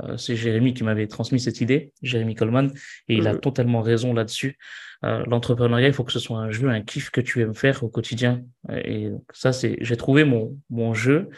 Euh, 0.03 0.17
c'est 0.17 0.35
Jérémy 0.35 0.73
qui 0.73 0.83
m'avait 0.83 1.07
transmis 1.07 1.39
cette 1.39 1.61
idée, 1.61 1.93
Jérémy 2.01 2.35
Coleman, 2.35 2.71
et 3.07 3.15
il 3.15 3.27
a 3.27 3.35
totalement 3.35 3.81
raison 3.81 4.13
là-dessus. 4.13 4.57
l'entrepreneuriat, 5.01 5.87
il 5.87 5.93
faut 5.93 6.03
que 6.03 6.11
ce 6.11 6.19
soit 6.19 6.39
un 6.39 6.51
jeu, 6.51 6.69
un 6.69 6.81
kiff 6.81 7.09
que 7.09 7.21
tu 7.21 7.41
aimes 7.41 7.55
faire 7.55 7.83
au 7.83 7.89
quotidien. 7.89 8.43
Et 8.69 9.09
ça, 9.33 9.53
c'est, 9.53 9.77
j'ai 9.81 9.97
trouvé 9.97 10.23
mon, 10.23 10.59
mon 10.69 10.93
jeu 10.93 11.29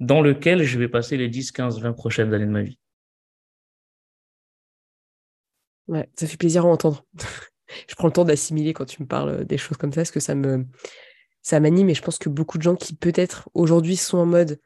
dans 0.00 0.20
lequel 0.20 0.62
je 0.62 0.78
vais 0.78 0.88
passer 0.88 1.16
les 1.16 1.28
10, 1.28 1.52
15, 1.52 1.80
20 1.80 1.92
prochaines 1.92 2.32
années 2.34 2.46
de 2.46 2.50
ma 2.50 2.62
vie. 2.62 2.78
Ouais, 5.88 6.08
ça 6.14 6.26
fait 6.26 6.36
plaisir 6.36 6.64
à 6.64 6.68
entendre. 6.68 7.04
je 7.88 7.94
prends 7.94 8.06
le 8.06 8.12
temps 8.12 8.24
d'assimiler 8.24 8.72
quand 8.72 8.84
tu 8.84 9.02
me 9.02 9.06
parles 9.06 9.44
des 9.44 9.58
choses 9.58 9.76
comme 9.76 9.92
ça, 9.92 10.00
parce 10.00 10.10
que 10.10 10.20
ça 10.20 10.34
me 10.34 10.66
ça 11.42 11.58
m'anime 11.58 11.90
et 11.90 11.94
je 11.94 12.02
pense 12.02 12.18
que 12.18 12.28
beaucoup 12.28 12.56
de 12.56 12.62
gens 12.62 12.76
qui 12.76 12.94
peut-être 12.94 13.50
aujourd'hui 13.52 13.96
sont 13.96 14.18
en 14.18 14.26
mode 14.26 14.60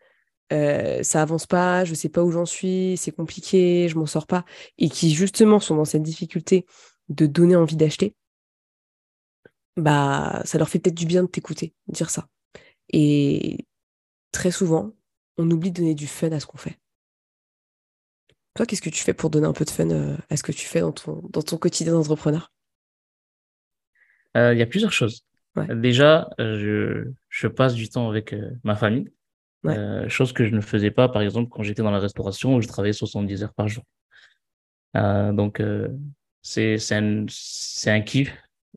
euh, 0.52 1.02
ça 1.02 1.22
avance 1.22 1.46
pas, 1.46 1.84
je 1.84 1.94
sais 1.94 2.08
pas 2.08 2.22
où 2.22 2.30
j'en 2.30 2.46
suis, 2.46 2.96
c'est 2.96 3.12
compliqué, 3.12 3.88
je 3.88 3.98
m'en 3.98 4.06
sors 4.06 4.26
pas, 4.26 4.44
et 4.78 4.88
qui 4.88 5.12
justement 5.12 5.58
sont 5.58 5.76
dans 5.76 5.84
cette 5.84 6.02
difficulté 6.02 6.66
de 7.08 7.26
donner 7.26 7.56
envie 7.56 7.76
d'acheter, 7.76 8.14
bah 9.76 10.42
ça 10.44 10.58
leur 10.58 10.68
fait 10.68 10.78
peut-être 10.78 10.96
du 10.96 11.06
bien 11.06 11.22
de 11.22 11.28
t'écouter, 11.28 11.74
dire 11.88 12.10
ça. 12.10 12.28
Et 12.90 13.66
très 14.32 14.50
souvent, 14.50 14.92
on 15.36 15.50
oublie 15.50 15.70
de 15.70 15.78
donner 15.78 15.94
du 15.94 16.06
fun 16.06 16.30
à 16.30 16.40
ce 16.40 16.46
qu'on 16.46 16.58
fait. 16.58 16.78
Toi, 18.54 18.64
qu'est-ce 18.64 18.82
que 18.82 18.90
tu 18.90 19.02
fais 19.02 19.12
pour 19.12 19.28
donner 19.30 19.46
un 19.46 19.52
peu 19.52 19.64
de 19.64 19.70
fun 19.70 19.90
euh, 19.90 20.16
à 20.30 20.36
ce 20.36 20.42
que 20.42 20.52
tu 20.52 20.66
fais 20.66 20.80
dans 20.80 20.92
ton, 20.92 21.22
dans 21.30 21.42
ton 21.42 21.58
quotidien 21.58 21.92
d'entrepreneur? 21.92 22.52
Euh, 24.36 24.54
Il 24.54 24.58
y 24.58 24.62
a 24.62 24.66
plusieurs 24.66 24.92
choses. 24.92 25.24
Déjà, 25.70 26.28
je, 26.38 27.10
je, 27.30 27.48
passe 27.48 27.74
du 27.74 27.88
temps 27.88 28.10
avec 28.10 28.34
ma 28.62 28.76
famille, 28.76 29.10
chose 30.08 30.32
que 30.32 30.44
je 30.44 30.54
ne 30.54 30.60
faisais 30.60 30.90
pas, 30.90 31.08
par 31.08 31.22
exemple, 31.22 31.48
quand 31.50 31.62
j'étais 31.62 31.82
dans 31.82 31.90
la 31.90 31.98
restauration 31.98 32.56
où 32.56 32.60
je 32.60 32.68
travaillais 32.68 32.92
70 32.92 33.44
heures 33.44 33.54
par 33.54 33.68
jour. 33.68 33.84
donc, 34.94 35.62
c'est 36.42 36.78
un, 36.92 37.26
un 37.86 38.00
kiff 38.02 38.32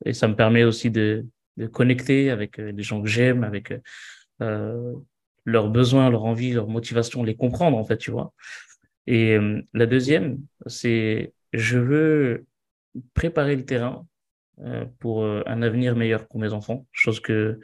et 0.05 0.13
ça 0.13 0.27
me 0.27 0.35
permet 0.35 0.63
aussi 0.63 0.89
de, 0.89 1.25
de 1.57 1.67
connecter 1.67 2.31
avec 2.31 2.57
les 2.57 2.83
gens 2.83 3.01
que 3.01 3.07
j'aime, 3.07 3.43
avec 3.43 3.73
leurs 5.45 5.69
besoins, 5.69 6.09
leurs 6.09 6.25
envies, 6.25 6.53
leurs 6.53 6.67
motivations, 6.67 7.23
les 7.23 7.35
comprendre, 7.35 7.77
en 7.77 7.83
fait, 7.83 7.97
tu 7.97 8.11
vois. 8.11 8.33
Et 9.07 9.35
euh, 9.35 9.61
la 9.73 9.85
deuxième, 9.85 10.39
c'est 10.67 11.33
je 11.53 11.79
veux 11.79 12.45
préparer 13.13 13.55
le 13.55 13.65
terrain 13.65 14.05
euh, 14.59 14.85
pour 14.99 15.23
euh, 15.23 15.41
un 15.47 15.61
avenir 15.61 15.95
meilleur 15.95 16.27
pour 16.27 16.39
mes 16.39 16.53
enfants, 16.53 16.85
chose 16.91 17.19
que, 17.19 17.59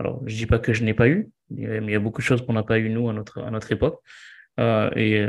alors 0.00 0.22
je 0.26 0.34
dis 0.34 0.46
pas 0.46 0.58
que 0.58 0.72
je 0.72 0.82
n'ai 0.82 0.94
pas 0.94 1.08
eu, 1.08 1.30
mais 1.50 1.78
il 1.78 1.90
y 1.90 1.94
a 1.94 2.00
beaucoup 2.00 2.22
de 2.22 2.26
choses 2.26 2.44
qu'on 2.44 2.54
n'a 2.54 2.62
pas 2.62 2.78
eu 2.78 2.88
nous 2.88 3.10
à 3.10 3.12
notre, 3.12 3.42
à 3.42 3.50
notre 3.50 3.70
époque. 3.70 4.00
et 4.58 5.26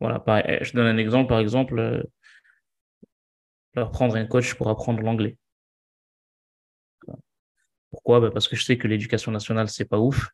voilà, 0.00 0.22
je 0.60 0.72
donne 0.74 0.86
un 0.86 0.98
exemple, 0.98 1.28
par 1.28 1.38
exemple, 1.38 2.04
leur 3.74 3.90
prendre 3.90 4.16
un 4.16 4.26
coach 4.26 4.54
pour 4.54 4.68
apprendre 4.68 5.00
l'anglais. 5.02 5.38
Pourquoi? 7.90 8.20
Bah, 8.20 8.30
Parce 8.30 8.48
que 8.48 8.56
je 8.56 8.64
sais 8.64 8.76
que 8.76 8.86
l'éducation 8.86 9.32
nationale, 9.32 9.68
c'est 9.70 9.88
pas 9.88 9.98
ouf. 9.98 10.28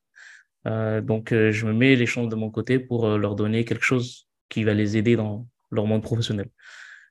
donc, 0.65 1.29
je 1.31 1.67
me 1.67 1.73
mets 1.73 1.95
les 1.95 2.07
chances 2.07 2.29
de 2.29 2.35
mon 2.35 2.51
côté 2.51 2.81
pour 2.81 3.17
leur 3.17 3.37
donner 3.37 3.65
quelque 3.65 3.85
chose 3.85 4.29
qui 4.49 4.65
va 4.65 4.75
les 4.75 4.97
aider 4.97 5.15
dans 5.15 5.47
leur 5.71 5.87
monde 5.87 6.03
professionnel. 6.03 6.49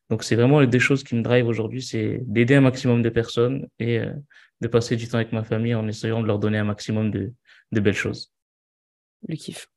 Donc, 0.10 0.24
c'est 0.24 0.36
vraiment 0.36 0.64
des 0.66 0.80
choses 0.80 1.04
qui 1.04 1.16
me 1.16 1.22
drive 1.22 1.48
aujourd'hui, 1.48 1.82
c'est 1.82 2.22
d'aider 2.24 2.56
un 2.56 2.62
maximum 2.62 3.02
de 3.02 3.10
personnes 3.10 3.68
et 3.80 4.00
euh, 4.00 4.14
de 4.62 4.68
passer 4.68 4.96
du 4.96 5.08
temps 5.08 5.18
avec 5.18 5.34
ma 5.34 5.44
famille 5.44 5.76
en 5.76 5.88
essayant 5.88 6.22
de 6.22 6.28
leur 6.28 6.40
donner 6.40 6.58
un 6.58 6.64
maximum 6.64 7.12
de, 7.12 7.34
belles 7.72 7.94
choses. 7.94 8.32
Le 9.28 9.36
kiff. 9.36 9.68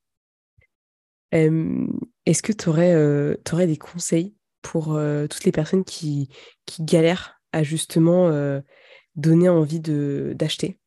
Est-ce 1.33 2.43
que 2.43 2.53
tu 2.53 2.69
aurais, 2.69 2.95
euh, 2.95 3.37
des 3.53 3.77
conseils 3.77 4.35
pour 4.63 4.95
euh, 4.95 5.27
toutes 5.27 5.45
les 5.45 5.53
personnes 5.53 5.85
qui, 5.85 6.29
qui 6.67 6.85
galèrent 6.85 7.41
à 7.53 7.63
justement 7.63 8.31
donner 9.17 9.49
envie 9.49 9.81
d'acheter? 9.81 10.79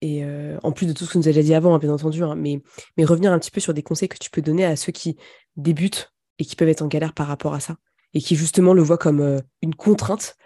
Et 0.00 0.24
en 0.62 0.72
plus 0.72 0.86
de 0.86 0.92
tout 0.92 1.04
ce 1.04 1.12
que 1.12 1.18
nous 1.18 1.28
a 1.28 1.32
déjà 1.32 1.42
dit 1.42 1.54
avant, 1.54 1.74
hein, 1.74 1.78
bien 1.78 1.92
entendu, 1.92 2.22
hein, 2.22 2.36
mais 2.36 2.62
revenir 3.04 3.32
un 3.32 3.38
petit 3.38 3.50
peu 3.50 3.60
sur 3.60 3.74
des 3.74 3.82
conseils 3.82 4.08
que 4.08 4.16
tu 4.18 4.30
peux 4.30 4.40
donner 4.40 4.64
à 4.64 4.76
ceux 4.76 4.92
qui 4.92 5.16
débutent 5.56 6.12
et 6.38 6.44
qui 6.44 6.56
peuvent 6.56 6.68
être 6.68 6.82
en 6.82 6.86
galère 6.86 7.12
par 7.12 7.26
rapport 7.26 7.52
à 7.52 7.60
ça, 7.60 7.76
et 8.14 8.20
qui 8.20 8.36
justement 8.36 8.74
le 8.74 8.82
voient 8.82 8.98
comme 8.98 9.42
une 9.62 9.74
contrainte 9.74 10.36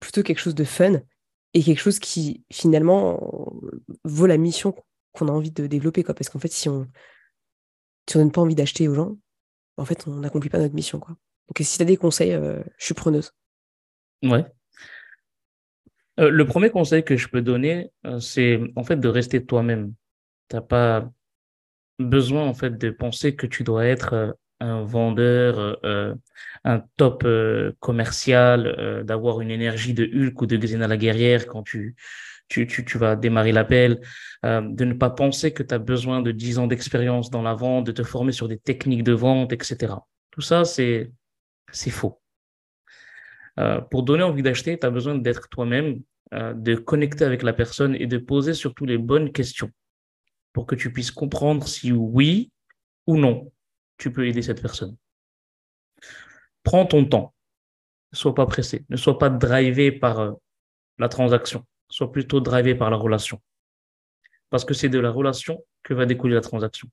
plutôt 0.00 0.22
quelque 0.22 0.38
chose 0.38 0.54
de 0.54 0.64
fun 0.64 1.00
et 1.54 1.62
quelque 1.62 1.80
chose 1.80 1.98
qui 1.98 2.44
finalement 2.52 3.52
vaut 4.04 4.26
la 4.26 4.38
mission 4.38 4.74
qu'on 5.12 5.28
a 5.28 5.32
envie 5.32 5.50
de 5.50 5.66
développer. 5.66 6.02
Quoi. 6.02 6.14
Parce 6.14 6.28
qu'en 6.28 6.38
fait, 6.38 6.52
si 6.52 6.68
on 6.68 6.88
si 8.08 8.18
donne 8.18 8.32
pas 8.32 8.40
envie 8.40 8.54
d'acheter 8.54 8.88
aux 8.88 8.94
gens, 8.94 9.16
en 9.76 9.84
fait, 9.84 10.06
on 10.06 10.16
n'accomplit 10.16 10.50
pas 10.50 10.58
notre 10.58 10.74
mission. 10.74 10.98
Quoi. 11.00 11.16
Donc 11.48 11.66
si 11.66 11.76
tu 11.76 11.82
as 11.82 11.86
des 11.86 11.96
conseils, 11.96 12.32
je 12.32 12.84
suis 12.84 12.94
preneuse. 12.94 13.32
Ouais. 14.22 14.44
Euh, 16.20 16.30
le 16.30 16.46
premier 16.46 16.70
conseil 16.70 17.04
que 17.04 17.16
je 17.16 17.28
peux 17.28 17.42
donner, 17.42 17.90
euh, 18.06 18.20
c'est 18.20 18.60
en 18.76 18.84
fait 18.84 18.96
de 18.96 19.08
rester 19.08 19.44
toi-même. 19.44 19.94
Tu 20.48 20.56
n'as 20.56 20.62
pas 20.62 21.10
besoin 21.98 22.46
en 22.46 22.54
fait 22.54 22.76
de 22.76 22.90
penser 22.90 23.34
que 23.34 23.46
tu 23.46 23.64
dois 23.64 23.86
être 23.86 24.12
euh, 24.12 24.32
un 24.62 24.82
vendeur, 24.82 25.78
un 26.64 26.82
top 26.96 27.26
commercial, 27.80 29.02
d'avoir 29.04 29.40
une 29.40 29.50
énergie 29.50 29.94
de 29.94 30.04
Hulk 30.04 30.42
ou 30.42 30.46
de 30.46 30.56
Xena 30.56 30.88
la 30.88 30.96
guerrière 30.96 31.46
quand 31.46 31.62
tu, 31.62 31.96
tu, 32.48 32.66
tu, 32.66 32.98
vas 32.98 33.16
démarrer 33.16 33.52
l'appel, 33.52 34.00
de 34.44 34.84
ne 34.84 34.92
pas 34.94 35.10
penser 35.10 35.52
que 35.52 35.62
tu 35.62 35.74
as 35.74 35.78
besoin 35.78 36.22
de 36.22 36.32
10 36.32 36.58
ans 36.58 36.66
d'expérience 36.66 37.30
dans 37.30 37.42
la 37.42 37.54
vente, 37.54 37.86
de 37.86 37.92
te 37.92 38.02
former 38.02 38.32
sur 38.32 38.48
des 38.48 38.58
techniques 38.58 39.04
de 39.04 39.12
vente, 39.12 39.52
etc. 39.52 39.94
Tout 40.30 40.40
ça, 40.40 40.64
c'est 40.64 41.10
faux. 41.90 42.22
Euh, 43.58 43.80
pour 43.80 44.02
donner 44.02 44.22
envie 44.22 44.42
d'acheter, 44.42 44.78
tu 44.78 44.86
as 44.86 44.90
besoin 44.90 45.14
d'être 45.14 45.48
toi-même, 45.48 46.00
euh, 46.32 46.54
de 46.54 46.74
connecter 46.74 47.24
avec 47.24 47.42
la 47.42 47.52
personne 47.52 47.94
et 47.94 48.06
de 48.06 48.18
poser 48.18 48.54
surtout 48.54 48.86
les 48.86 48.98
bonnes 48.98 49.32
questions 49.32 49.70
pour 50.52 50.66
que 50.66 50.74
tu 50.74 50.92
puisses 50.92 51.10
comprendre 51.10 51.66
si 51.66 51.92
oui 51.92 52.50
ou 53.06 53.16
non 53.16 53.51
tu 54.02 54.10
peux 54.10 54.26
aider 54.26 54.42
cette 54.42 54.60
personne. 54.60 54.96
Prends 56.64 56.86
ton 56.86 57.04
temps. 57.04 57.36
Ne 58.12 58.16
sois 58.18 58.34
pas 58.34 58.46
pressé. 58.46 58.84
Ne 58.88 58.96
sois 58.96 59.16
pas 59.16 59.30
drivé 59.30 59.92
par 59.92 60.18
euh, 60.18 60.32
la 60.98 61.08
transaction. 61.08 61.64
Sois 61.88 62.10
plutôt 62.10 62.40
drivé 62.40 62.74
par 62.74 62.90
la 62.90 62.96
relation. 62.96 63.40
Parce 64.50 64.64
que 64.64 64.74
c'est 64.74 64.88
de 64.88 64.98
la 64.98 65.12
relation 65.12 65.64
que 65.84 65.94
va 65.94 66.04
découler 66.04 66.34
la 66.34 66.40
transaction. 66.40 66.88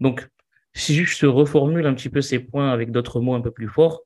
Donc, 0.00 0.26
si 0.72 1.04
je 1.04 1.26
reformule 1.26 1.86
un 1.86 1.92
petit 1.92 2.08
peu 2.08 2.22
ces 2.22 2.38
points 2.38 2.72
avec 2.72 2.90
d'autres 2.90 3.20
mots 3.20 3.34
un 3.34 3.42
peu 3.42 3.50
plus 3.50 3.68
forts, 3.68 4.04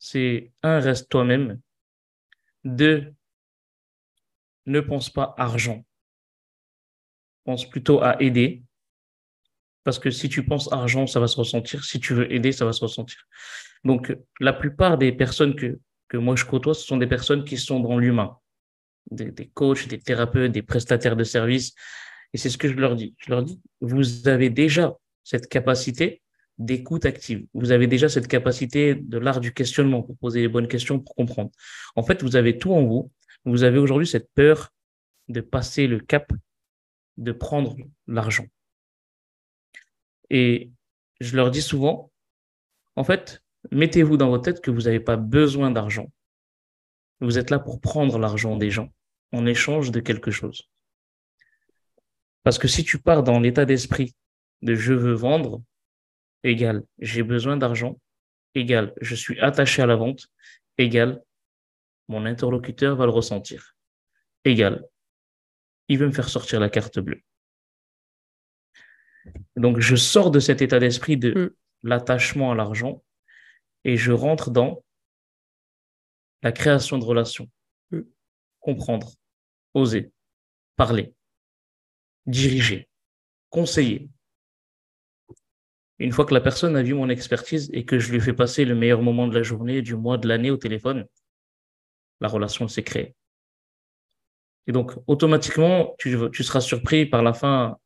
c'est 0.00 0.50
un, 0.64 0.80
reste 0.80 1.08
toi-même. 1.08 1.60
Deux, 2.64 3.14
ne 4.66 4.80
pense 4.80 5.08
pas 5.08 5.36
argent. 5.38 5.84
Pense 7.44 7.64
plutôt 7.64 8.02
à 8.02 8.20
aider. 8.20 8.64
Parce 9.84 9.98
que 9.98 10.10
si 10.10 10.28
tu 10.28 10.44
penses 10.44 10.70
argent, 10.72 11.06
ça 11.06 11.20
va 11.20 11.26
se 11.26 11.36
ressentir. 11.36 11.84
Si 11.84 12.00
tu 12.00 12.14
veux 12.14 12.32
aider, 12.32 12.52
ça 12.52 12.64
va 12.64 12.72
se 12.72 12.80
ressentir. 12.80 13.18
Donc, 13.84 14.14
la 14.40 14.52
plupart 14.52 14.98
des 14.98 15.12
personnes 15.12 15.54
que, 15.54 15.78
que 16.08 16.16
moi 16.16 16.36
je 16.36 16.44
côtoie, 16.44 16.74
ce 16.74 16.84
sont 16.84 16.96
des 16.96 17.06
personnes 17.06 17.44
qui 17.44 17.56
sont 17.56 17.80
dans 17.80 17.98
l'humain. 17.98 18.36
Des, 19.10 19.30
des 19.30 19.48
coachs, 19.48 19.88
des 19.88 19.98
thérapeutes, 19.98 20.52
des 20.52 20.62
prestataires 20.62 21.16
de 21.16 21.24
services. 21.24 21.74
Et 22.34 22.38
c'est 22.38 22.50
ce 22.50 22.58
que 22.58 22.68
je 22.68 22.74
leur 22.74 22.96
dis. 22.96 23.14
Je 23.18 23.30
leur 23.30 23.42
dis, 23.42 23.60
vous 23.80 24.28
avez 24.28 24.50
déjà 24.50 24.94
cette 25.24 25.48
capacité 25.48 26.22
d'écoute 26.58 27.06
active. 27.06 27.46
Vous 27.54 27.70
avez 27.70 27.86
déjà 27.86 28.08
cette 28.08 28.28
capacité 28.28 28.94
de 28.94 29.18
l'art 29.18 29.40
du 29.40 29.52
questionnement 29.52 30.02
pour 30.02 30.16
poser 30.16 30.40
les 30.40 30.48
bonnes 30.48 30.68
questions, 30.68 30.98
pour 30.98 31.14
comprendre. 31.14 31.50
En 31.94 32.02
fait, 32.02 32.22
vous 32.22 32.36
avez 32.36 32.58
tout 32.58 32.72
en 32.72 32.82
vous. 32.84 33.10
Vous 33.44 33.62
avez 33.62 33.78
aujourd'hui 33.78 34.06
cette 34.06 34.28
peur 34.34 34.70
de 35.28 35.40
passer 35.40 35.86
le 35.86 36.00
cap, 36.00 36.32
de 37.16 37.32
prendre 37.32 37.76
l'argent. 38.06 38.46
Et 40.30 40.70
je 41.20 41.36
leur 41.36 41.50
dis 41.50 41.62
souvent, 41.62 42.10
En 42.96 43.04
fait, 43.04 43.42
mettez-vous 43.70 44.16
dans 44.16 44.28
votre 44.28 44.44
tête 44.44 44.60
que 44.60 44.70
vous 44.72 44.82
n'avez 44.82 45.00
pas 45.00 45.16
besoin 45.16 45.70
d'argent. 45.70 46.10
Vous 47.20 47.38
êtes 47.38 47.50
là 47.50 47.58
pour 47.58 47.80
prendre 47.80 48.18
l'argent 48.18 48.56
des 48.56 48.70
gens 48.70 48.92
en 49.32 49.46
échange 49.46 49.90
de 49.90 50.00
quelque 50.00 50.30
chose. 50.30 50.68
Parce 52.42 52.58
que 52.58 52.68
si 52.68 52.84
tu 52.84 52.98
pars 52.98 53.22
dans 53.22 53.40
l'état 53.40 53.64
d'esprit 53.64 54.14
de 54.62 54.74
je 54.74 54.94
veux 54.94 55.12
vendre, 55.12 55.62
égal 56.42 56.82
j'ai 56.98 57.22
besoin 57.22 57.56
d'argent, 57.56 58.00
égal 58.54 58.94
je 59.00 59.14
suis 59.14 59.38
attaché 59.40 59.82
à 59.82 59.86
la 59.86 59.96
vente, 59.96 60.28
égal 60.78 61.22
mon 62.08 62.24
interlocuteur 62.24 62.96
va 62.96 63.04
le 63.04 63.12
ressentir, 63.12 63.76
égal 64.44 64.84
il 65.88 65.98
veut 65.98 66.06
me 66.06 66.12
faire 66.12 66.28
sortir 66.28 66.60
la 66.60 66.68
carte 66.68 66.98
bleue. 66.98 67.22
Donc 69.58 69.80
je 69.80 69.96
sors 69.96 70.30
de 70.30 70.40
cet 70.40 70.62
état 70.62 70.78
d'esprit 70.78 71.16
de 71.16 71.32
mm. 71.32 71.50
l'attachement 71.88 72.52
à 72.52 72.54
l'argent 72.54 73.02
et 73.84 73.96
je 73.96 74.12
rentre 74.12 74.50
dans 74.50 74.84
la 76.42 76.52
création 76.52 76.98
de 76.98 77.04
relations, 77.04 77.50
mm. 77.90 78.00
comprendre, 78.60 79.12
oser, 79.74 80.12
parler, 80.76 81.14
diriger, 82.26 82.88
conseiller. 83.50 84.08
Une 85.98 86.12
fois 86.12 86.24
que 86.24 86.34
la 86.34 86.40
personne 86.40 86.76
a 86.76 86.82
vu 86.82 86.94
mon 86.94 87.08
expertise 87.08 87.70
et 87.72 87.84
que 87.84 87.98
je 87.98 88.12
lui 88.12 88.20
fais 88.20 88.32
passer 88.32 88.64
le 88.64 88.76
meilleur 88.76 89.02
moment 89.02 89.26
de 89.26 89.34
la 89.34 89.42
journée, 89.42 89.82
du 89.82 89.96
mois, 89.96 90.16
de 90.16 90.28
l'année 90.28 90.52
au 90.52 90.56
téléphone, 90.56 91.06
la 92.20 92.28
relation 92.28 92.68
s'est 92.68 92.84
créée. 92.84 93.16
Et 94.68 94.72
donc, 94.72 94.92
automatiquement, 95.06 95.96
tu, 95.98 96.12
seras 96.44 96.60
surpris 96.60 97.06
par 97.06 97.22
la 97.22 97.32
fin, 97.32 97.78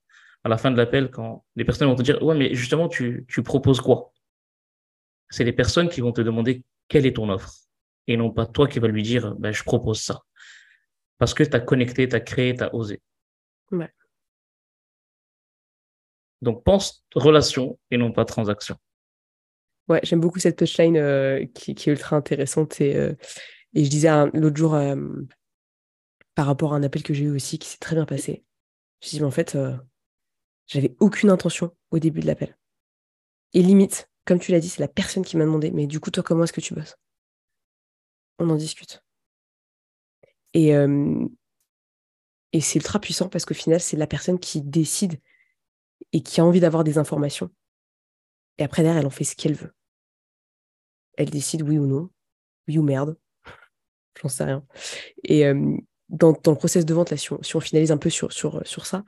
à 0.45 0.49
la 0.49 0.59
fin 0.59 0.71
de 0.71 0.77
l'appel 0.77 1.11
quand 1.11 1.45
les 1.57 1.65
personnes 1.65 1.89
vont 1.89 1.95
te 1.95 2.03
dire, 2.03 2.23
ouais, 2.23 2.35
mais 2.35 2.55
justement, 2.55 2.89
tu, 2.89 3.25
tu 3.29 3.43
proposes 3.43 3.81
quoi? 3.81 4.13
C'est 5.31 5.45
les 5.45 5.53
personnes 5.53 5.89
qui 5.89 6.01
vont 6.01 6.13
te 6.13 6.21
demander 6.21 6.63
quelle 6.89 7.07
est 7.07 7.17
ton 7.17 7.29
offre? 7.31 7.55
Et 8.09 8.17
non 8.17 8.31
pas 8.31 8.47
toi 8.47 8.67
qui 8.67 8.79
vas 8.81 8.89
lui 8.89 9.03
dire, 9.03 9.35
ben, 9.37 9.53
je 9.53 9.63
propose 9.63 10.01
ça. 10.01 10.23
Parce 11.19 11.35
que 11.35 11.45
tu 11.45 11.55
as 11.55 11.61
connecté, 11.61 12.09
tu 12.09 12.17
as 12.17 12.21
créé, 12.21 12.55
tu 12.55 12.65
as 12.65 12.75
osé. 12.75 13.01
Ouais. 13.71 13.91
Donc, 16.43 16.65
pense 16.65 17.05
relation 17.15 17.79
et 17.91 17.97
non 17.97 18.11
pas 18.11 18.25
transaction. 18.25 18.77
Ouais, 19.89 20.01
j'aime 20.03 20.21
beaucoup 20.21 20.41
cette 20.41 20.59
touchline 20.59 20.97
euh, 20.97 21.47
qui, 21.55 21.71
est 21.71 21.87
ultra 21.87 22.17
intéressante. 22.17 22.81
Et, 22.81 22.97
euh, 22.97 23.15
et 23.75 23.85
je 23.85 23.91
disais 23.91 24.11
l'autre 24.35 24.57
jour, 24.57 24.75
euh, 24.75 24.97
par 26.35 26.47
rapport 26.47 26.75
à 26.75 26.77
un 26.77 26.83
appel 26.83 27.03
que 27.03 27.15
j'ai 27.15 27.25
eu 27.25 27.31
aussi, 27.31 27.59
qui 27.59 27.69
s'est 27.69 27.79
très 27.79 27.95
bien 27.95 28.05
passé, 28.05 28.45
je 29.01 29.11
dis, 29.11 29.21
mais 29.21 29.27
en 29.27 29.31
fait, 29.31 29.57
j'avais 30.67 30.97
aucune 31.01 31.31
intention 31.31 31.75
au 31.91 31.99
début 31.99 32.21
de 32.21 32.27
l'appel. 32.27 32.57
Et 33.55 33.63
limite, 33.63 34.09
comme 34.25 34.39
tu 34.39 34.53
l'as 34.53 34.61
dit, 34.61 34.69
c'est 34.69 34.81
la 34.81 34.89
personne 34.89 35.25
qui 35.25 35.37
m'a 35.37 35.45
demandé, 35.45 35.71
mais 35.71 35.87
du 35.87 36.01
coup, 36.01 36.11
toi, 36.11 36.23
comment 36.23 36.45
est-ce 36.45 36.53
que 36.53 36.61
tu 36.61 36.75
bosses? 36.75 36.97
On 38.39 38.49
en 38.49 38.57
discute. 38.57 39.03
Et, 40.55 40.73
et 42.53 42.61
c'est 42.61 42.79
ultra 42.79 42.99
puissant 43.01 43.29
parce 43.29 43.45
qu'au 43.45 43.55
final, 43.55 43.81
c'est 43.81 43.97
la 43.97 44.07
personne 44.07 44.39
qui 44.39 44.61
décide 44.63 45.21
et 46.13 46.23
qui 46.23 46.41
a 46.41 46.45
envie 46.45 46.61
d'avoir 46.61 46.85
des 46.85 46.99
informations. 46.99 47.51
Et 48.59 48.65
après, 48.65 48.83
derrière, 48.83 49.01
elle 49.01 49.07
en 49.07 49.11
fait 49.11 49.25
ce 49.25 49.35
qu'elle 49.35 49.55
veut. 49.55 49.75
Elle 51.17 51.31
décide 51.31 51.63
oui 51.63 51.79
ou 51.79 51.87
non, 51.87 52.11
oui 52.69 52.79
ou 52.79 52.83
merde, 52.83 53.19
j'en 54.23 54.29
sais 54.29 54.45
rien. 54.45 54.67
Et 55.25 55.45
dans, 56.13 56.33
dans, 56.33 56.53
le 56.53 56.59
process 56.59 56.87
de 56.87 56.95
vente, 56.95 57.11
là, 57.11 57.17
si 57.17 57.33
on, 57.33 57.61
finalise 57.61 57.91
un 57.91 57.97
peu 57.97 58.11
sur, 58.11 58.33
sur, 58.33 58.61
sur 58.65 58.87
ça, 58.87 59.03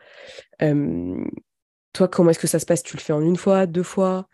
toi, 1.94 2.08
comment 2.08 2.30
est-ce 2.30 2.38
que 2.40 2.48
ça 2.48 2.58
se 2.58 2.66
passe? 2.66 2.82
Tu 2.82 2.96
le 2.96 3.00
fais 3.00 3.12
en 3.12 3.22
une 3.22 3.36
fois, 3.36 3.66
deux 3.66 3.84
fois? 3.84 4.28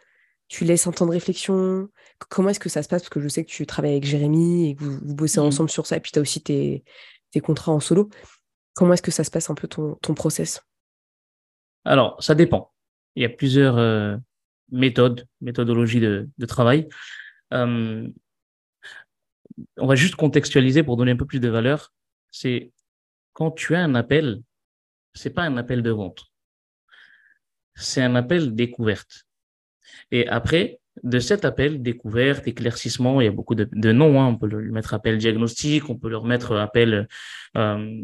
Tu 0.48 0.64
laisses 0.64 0.86
un 0.86 0.92
temps 0.92 1.06
de 1.06 1.12
réflexion? 1.12 1.88
Comment 2.28 2.48
est-ce 2.48 2.58
que 2.58 2.70
ça 2.70 2.82
se 2.82 2.88
passe? 2.88 3.02
Parce 3.02 3.10
que 3.10 3.20
je 3.20 3.28
sais 3.28 3.44
que 3.44 3.50
tu 3.50 3.66
travailles 3.66 3.92
avec 3.92 4.04
Jérémy 4.04 4.70
et 4.70 4.74
que 4.74 4.82
vous, 4.82 5.14
bossez 5.14 5.40
mmh. 5.40 5.44
ensemble 5.44 5.70
sur 5.70 5.86
ça, 5.86 5.96
et 5.96 6.00
puis 6.00 6.10
tu 6.10 6.18
as 6.18 6.22
aussi 6.22 6.42
tes, 6.42 6.82
tes, 7.30 7.40
contrats 7.40 7.72
en 7.72 7.80
solo. 7.80 8.08
Comment 8.72 8.94
est-ce 8.94 9.02
que 9.02 9.10
ça 9.10 9.24
se 9.24 9.30
passe 9.30 9.50
un 9.50 9.54
peu 9.54 9.68
ton, 9.68 9.96
ton 9.96 10.14
process? 10.14 10.62
Alors, 11.84 12.22
ça 12.22 12.34
dépend. 12.34 12.72
Il 13.14 13.22
y 13.22 13.26
a 13.26 13.28
plusieurs 13.28 13.76
euh, 13.76 14.16
méthodes, 14.72 15.26
méthodologies 15.42 16.00
de, 16.00 16.46
travail. 16.48 16.88
Euh, 17.52 18.08
on 19.76 19.86
va 19.86 19.94
juste 19.96 20.16
contextualiser 20.16 20.82
pour 20.82 20.96
donner 20.96 21.12
un 21.12 21.16
peu 21.16 21.26
plus 21.26 21.40
de 21.40 21.48
valeur. 21.48 21.92
C'est 22.30 22.72
quand 23.32 23.50
tu 23.50 23.74
as 23.74 23.80
un 23.80 23.94
appel, 23.94 24.42
c'est 25.14 25.30
pas 25.30 25.42
un 25.42 25.56
appel 25.56 25.82
de 25.82 25.90
vente. 25.90 26.26
C'est 27.74 28.02
un 28.02 28.14
appel 28.14 28.54
découverte. 28.54 29.24
Et 30.10 30.28
après, 30.28 30.80
de 31.02 31.18
cet 31.18 31.44
appel 31.44 31.82
découverte, 31.82 32.46
éclaircissement, 32.46 33.20
il 33.20 33.24
y 33.24 33.28
a 33.28 33.32
beaucoup 33.32 33.54
de, 33.54 33.92
noms. 33.92 34.20
Hein. 34.20 34.26
On 34.26 34.36
peut 34.36 34.46
le 34.46 34.70
mettre 34.70 34.94
appel 34.94 35.18
diagnostic, 35.18 35.88
on 35.88 35.96
peut 35.96 36.10
le 36.10 36.16
remettre 36.16 36.56
appel 36.56 37.08
euh, 37.56 38.02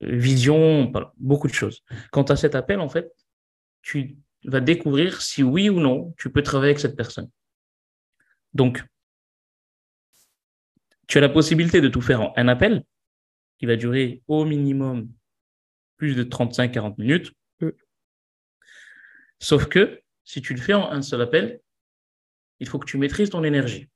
vision, 0.00 0.92
beaucoup 1.16 1.48
de 1.48 1.54
choses. 1.54 1.82
Quant 2.12 2.22
à 2.24 2.36
cet 2.36 2.54
appel, 2.54 2.80
en 2.80 2.88
fait, 2.88 3.10
tu 3.82 4.18
vas 4.44 4.60
découvrir 4.60 5.20
si 5.20 5.42
oui 5.42 5.68
ou 5.68 5.80
non 5.80 6.14
tu 6.18 6.30
peux 6.30 6.42
travailler 6.42 6.70
avec 6.70 6.80
cette 6.80 6.96
personne. 6.96 7.28
Donc, 8.54 8.84
tu 11.06 11.18
as 11.18 11.20
la 11.20 11.28
possibilité 11.28 11.80
de 11.80 11.88
tout 11.88 12.00
faire 12.00 12.20
en 12.20 12.32
un 12.36 12.48
appel 12.48 12.84
qui 13.58 13.66
va 13.66 13.76
durer 13.76 14.22
au 14.28 14.44
minimum 14.44 15.08
plus 15.96 16.14
de 16.14 16.22
35-40 16.22 16.94
minutes. 16.98 17.32
Sauf 19.40 19.66
que 19.66 20.00
si 20.24 20.42
tu 20.42 20.54
le 20.54 20.60
fais 20.60 20.74
en 20.74 20.90
un 20.90 21.02
seul 21.02 21.22
appel, 21.22 21.60
il 22.60 22.68
faut 22.68 22.78
que 22.78 22.86
tu 22.86 22.98
maîtrises 22.98 23.30
ton 23.30 23.44
énergie. 23.44 23.88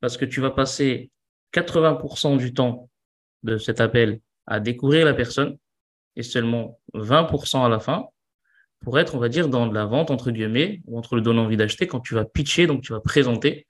Parce 0.00 0.16
que 0.16 0.24
tu 0.24 0.40
vas 0.40 0.50
passer 0.50 1.10
80% 1.52 2.38
du 2.38 2.54
temps 2.54 2.90
de 3.42 3.58
cet 3.58 3.80
appel 3.80 4.20
à 4.46 4.60
découvrir 4.60 5.04
la 5.04 5.14
personne 5.14 5.58
et 6.16 6.22
seulement 6.22 6.80
20% 6.94 7.64
à 7.64 7.68
la 7.68 7.80
fin 7.80 8.06
pour 8.80 8.98
être, 8.98 9.14
on 9.14 9.18
va 9.18 9.28
dire, 9.28 9.48
dans 9.48 9.66
de 9.66 9.74
la 9.74 9.86
vente, 9.86 10.10
entre 10.10 10.30
guillemets, 10.30 10.80
ou 10.86 10.98
entre 10.98 11.16
le 11.16 11.22
donner 11.22 11.40
envie 11.40 11.56
d'acheter, 11.56 11.86
quand 11.86 12.00
tu 12.00 12.14
vas 12.14 12.24
pitcher, 12.24 12.66
donc 12.66 12.82
tu 12.82 12.92
vas 12.92 13.00
présenter 13.00 13.66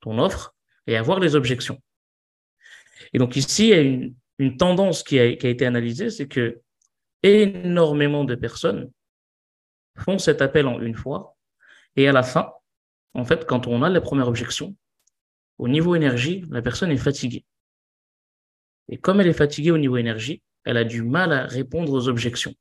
ton 0.00 0.18
offre 0.18 0.54
et 0.86 0.96
avoir 0.96 1.20
les 1.20 1.34
objections. 1.34 1.80
Et 3.12 3.18
donc 3.18 3.36
ici, 3.36 3.68
il 3.68 3.70
y 3.70 3.74
a 3.74 3.80
une, 3.80 4.56
tendance 4.56 5.02
qui 5.04 5.20
a, 5.20 5.36
qui 5.36 5.46
a 5.46 5.50
été 5.50 5.66
analysée, 5.66 6.10
c'est 6.10 6.26
que 6.26 6.60
énormément 7.22 8.24
de 8.24 8.34
personnes 8.34 8.90
font 9.98 10.18
cet 10.18 10.42
appel 10.42 10.66
en 10.66 10.80
une 10.80 10.96
fois 10.96 11.36
et 11.96 12.08
à 12.08 12.12
la 12.12 12.22
fin, 12.22 12.52
en 13.14 13.24
fait, 13.24 13.46
quand 13.46 13.66
on 13.66 13.82
a 13.82 13.90
les 13.90 14.00
premières 14.00 14.28
objections, 14.28 14.74
au 15.58 15.68
niveau 15.68 15.94
énergie, 15.94 16.44
la 16.50 16.62
personne 16.62 16.90
est 16.90 16.96
fatiguée. 16.96 17.44
Et 18.88 18.98
comme 18.98 19.20
elle 19.20 19.28
est 19.28 19.32
fatiguée 19.32 19.70
au 19.70 19.78
niveau 19.78 19.96
énergie, 19.96 20.42
elle 20.64 20.76
a 20.76 20.84
du 20.84 21.02
mal 21.02 21.32
à 21.32 21.46
répondre 21.46 21.92
aux 21.92 22.08
objections. 22.08 22.54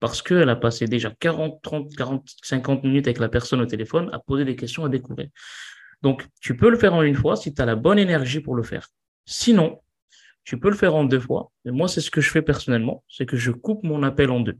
Parce 0.00 0.22
qu'elle 0.22 0.48
a 0.48 0.56
passé 0.56 0.86
déjà 0.86 1.12
40, 1.20 1.62
30, 1.62 1.94
40, 1.94 2.26
50 2.42 2.84
minutes 2.84 3.06
avec 3.06 3.18
la 3.18 3.28
personne 3.28 3.60
au 3.60 3.66
téléphone 3.66 4.08
à 4.12 4.18
poser 4.18 4.44
des 4.44 4.56
questions, 4.56 4.84
à 4.84 4.88
découvrir. 4.88 5.28
Donc, 6.00 6.26
tu 6.40 6.56
peux 6.56 6.70
le 6.70 6.78
faire 6.78 6.94
en 6.94 7.02
une 7.02 7.14
fois 7.14 7.36
si 7.36 7.52
tu 7.52 7.60
as 7.60 7.66
la 7.66 7.76
bonne 7.76 7.98
énergie 7.98 8.40
pour 8.40 8.54
le 8.54 8.62
faire. 8.62 8.88
Sinon, 9.24 9.80
tu 10.44 10.58
peux 10.58 10.70
le 10.70 10.76
faire 10.76 10.94
en 10.94 11.04
deux 11.04 11.20
fois. 11.20 11.52
Et 11.64 11.70
moi, 11.70 11.88
c'est 11.88 12.00
ce 12.00 12.10
que 12.10 12.20
je 12.20 12.30
fais 12.30 12.42
personnellement, 12.42 13.04
c'est 13.08 13.26
que 13.26 13.36
je 13.36 13.50
coupe 13.50 13.82
mon 13.84 14.02
appel 14.02 14.30
en 14.30 14.40
deux. 14.40 14.58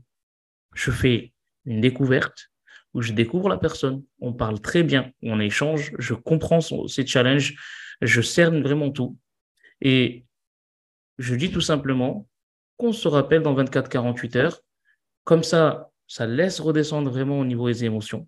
Je 0.73 0.91
fais 0.91 1.33
une 1.65 1.81
découverte 1.81 2.51
où 2.93 3.01
je 3.01 3.13
découvre 3.13 3.49
la 3.49 3.57
personne, 3.57 4.03
on 4.19 4.33
parle 4.33 4.59
très 4.59 4.83
bien, 4.83 5.11
on 5.23 5.39
échange, 5.39 5.93
je 5.97 6.13
comprends 6.13 6.59
ses 6.61 7.05
challenges, 7.05 7.55
je 8.01 8.21
cerne 8.21 8.61
vraiment 8.61 8.91
tout. 8.91 9.17
Et 9.79 10.25
je 11.17 11.35
dis 11.35 11.51
tout 11.51 11.61
simplement 11.61 12.27
qu'on 12.77 12.91
se 12.91 13.07
rappelle 13.07 13.41
dans 13.41 13.55
24-48 13.55 14.37
heures. 14.37 14.61
Comme 15.23 15.43
ça, 15.43 15.91
ça 16.07 16.25
laisse 16.25 16.59
redescendre 16.59 17.09
vraiment 17.09 17.39
au 17.39 17.45
niveau 17.45 17.67
des 17.67 17.85
émotions. 17.85 18.27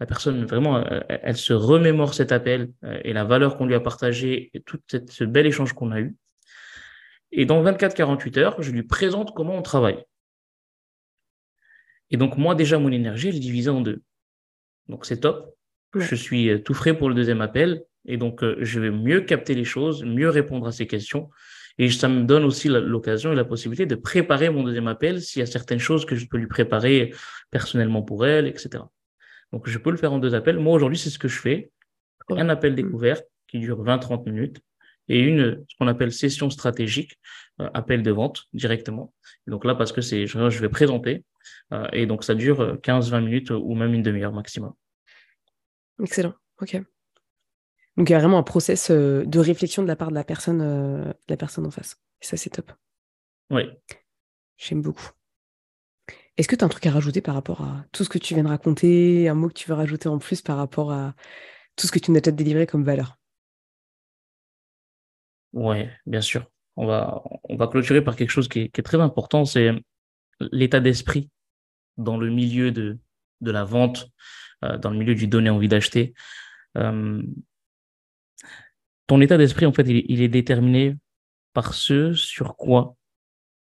La 0.00 0.06
personne, 0.06 0.44
vraiment, 0.44 0.78
euh, 0.78 1.00
elle, 1.08 1.36
se 1.36 1.52
remémore 1.52 2.14
cet 2.14 2.32
appel 2.32 2.72
euh, 2.84 2.98
et 3.04 3.12
la 3.12 3.24
valeur 3.24 3.56
qu'on 3.56 3.66
lui 3.66 3.74
a 3.74 3.80
partagée 3.80 4.50
et 4.52 4.60
tout 4.60 4.80
ce 4.88 5.24
bel 5.24 5.46
échange 5.46 5.72
qu'on 5.72 5.92
a 5.92 6.00
eu. 6.00 6.16
Et 7.32 7.46
dans 7.46 7.62
24-48 7.62 8.38
heures, 8.38 8.62
je 8.62 8.70
lui 8.70 8.82
présente 8.82 9.34
comment 9.34 9.56
on 9.56 9.62
travaille. 9.62 10.04
Et 12.10 12.16
donc, 12.16 12.36
moi, 12.36 12.54
déjà, 12.54 12.78
mon 12.78 12.90
énergie, 12.90 13.28
elle 13.28 13.36
est 13.36 13.40
divisée 13.40 13.70
en 13.70 13.80
deux. 13.80 14.02
Donc, 14.88 15.06
c'est 15.06 15.20
top. 15.20 15.56
Je 15.94 16.14
suis 16.14 16.50
euh, 16.50 16.58
tout 16.58 16.74
frais 16.74 16.96
pour 16.96 17.08
le 17.08 17.14
deuxième 17.14 17.40
appel. 17.40 17.84
Et 18.06 18.16
donc, 18.16 18.44
je 18.60 18.80
vais 18.80 18.90
mieux 18.90 19.22
capter 19.22 19.54
les 19.54 19.64
choses, 19.64 20.04
mieux 20.04 20.28
répondre 20.28 20.66
à 20.66 20.72
ces 20.72 20.86
questions 20.86 21.30
et 21.78 21.90
ça 21.90 22.08
me 22.08 22.22
donne 22.22 22.44
aussi 22.44 22.68
l'occasion 22.68 23.32
et 23.32 23.36
la 23.36 23.44
possibilité 23.44 23.86
de 23.86 23.96
préparer 23.96 24.48
mon 24.48 24.62
deuxième 24.62 24.86
appel 24.86 25.20
s'il 25.20 25.40
y 25.40 25.42
a 25.42 25.46
certaines 25.46 25.80
choses 25.80 26.04
que 26.04 26.14
je 26.14 26.26
peux 26.26 26.36
lui 26.36 26.46
préparer 26.46 27.12
personnellement 27.50 28.02
pour 28.02 28.26
elle, 28.26 28.46
etc. 28.46 28.84
Donc, 29.54 29.68
je 29.68 29.78
peux 29.78 29.92
le 29.92 29.96
faire 29.96 30.12
en 30.12 30.18
deux 30.18 30.34
appels. 30.34 30.58
Moi, 30.58 30.74
aujourd'hui, 30.74 30.98
c'est 30.98 31.10
ce 31.10 31.18
que 31.18 31.28
je 31.28 31.38
fais. 31.38 31.70
Un 32.28 32.48
appel 32.48 32.72
mm. 32.72 32.76
découvert 32.76 33.22
qui 33.46 33.60
dure 33.60 33.84
20-30 33.84 34.28
minutes 34.28 34.60
et 35.06 35.20
une, 35.20 35.64
ce 35.68 35.76
qu'on 35.78 35.86
appelle 35.86 36.12
session 36.12 36.50
stratégique, 36.50 37.20
euh, 37.60 37.70
appel 37.72 38.02
de 38.02 38.10
vente 38.10 38.44
directement. 38.52 39.14
donc 39.46 39.64
là, 39.64 39.76
parce 39.76 39.92
que 39.92 40.00
c'est, 40.00 40.26
je, 40.26 40.60
vais 40.60 40.68
présenter, 40.68 41.24
euh, 41.72 41.86
et 41.92 42.06
donc 42.06 42.24
ça 42.24 42.34
dure 42.34 42.78
15-20 42.78 43.20
minutes 43.22 43.50
ou 43.50 43.74
même 43.74 43.94
une 43.94 44.02
demi-heure 44.02 44.32
maximum. 44.32 44.72
Excellent. 46.02 46.34
Ok. 46.60 46.82
Donc 47.96 48.08
il 48.08 48.12
y 48.12 48.16
a 48.16 48.18
vraiment 48.18 48.38
un 48.38 48.42
process 48.42 48.90
euh, 48.90 49.24
de 49.24 49.38
réflexion 49.38 49.82
de 49.82 49.88
la 49.88 49.94
part 49.94 50.08
de 50.08 50.14
la 50.14 50.24
personne, 50.24 50.62
euh, 50.62 51.04
de 51.04 51.28
la 51.28 51.36
personne 51.36 51.64
en 51.64 51.70
face. 51.70 51.96
Et 52.22 52.26
ça, 52.26 52.36
c'est 52.36 52.50
top. 52.50 52.72
Oui. 53.50 53.70
J'aime 54.56 54.82
beaucoup. 54.82 55.10
Est-ce 56.36 56.48
que 56.48 56.56
tu 56.56 56.64
as 56.64 56.66
un 56.66 56.68
truc 56.68 56.86
à 56.86 56.90
rajouter 56.90 57.20
par 57.20 57.34
rapport 57.34 57.62
à 57.62 57.84
tout 57.92 58.02
ce 58.02 58.08
que 58.08 58.18
tu 58.18 58.34
viens 58.34 58.42
de 58.42 58.48
raconter, 58.48 59.28
un 59.28 59.34
mot 59.34 59.48
que 59.48 59.54
tu 59.54 59.68
veux 59.68 59.74
rajouter 59.74 60.08
en 60.08 60.18
plus 60.18 60.42
par 60.42 60.56
rapport 60.56 60.90
à 60.90 61.14
tout 61.76 61.86
ce 61.86 61.92
que 61.92 62.00
tu 62.00 62.10
nous 62.10 62.18
as 62.18 62.30
délivré 62.30 62.66
comme 62.66 62.82
valeur? 62.82 63.16
Oui, 65.52 65.86
bien 66.06 66.20
sûr. 66.20 66.50
On 66.76 66.86
va, 66.86 67.22
on 67.44 67.56
va 67.56 67.68
clôturer 67.68 68.02
par 68.02 68.16
quelque 68.16 68.30
chose 68.30 68.48
qui 68.48 68.70
est, 68.74 68.82
très 68.82 69.00
important, 69.00 69.44
c'est 69.44 69.70
l'état 70.40 70.80
d'esprit 70.80 71.30
dans 71.96 72.16
le 72.18 72.30
milieu 72.30 72.72
de, 72.72 72.98
de 73.40 73.50
la 73.52 73.62
vente, 73.62 74.10
euh, 74.64 74.76
dans 74.76 74.90
le 74.90 74.98
milieu 74.98 75.14
du 75.14 75.28
donner 75.28 75.50
envie 75.50 75.68
d'acheter. 75.68 76.14
Euh, 76.76 77.22
ton 79.06 79.20
état 79.20 79.36
d'esprit, 79.36 79.66
en 79.66 79.72
fait, 79.72 79.84
il, 79.86 80.20
est 80.20 80.28
déterminé 80.28 80.96
par 81.52 81.74
ce 81.74 82.12
sur 82.14 82.56
quoi 82.56 82.96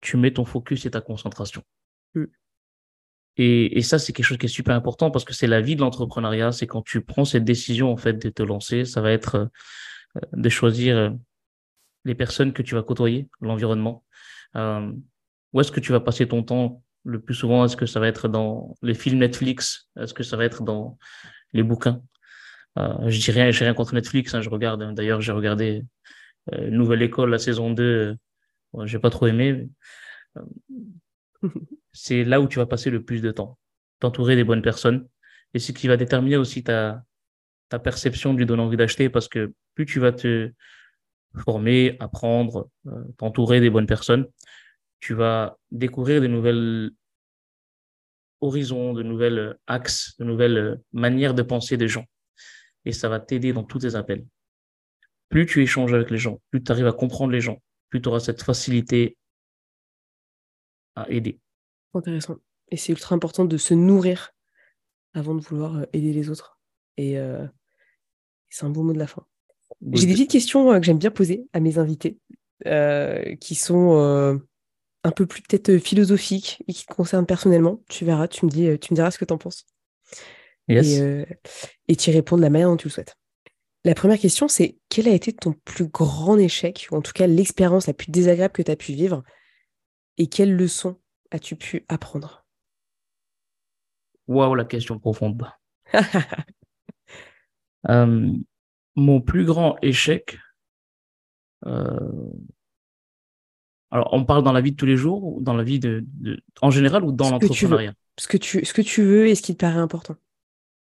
tu 0.01 0.17
mets 0.17 0.34
ton 0.34 0.45
focus 0.45 0.88
et 0.88 0.91
ta 0.91 1.01
concentration. 1.01 1.61
Et, 3.38 3.77
et, 3.77 3.81
ça, 3.81 3.97
c'est 3.99 4.13
quelque 4.13 4.25
chose 4.25 4.38
qui 4.38 4.45
est 4.45 4.49
super 4.49 4.75
important 4.75 5.09
parce 5.09 5.25
que 5.25 5.34
c'est 5.34 5.47
la 5.47 5.61
vie 5.61 5.75
de 5.75 5.81
l'entrepreneuriat. 5.81 6.51
C'est 6.51 6.67
quand 6.67 6.84
tu 6.84 7.01
prends 7.01 7.25
cette 7.25 7.43
décision, 7.43 7.91
en 7.91 7.97
fait, 7.97 8.13
de 8.13 8.29
te 8.29 8.43
lancer, 8.43 8.86
ça 8.86 9.01
va 9.01 9.11
être 9.11 9.49
euh, 10.15 10.21
de 10.34 10.49
choisir 10.49 10.97
euh, 10.97 11.09
les 12.05 12.15
personnes 12.15 12.53
que 12.53 12.61
tu 12.61 12.75
vas 12.75 12.84
côtoyer, 12.84 13.27
l'environnement. 13.41 14.03
Euh, 14.55 14.91
où 15.53 15.61
est-ce 15.61 15.71
que 15.71 15.79
tu 15.79 15.91
vas 15.91 15.99
passer 15.99 16.27
ton 16.27 16.43
temps 16.43 16.84
le 17.05 17.19
plus 17.21 17.36
souvent? 17.36 17.65
Est-ce 17.65 17.77
que 17.77 17.86
ça 17.86 17.99
va 17.99 18.07
être 18.07 18.27
dans 18.27 18.75
les 18.81 18.93
films 18.93 19.19
Netflix? 19.19 19.89
Est-ce 19.99 20.13
que 20.13 20.23
ça 20.23 20.38
va 20.38 20.45
être 20.45 20.63
dans 20.63 20.97
les 21.53 21.63
bouquins? 21.63 22.01
Euh, 22.79 23.09
Je 23.09 23.19
dis 23.19 23.31
rien, 23.31 23.51
j'ai 23.51 23.65
rien 23.65 23.73
contre 23.73 23.93
Netflix. 23.93 24.34
Hein, 24.34 24.41
je 24.41 24.49
regarde. 24.49 24.81
Hein. 24.81 24.93
D'ailleurs, 24.93 25.21
j'ai 25.21 25.31
regardé 25.31 25.84
euh, 26.53 26.69
Nouvelle 26.69 27.01
École, 27.01 27.29
la 27.29 27.39
saison 27.39 27.71
2. 27.71 27.84
Euh, 28.75 28.86
j'ai 28.86 28.99
pas 28.99 29.09
trop 29.09 29.27
aimé. 29.27 29.69
c'est 31.93 32.23
là 32.23 32.41
où 32.41 32.47
tu 32.47 32.59
vas 32.59 32.65
passer 32.65 32.89
le 32.89 33.03
plus 33.03 33.21
de 33.21 33.31
temps. 33.31 33.57
T'entourer 33.99 34.35
des 34.35 34.43
bonnes 34.43 34.61
personnes. 34.61 35.07
Et 35.53 35.59
ce 35.59 35.71
qui 35.71 35.87
va 35.87 35.97
déterminer 35.97 36.37
aussi 36.37 36.63
ta, 36.63 37.03
ta 37.69 37.79
perception 37.79 38.33
du 38.33 38.45
donner 38.45 38.63
envie 38.63 38.77
d'acheter 38.77 39.09
parce 39.09 39.27
que 39.27 39.53
plus 39.75 39.85
tu 39.85 39.99
vas 39.99 40.11
te 40.11 40.51
former, 41.45 41.97
apprendre, 41.99 42.69
euh, 42.87 43.03
t'entourer 43.17 43.59
des 43.59 43.69
bonnes 43.69 43.87
personnes, 43.87 44.27
tu 44.99 45.13
vas 45.13 45.57
découvrir 45.71 46.21
de 46.21 46.27
nouvelles 46.27 46.91
horizons, 48.41 48.93
de 48.93 49.03
nouvelles 49.03 49.57
axes, 49.67 50.15
de 50.19 50.25
nouvelles 50.25 50.81
manières 50.91 51.33
de 51.33 51.41
penser 51.41 51.77
des 51.77 51.87
gens. 51.87 52.05
Et 52.85 52.91
ça 52.91 53.09
va 53.09 53.19
t'aider 53.19 53.53
dans 53.53 53.63
tous 53.63 53.79
tes 53.79 53.95
appels. 53.95 54.25
Plus 55.29 55.45
tu 55.45 55.63
échanges 55.63 55.93
avec 55.93 56.11
les 56.11 56.17
gens, 56.17 56.41
plus 56.51 56.63
tu 56.63 56.71
arrives 56.71 56.87
à 56.87 56.93
comprendre 56.93 57.31
les 57.31 57.41
gens, 57.41 57.61
plus 57.89 58.01
tu 58.01 58.09
auras 58.09 58.19
cette 58.19 58.43
facilité 58.43 59.17
à 60.95 61.09
aider. 61.09 61.39
Intéressant. 61.93 62.37
Et 62.71 62.77
c'est 62.77 62.91
ultra 62.91 63.15
important 63.15 63.45
de 63.45 63.57
se 63.57 63.73
nourrir 63.73 64.33
avant 65.13 65.35
de 65.35 65.41
vouloir 65.41 65.77
euh, 65.77 65.85
aider 65.93 66.11
les 66.13 66.29
autres. 66.29 66.59
Et 66.97 67.17
euh, 67.17 67.45
c'est 68.49 68.65
un 68.65 68.69
beau 68.69 68.83
mot 68.83 68.93
de 68.93 68.99
la 68.99 69.07
fin. 69.07 69.25
J'ai 69.91 70.07
des 70.07 70.13
petites 70.13 70.31
questions 70.31 70.71
euh, 70.71 70.79
que 70.79 70.85
j'aime 70.85 70.97
bien 70.97 71.11
poser 71.11 71.47
à 71.53 71.59
mes 71.59 71.77
invités, 71.77 72.19
qui 73.39 73.55
sont 73.55 74.39
un 75.05 75.11
peu 75.11 75.25
plus 75.25 75.41
peut-être 75.41 75.77
philosophiques 75.79 76.63
et 76.67 76.73
qui 76.73 76.85
te 76.85 76.93
concernent 76.93 77.25
personnellement. 77.25 77.81
Tu 77.89 78.05
verras, 78.05 78.27
tu 78.27 78.45
me, 78.45 78.49
dis, 78.49 78.79
tu 78.79 78.93
me 78.93 78.95
diras 78.95 79.11
ce 79.11 79.17
que 79.17 79.25
tu 79.25 79.33
en 79.33 79.37
penses. 79.37 79.65
Et 80.69 81.95
tu 81.97 82.09
y 82.09 82.13
réponds 82.13 82.37
de 82.37 82.41
la 82.41 82.49
manière 82.49 82.69
dont 82.69 82.77
tu 82.77 82.87
le 82.87 82.91
souhaites. 82.91 83.15
La 83.83 83.95
première 83.95 84.17
question, 84.17 84.47
c'est 84.47 84.77
quel 84.87 85.09
a 85.09 85.11
été 85.11 85.33
ton 85.33 85.53
plus 85.65 85.87
grand 85.87 86.37
échec, 86.37 86.87
ou 86.89 86.95
en 86.95 87.01
tout 87.01 87.11
cas 87.11 87.27
l'expérience 87.27 87.85
la 87.85 87.93
plus 87.93 88.11
désagréable 88.11 88.53
que 88.53 88.61
tu 88.61 88.71
as 88.71 88.77
pu 88.77 88.93
vivre, 88.93 89.23
et 90.17 90.27
quelles 90.27 90.55
leçons 90.55 91.01
as-tu 91.34 91.55
pu 91.55 91.86
apprendre? 91.89 92.45
Waouh, 94.27 94.55
la 94.55 94.65
question 94.65 94.99
profonde. 94.99 95.43
euh, 97.89 98.31
mon 98.95 99.21
plus 99.21 99.43
grand 99.45 99.77
échec, 99.81 100.38
euh... 101.65 102.29
alors 103.91 104.09
on 104.13 104.23
parle 104.23 104.43
dans 104.43 104.53
la 104.53 104.61
vie 104.61 104.71
de 104.71 104.77
tous 104.77 104.86
les 104.86 104.95
jours, 104.95 105.23
ou 105.23 105.41
dans 105.41 105.55
la 105.55 105.63
vie 105.63 105.79
de, 105.79 106.05
de... 106.05 106.39
en 106.61 106.69
général 106.69 107.03
ou 107.03 107.11
dans 107.11 107.31
l'entrepreneuriat? 107.31 107.93
Ce 108.19 108.27
que, 108.27 108.38
tu, 108.38 108.63
ce 108.63 108.73
que 108.73 108.81
tu 108.81 109.03
veux 109.03 109.27
et 109.27 109.36
ce 109.36 109.41
qui 109.41 109.55
te 109.55 109.61
paraît 109.61 109.79
important. 109.79 110.15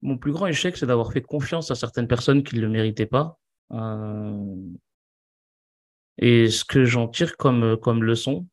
Mon 0.01 0.17
plus 0.17 0.33
grand 0.33 0.47
échec, 0.47 0.75
c'est 0.75 0.85
d'avoir 0.85 1.13
fait 1.13 1.21
confiance 1.21 1.71
à 1.71 1.75
certaines 1.75 2.07
personnes 2.07 2.43
qui 2.43 2.57
ne 2.57 2.61
le 2.61 2.69
méritaient 2.69 3.05
pas. 3.05 3.39
Euh... 3.71 4.55
Et 6.17 6.49
ce 6.49 6.63
que 6.63 6.85
j'en 6.85 7.07
tire 7.07 7.37
comme, 7.37 7.77
comme 7.77 8.03
leçon, 8.03 8.47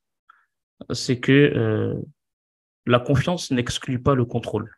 c'est 0.93 1.21
que 1.21 1.33
euh, 1.33 1.95
la 2.87 3.01
confiance 3.01 3.51
n'exclut 3.51 4.01
pas 4.01 4.15
le 4.15 4.25
contrôle. 4.25 4.75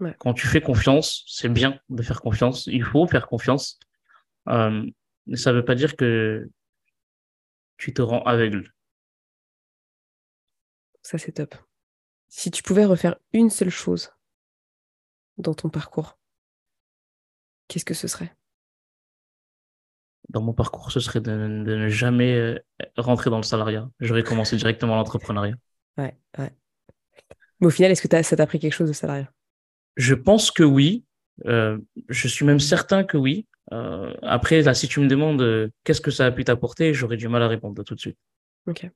Ouais. 0.00 0.14
Quand 0.18 0.34
tu 0.34 0.46
fais 0.46 0.60
confiance, 0.60 1.24
c'est 1.26 1.48
bien 1.48 1.80
de 1.88 2.02
faire 2.02 2.20
confiance, 2.20 2.66
il 2.66 2.84
faut 2.84 3.06
faire 3.06 3.26
confiance, 3.26 3.78
euh, 4.48 4.84
mais 5.26 5.36
ça 5.36 5.52
ne 5.52 5.56
veut 5.56 5.64
pas 5.64 5.74
dire 5.74 5.96
que 5.96 6.48
tu 7.76 7.92
te 7.92 8.02
rends 8.02 8.22
aveugle. 8.22 8.72
Ça, 11.02 11.18
c'est 11.18 11.32
top. 11.32 11.54
Si 12.28 12.50
tu 12.50 12.62
pouvais 12.62 12.84
refaire 12.84 13.16
une 13.32 13.50
seule 13.50 13.70
chose 13.70 14.12
dans 15.38 15.54
ton 15.54 15.70
parcours, 15.70 16.18
qu'est-ce 17.66 17.84
que 17.84 17.94
ce 17.94 18.08
serait? 18.08 18.36
Dans 20.28 20.42
mon 20.42 20.52
parcours, 20.52 20.92
ce 20.92 21.00
serait 21.00 21.20
de, 21.20 21.30
de, 21.30 21.76
ne 21.76 21.88
jamais 21.88 22.34
euh, 22.34 22.58
rentrer 22.96 23.30
dans 23.30 23.38
le 23.38 23.42
salariat. 23.42 23.88
J'aurais 24.00 24.22
commencé 24.22 24.56
directement 24.56 24.96
l'entrepreneuriat. 24.96 25.56
Ouais, 25.96 26.16
ouais. 26.38 26.52
Mais 27.60 27.66
au 27.66 27.70
final, 27.70 27.90
est-ce 27.90 28.06
que 28.06 28.22
ça 28.22 28.36
t'a 28.36 28.42
appris 28.42 28.58
quelque 28.58 28.72
chose 28.72 28.88
de 28.88 28.94
salariat? 28.94 29.30
Je 29.96 30.14
pense 30.14 30.50
que 30.50 30.62
oui. 30.62 31.04
Euh, 31.46 31.78
je 32.08 32.28
suis 32.28 32.44
même 32.44 32.60
certain 32.60 33.04
que 33.04 33.16
oui. 33.16 33.46
Euh, 33.72 34.14
après, 34.22 34.62
là, 34.62 34.74
si 34.74 34.88
tu 34.88 35.00
me 35.00 35.08
demandes 35.08 35.42
euh, 35.42 35.68
qu'est-ce 35.84 36.00
que 36.00 36.10
ça 36.10 36.26
a 36.26 36.30
pu 36.30 36.44
t'apporter, 36.44 36.94
j'aurais 36.94 37.16
du 37.16 37.28
mal 37.28 37.42
à 37.42 37.48
répondre 37.48 37.82
tout 37.84 37.94
de 37.94 38.00
suite. 38.00 38.18
Ok. 38.66 38.88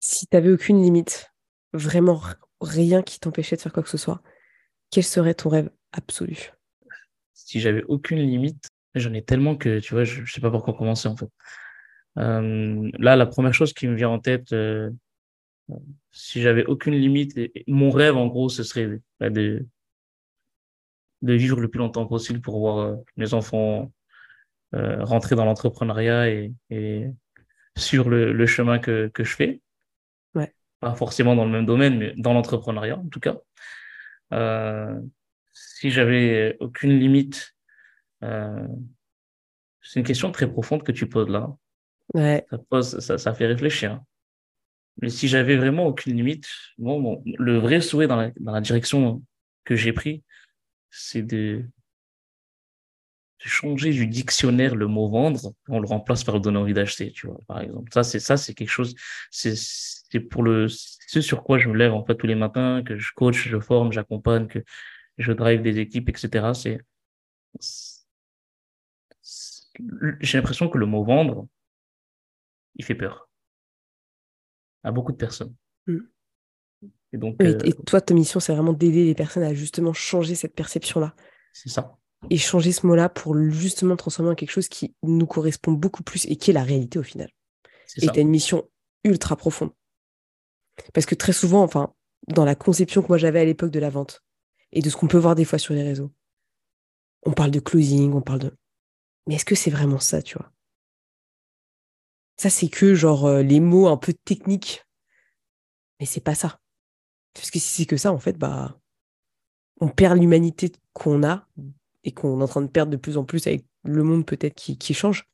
Si 0.00 0.26
tu 0.26 0.36
n'avais 0.36 0.50
aucune 0.50 0.82
limite, 0.82 1.32
vraiment 1.72 2.20
rien 2.60 3.02
qui 3.02 3.18
t'empêchait 3.20 3.56
de 3.56 3.60
faire 3.60 3.72
quoi 3.72 3.82
que 3.82 3.88
ce 3.88 3.98
soit, 3.98 4.22
quel 4.90 5.04
serait 5.04 5.34
ton 5.34 5.48
rêve 5.48 5.70
absolu? 5.92 6.52
Si 7.32 7.60
j'avais 7.60 7.84
aucune 7.84 8.18
limite, 8.18 8.68
j'en 9.00 9.12
ai 9.14 9.22
tellement 9.22 9.56
que 9.56 9.78
tu 9.80 9.94
vois, 9.94 10.04
je, 10.04 10.22
ne 10.22 10.26
sais 10.26 10.40
pas 10.40 10.50
par 10.50 10.62
quoi 10.62 10.74
commencer 10.74 11.08
en 11.08 11.16
fait. 11.16 11.28
Euh, 12.18 12.90
là, 12.98 13.16
la 13.16 13.26
première 13.26 13.54
chose 13.54 13.72
qui 13.72 13.86
me 13.86 13.94
vient 13.94 14.08
en 14.08 14.18
tête, 14.18 14.52
euh, 14.52 14.90
si 16.12 16.40
j'avais 16.40 16.64
aucune 16.64 16.94
limite, 16.94 17.38
mon 17.66 17.90
rêve 17.90 18.16
en 18.16 18.26
gros, 18.26 18.48
ce 18.48 18.62
serait 18.62 19.00
bah, 19.20 19.30
de, 19.30 19.66
de 21.22 21.32
vivre 21.34 21.60
le 21.60 21.68
plus 21.68 21.78
longtemps 21.78 22.06
possible 22.06 22.40
pour 22.40 22.58
voir 22.58 22.78
euh, 22.78 22.96
mes 23.16 23.34
enfants 23.34 23.92
rentrer 24.72 25.36
dans 25.36 25.46
l'entrepreneuriat 25.46 26.28
et, 26.28 26.52
et, 26.68 27.06
sur 27.78 28.10
le, 28.10 28.34
le 28.34 28.46
chemin 28.46 28.78
que, 28.78 29.08
que 29.08 29.24
je 29.24 29.34
fais. 29.34 29.62
Ouais. 30.34 30.52
Pas 30.80 30.94
forcément 30.94 31.34
dans 31.34 31.46
le 31.46 31.50
même 31.50 31.64
domaine, 31.64 31.96
mais 31.96 32.12
dans 32.18 32.34
l'entrepreneuriat 32.34 32.98
en 32.98 33.08
tout 33.08 33.20
cas. 33.20 33.38
Si 35.54 35.90
j'avais 35.90 36.58
aucune 36.60 36.98
limite, 36.98 37.55
euh, 38.26 38.66
c'est 39.82 40.00
une 40.00 40.06
question 40.06 40.30
très 40.32 40.50
profonde 40.50 40.82
que 40.82 40.92
tu 40.92 41.08
poses 41.08 41.28
là. 41.28 41.54
Ouais. 42.14 42.44
Ça, 42.50 42.58
pose, 42.58 42.98
ça, 42.98 43.18
ça 43.18 43.34
fait 43.34 43.46
réfléchir. 43.46 44.00
Mais 45.00 45.10
si 45.10 45.28
j'avais 45.28 45.56
vraiment 45.56 45.86
aucune 45.86 46.16
limite, 46.16 46.48
bon, 46.78 47.00
bon, 47.00 47.22
le 47.24 47.58
vrai 47.58 47.80
souhait 47.80 48.06
dans 48.06 48.16
la, 48.16 48.30
dans 48.40 48.52
la 48.52 48.60
direction 48.60 49.22
que 49.64 49.76
j'ai 49.76 49.92
pris, 49.92 50.24
c'est 50.90 51.22
de, 51.22 51.64
de 53.44 53.48
changer 53.48 53.90
du 53.90 54.06
dictionnaire 54.06 54.74
le 54.74 54.86
mot 54.86 55.08
vendre, 55.08 55.52
on 55.68 55.80
le 55.80 55.86
remplace 55.86 56.24
par 56.24 56.40
donner 56.40 56.58
envie 56.58 56.72
d'acheter, 56.72 57.12
tu 57.12 57.26
vois, 57.26 57.40
par 57.46 57.60
exemple. 57.60 57.92
Ça, 57.92 58.02
c'est 58.02 58.20
ça, 58.20 58.36
c'est 58.36 58.54
quelque 58.54 58.70
chose, 58.70 58.94
c'est, 59.30 59.54
c'est 59.56 60.20
pour 60.20 60.42
le, 60.42 60.66
ce 60.68 61.20
sur 61.20 61.42
quoi 61.42 61.58
je 61.58 61.68
me 61.68 61.76
lève, 61.76 61.92
en 61.92 62.04
fait, 62.04 62.14
tous 62.14 62.26
les 62.26 62.34
matins, 62.34 62.82
que 62.82 62.96
je 62.96 63.12
coach, 63.14 63.48
je 63.48 63.60
forme, 63.60 63.92
j'accompagne, 63.92 64.46
que 64.46 64.64
je 65.18 65.32
drive 65.32 65.60
des 65.60 65.78
équipes, 65.78 66.08
etc. 66.08 66.52
C'est, 66.54 66.80
j'ai 70.20 70.38
l'impression 70.38 70.68
que 70.68 70.78
le 70.78 70.86
mot 70.86 71.04
vendre, 71.04 71.46
il 72.76 72.84
fait 72.84 72.94
peur 72.94 73.28
à 74.82 74.92
beaucoup 74.92 75.12
de 75.12 75.16
personnes. 75.16 75.54
Mm. 75.86 75.98
Et 77.12 77.18
donc, 77.18 77.36
et, 77.40 77.46
euh, 77.46 77.58
et 77.64 77.72
toi, 77.72 78.00
ta 78.00 78.14
mission, 78.14 78.40
c'est 78.40 78.52
vraiment 78.52 78.72
d'aider 78.72 79.04
les 79.04 79.14
personnes 79.14 79.42
à 79.42 79.54
justement 79.54 79.92
changer 79.92 80.34
cette 80.34 80.54
perception-là. 80.54 81.14
c'est 81.52 81.68
ça. 81.68 81.96
Et 82.30 82.38
changer 82.38 82.72
ce 82.72 82.86
mot-là 82.86 83.08
pour 83.08 83.36
justement 83.50 83.96
transformer 83.96 84.30
en 84.32 84.34
quelque 84.34 84.50
chose 84.50 84.68
qui 84.68 84.94
nous 85.02 85.26
correspond 85.26 85.72
beaucoup 85.72 86.02
plus 86.02 86.26
et 86.26 86.36
qui 86.36 86.50
est 86.50 86.54
la 86.54 86.64
réalité 86.64 86.98
au 86.98 87.02
final. 87.02 87.30
C'est 87.86 88.02
Et 88.02 88.06
ça. 88.06 88.12
tu 88.12 88.18
as 88.18 88.22
une 88.22 88.30
mission 88.30 88.68
ultra 89.04 89.36
profonde. 89.36 89.70
Parce 90.92 91.06
que 91.06 91.14
très 91.14 91.32
souvent, 91.32 91.62
enfin, 91.62 91.94
dans 92.28 92.44
la 92.44 92.54
conception 92.54 93.02
que 93.02 93.08
moi 93.08 93.18
j'avais 93.18 93.40
à 93.40 93.44
l'époque 93.44 93.70
de 93.70 93.78
la 93.78 93.90
vente 93.90 94.22
et 94.72 94.82
de 94.82 94.90
ce 94.90 94.96
qu'on 94.96 95.08
peut 95.08 95.18
voir 95.18 95.34
des 95.34 95.44
fois 95.44 95.58
sur 95.58 95.74
les 95.74 95.82
réseaux, 95.82 96.12
on 97.24 97.32
parle 97.32 97.50
de 97.50 97.60
closing, 97.60 98.12
on 98.12 98.22
parle 98.22 98.40
de. 98.40 98.56
Mais 99.26 99.34
est-ce 99.34 99.44
que 99.44 99.54
c'est 99.54 99.70
vraiment 99.70 99.98
ça, 99.98 100.22
tu 100.22 100.38
vois? 100.38 100.52
Ça, 102.36 102.50
c'est 102.50 102.68
que 102.68 102.94
genre 102.94 103.30
les 103.38 103.60
mots 103.60 103.88
un 103.88 103.96
peu 103.96 104.12
techniques. 104.12 104.84
Mais 105.98 106.06
c'est 106.06 106.20
pas 106.20 106.34
ça. 106.34 106.60
Parce 107.32 107.50
que 107.50 107.58
si 107.58 107.68
c'est 107.68 107.86
que 107.86 107.96
ça, 107.96 108.12
en 108.12 108.18
fait, 108.18 108.38
bah, 108.38 108.78
on 109.80 109.88
perd 109.88 110.18
l'humanité 110.18 110.72
qu'on 110.92 111.22
a 111.22 111.46
et 112.04 112.12
qu'on 112.12 112.40
est 112.40 112.42
en 112.42 112.48
train 112.48 112.62
de 112.62 112.68
perdre 112.68 112.92
de 112.92 112.96
plus 112.96 113.16
en 113.16 113.24
plus 113.24 113.46
avec 113.46 113.64
le 113.84 114.02
monde 114.02 114.24
peut-être 114.26 114.54
qui, 114.54 114.94
change. 114.94 115.28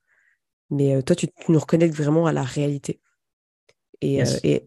Mais 0.71 1.03
toi, 1.03 1.15
tu, 1.15 1.29
nous 1.49 1.59
reconnectes 1.59 1.95
vraiment 1.95 2.27
à 2.27 2.33
la 2.33 2.43
réalité 2.43 3.01
et, 4.01 4.23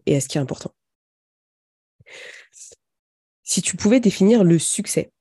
et 0.06 0.16
à 0.16 0.20
ce 0.20 0.28
qui 0.28 0.38
est 0.38 0.40
important. 0.40 0.74
Si 3.42 3.62
tu 3.62 3.76
pouvais 3.76 4.00
définir 4.00 4.44
le 4.44 4.58
succès, 4.58 5.12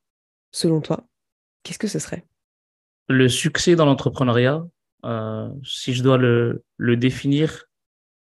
selon 0.51 0.81
toi, 0.81 1.07
qu'est-ce 1.63 1.79
que 1.79 1.87
ce 1.87 1.99
serait? 1.99 2.25
Le 3.07 3.27
succès 3.29 3.75
dans 3.75 3.85
l'entrepreneuriat, 3.85 4.63
euh, 5.05 5.49
si 5.63 5.93
je 5.93 6.03
dois 6.03 6.17
le, 6.17 6.63
définir 6.79 7.65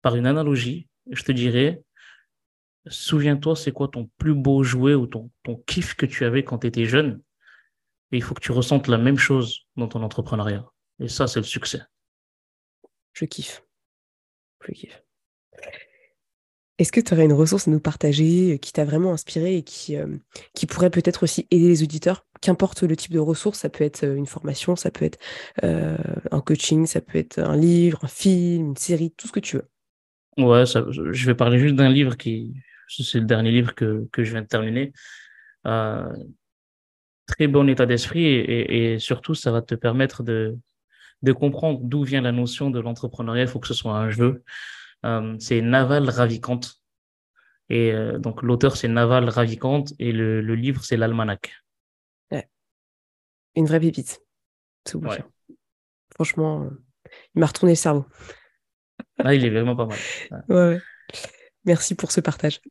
par 0.01 0.15
une 0.15 0.27
analogie, 0.27 0.87
je 1.09 1.23
te 1.23 1.31
dirais, 1.31 1.81
souviens-toi, 2.87 3.55
c'est 3.55 3.71
quoi 3.71 3.87
ton 3.87 4.09
plus 4.17 4.35
beau 4.35 4.63
jouet 4.63 4.93
ou 4.93 5.07
ton, 5.07 5.31
ton 5.43 5.55
kiff 5.67 5.95
que 5.95 6.05
tu 6.05 6.25
avais 6.25 6.43
quand 6.43 6.59
tu 6.59 6.67
étais 6.67 6.85
jeune? 6.85 7.21
Et 8.11 8.17
il 8.17 8.23
faut 8.23 8.35
que 8.35 8.41
tu 8.41 8.51
ressentes 8.51 8.87
la 8.87 8.97
même 8.97 9.17
chose 9.17 9.65
dans 9.75 9.87
ton 9.87 10.03
entrepreneuriat. 10.03 10.65
Et 10.99 11.07
ça, 11.07 11.27
c'est 11.27 11.39
le 11.39 11.45
succès. 11.45 11.81
Je 13.13 13.25
kiffe. 13.25 13.63
Je 14.65 14.71
kiffe. 14.71 15.06
Est-ce 16.79 16.91
que 16.91 17.01
tu 17.01 17.13
aurais 17.13 17.25
une 17.25 17.33
ressource 17.33 17.67
à 17.67 17.71
nous 17.71 17.79
partager 17.79 18.53
euh, 18.53 18.57
qui 18.57 18.71
t'a 18.71 18.85
vraiment 18.85 19.13
inspiré 19.13 19.57
et 19.57 19.63
qui, 19.63 19.95
euh, 19.95 20.05
qui 20.53 20.67
pourrait 20.67 20.91
peut-être 20.91 21.23
aussi 21.23 21.47
aider 21.49 21.67
les 21.67 21.83
auditeurs? 21.83 22.25
Qu'importe 22.39 22.83
le 22.83 22.95
type 22.95 23.13
de 23.13 23.19
ressource, 23.19 23.59
ça 23.59 23.69
peut 23.69 23.83
être 23.83 24.03
euh, 24.03 24.15
une 24.15 24.27
formation, 24.27 24.75
ça 24.75 24.91
peut 24.91 25.05
être 25.05 25.17
un 25.63 26.41
coaching, 26.41 26.85
ça 26.85 27.01
peut 27.01 27.17
être 27.17 27.39
un 27.39 27.57
livre, 27.57 27.99
un 28.03 28.07
film, 28.07 28.67
une 28.67 28.77
série, 28.77 29.11
tout 29.17 29.27
ce 29.27 29.31
que 29.31 29.39
tu 29.39 29.57
veux. 29.57 29.67
Ouais, 30.37 30.65
je 30.65 31.25
vais 31.25 31.33
parler 31.33 31.57
juste 31.57 31.75
d'un 31.75 31.89
livre 31.89 32.15
qui, 32.15 32.53
c'est 32.87 33.19
le 33.19 33.25
dernier 33.25 33.49
livre 33.49 33.73
que, 33.73 34.07
je 34.15 34.31
viens 34.31 34.43
de 34.43 34.47
terminer. 34.47 34.93
très 35.63 37.47
bon 37.47 37.67
état 37.67 37.87
d'esprit 37.87 38.23
et, 38.25 38.93
et, 38.93 38.99
surtout, 38.99 39.33
ça 39.33 39.51
va 39.51 39.63
te 39.63 39.73
permettre 39.73 40.21
de, 40.21 40.55
de 41.23 41.31
comprendre 41.31 41.79
d'où 41.81 42.03
vient 42.03 42.21
la 42.21 42.31
notion 42.31 42.69
de 42.69 42.79
l'entrepreneuriat. 42.79 43.43
Il 43.43 43.47
faut 43.47 43.59
que 43.59 43.67
ce 43.67 43.73
soit 43.73 43.97
un 43.97 44.11
jeu. 44.11 44.43
Euh, 45.05 45.35
c'est 45.39 45.61
Naval 45.61 46.09
Ravikant. 46.09 46.59
Et 47.69 47.91
euh, 47.91 48.17
donc 48.17 48.41
l'auteur 48.41 48.77
c'est 48.77 48.87
Naval 48.87 49.29
Ravikant 49.29 49.83
et 49.99 50.11
le, 50.11 50.41
livre 50.55 50.83
c'est 50.83 50.97
l'Almanach. 50.97 51.51
Une 53.55 53.65
vraie 53.65 53.79
pépite. 53.79 54.21
Franchement, 56.13 56.63
euh, 56.63 56.69
il 57.33 57.39
m'a 57.39 57.47
retourné 57.47 57.71
le 57.71 57.75
cerveau. 57.75 58.05
Ah, 59.17 59.33
il 59.33 59.43
est 59.43 59.49
vraiment 59.49 59.75
pas 59.75 59.87
mal. 59.87 59.97
Ouais. 60.47 60.79
Merci 61.65 61.95
pour 61.95 62.11
ce 62.11 62.21
partage. 62.21 62.61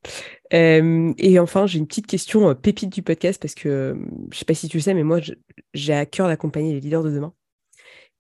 et 0.53 1.39
enfin, 1.41 1.66
j'ai 1.66 1.81
une 1.81 1.89
petite 1.89 2.07
question 2.07 2.55
pépite 2.55 2.93
du 2.93 3.03
podcast 3.03 3.43
parce 3.43 3.57
que 3.57 3.99
je 4.31 4.39
sais 4.39 4.45
pas 4.45 4.55
si 4.55 4.68
tu 4.68 4.77
le 4.77 4.83
sais, 4.83 4.95
mais 4.95 5.03
moi, 5.03 5.18
j'ai 5.74 5.93
à 5.93 6.07
cœur 6.07 6.29
d'accompagner 6.29 6.72
les 6.72 6.81
leaders 6.81 7.03
de 7.03 7.11
demain. 7.11 7.35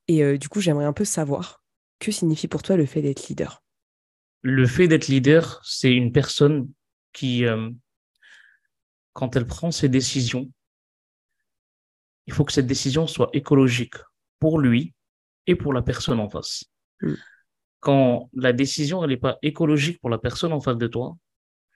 Et 0.08 0.36
du 0.36 0.48
coup, 0.48 0.60
j'aimerais 0.60 0.84
un 0.84 0.92
peu 0.92 1.04
savoir 1.04 1.62
que 1.98 2.10
signifie 2.10 2.48
pour 2.48 2.62
toi 2.62 2.76
le 2.76 2.84
fait 2.84 3.00
d'être 3.00 3.28
leader? 3.28 3.62
Le 4.42 4.66
fait 4.66 4.88
d'être 4.88 5.08
leader, 5.08 5.60
c'est 5.64 5.92
une 5.92 6.12
personne 6.12 6.70
qui, 7.12 7.44
euh, 7.44 7.70
quand 9.12 9.34
elle 9.36 9.46
prend 9.46 9.70
ses 9.70 9.88
décisions, 9.88 10.50
il 12.26 12.32
faut 12.34 12.44
que 12.44 12.52
cette 12.52 12.66
décision 12.66 13.06
soit 13.06 13.30
écologique 13.32 13.94
pour 14.38 14.58
lui 14.58 14.94
et 15.46 15.54
pour 15.54 15.72
la 15.72 15.82
personne 15.82 16.20
en 16.20 16.28
face. 16.28 16.64
Mm. 17.00 17.14
Quand 17.80 18.30
la 18.34 18.52
décision 18.52 19.06
n'est 19.06 19.16
pas 19.16 19.38
écologique 19.42 20.00
pour 20.00 20.10
la 20.10 20.18
personne 20.18 20.52
en 20.52 20.60
face 20.60 20.76
de 20.76 20.86
toi, 20.86 21.16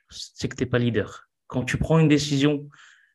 c'est 0.09 0.49
que 0.49 0.57
tu 0.57 0.65
n'es 0.65 0.71
pas 0.71 0.79
leader. 0.79 1.29
Quand 1.47 1.65
tu 1.65 1.79
prends 1.79 1.99
une 1.99 2.09
décision 2.09 2.69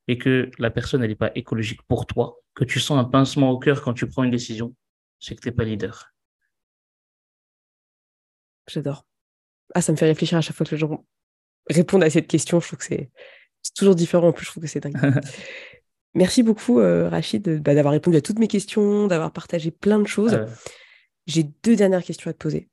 et 0.08 0.18
que 0.18 0.50
la 0.60 0.72
personne 0.72 1.02
n'est 1.02 1.16
pas 1.16 1.32
écologique 1.36 1.82
pour 1.84 2.06
toi, 2.06 2.38
que 2.54 2.64
tu 2.64 2.80
sens 2.80 2.98
un 2.98 3.06
pincement 3.06 3.52
au 3.52 3.60
cœur 3.60 3.82
quand 3.82 3.94
tu 3.94 4.08
prends 4.08 4.24
une 4.24 4.32
décision, 4.32 4.76
c'est 5.20 5.36
que 5.36 5.42
tu 5.42 5.50
n'es 5.50 5.56
pas 5.56 5.66
leader. 5.66 6.14
J'adore. 8.68 9.06
Ah, 9.74 9.82
ça 9.82 9.92
me 9.92 9.98
fait 9.98 10.06
réfléchir 10.06 10.38
à 10.38 10.42
chaque 10.42 10.56
fois 10.56 10.66
que 10.66 10.72
les 10.72 10.78
gens 10.78 11.06
répondent 11.70 12.04
à 12.04 12.10
cette 12.10 12.28
question. 12.28 12.60
Je 12.60 12.68
trouve 12.68 12.80
que 12.80 12.86
c'est 12.86 13.10
toujours 13.76 13.96
différent. 13.96 14.30
En 14.30 14.32
plus, 14.32 14.46
je 14.46 14.52
trouve 14.52 14.64
que 14.64 14.70
c'est 14.70 14.80
dingue. 14.80 14.96
Merci 16.16 16.44
beaucoup, 16.44 16.80
euh, 16.80 17.10
Rachid, 17.10 17.62
bah, 17.62 17.76
d'avoir 17.76 17.92
répondu 17.92 18.16
à 18.16 18.22
toutes 18.22 18.40
mes 18.40 18.48
questions, 18.48 19.08
d'avoir 19.08 19.32
partagé 19.32 19.70
plein 19.70 20.00
de 20.00 20.08
choses. 20.08 20.40
J'ai 21.28 21.44
deux 21.64 21.76
dernières 21.76 22.04
questions 22.04 22.30
à 22.30 22.34
te 22.34 22.38
poser. 22.38 22.70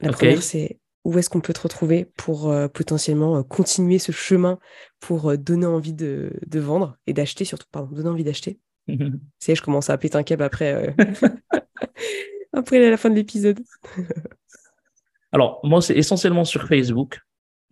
La 0.00 0.12
première, 0.12 0.42
c'est 0.42 0.78
où 1.04 1.18
est-ce 1.18 1.28
qu'on 1.28 1.42
peut 1.42 1.52
te 1.52 1.60
retrouver 1.60 2.06
pour 2.16 2.50
euh, 2.50 2.66
potentiellement 2.68 3.36
euh, 3.36 3.42
continuer 3.42 3.98
ce 3.98 4.12
chemin 4.12 4.58
pour 5.00 5.36
donner 5.36 5.66
envie 5.66 5.92
de, 5.92 6.32
vendre 6.54 6.96
et 7.06 7.12
d'acheter, 7.12 7.44
surtout, 7.44 7.66
pardon, 7.70 7.94
donner 7.94 8.08
envie 8.08 8.24
d'acheter. 8.24 8.58
c'est 9.38 9.54
je 9.54 9.62
commence 9.62 9.90
à 9.90 9.98
péter 9.98 10.16
un 10.16 10.22
câble 10.22 10.42
après, 10.42 10.96
après 12.54 12.90
la 12.90 12.96
fin 12.96 13.10
de 13.10 13.14
l'épisode. 13.14 13.60
Alors, 15.34 15.58
moi, 15.64 15.82
c'est 15.82 15.96
essentiellement 15.96 16.44
sur 16.44 16.62
Facebook. 16.68 17.20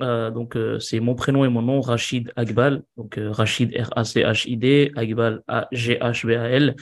Euh, 0.00 0.32
donc, 0.32 0.56
euh, 0.56 0.80
c'est 0.80 0.98
mon 0.98 1.14
prénom 1.14 1.44
et 1.44 1.48
mon 1.48 1.62
nom, 1.62 1.80
Rachid 1.80 2.32
Agbal. 2.34 2.82
Donc, 2.96 3.18
euh, 3.18 3.30
Rachid, 3.30 3.72
R-A-C-H-I-D, 3.72 4.90
Agbal, 4.96 5.42
A-G-H-B-A-L. 5.46 6.74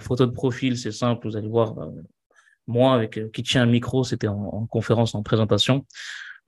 photo 0.00 0.24
de 0.24 0.30
profil, 0.30 0.78
c'est 0.78 0.92
simple, 0.92 1.26
vous 1.28 1.36
allez 1.36 1.48
voir 1.48 1.74
moi 2.68 2.94
avec 2.94 3.32
qui 3.32 3.42
tient 3.42 3.62
un 3.62 3.66
micro, 3.66 4.04
c'était 4.04 4.28
en, 4.28 4.66
conférence, 4.66 5.14
en 5.14 5.22
présentation. 5.22 5.84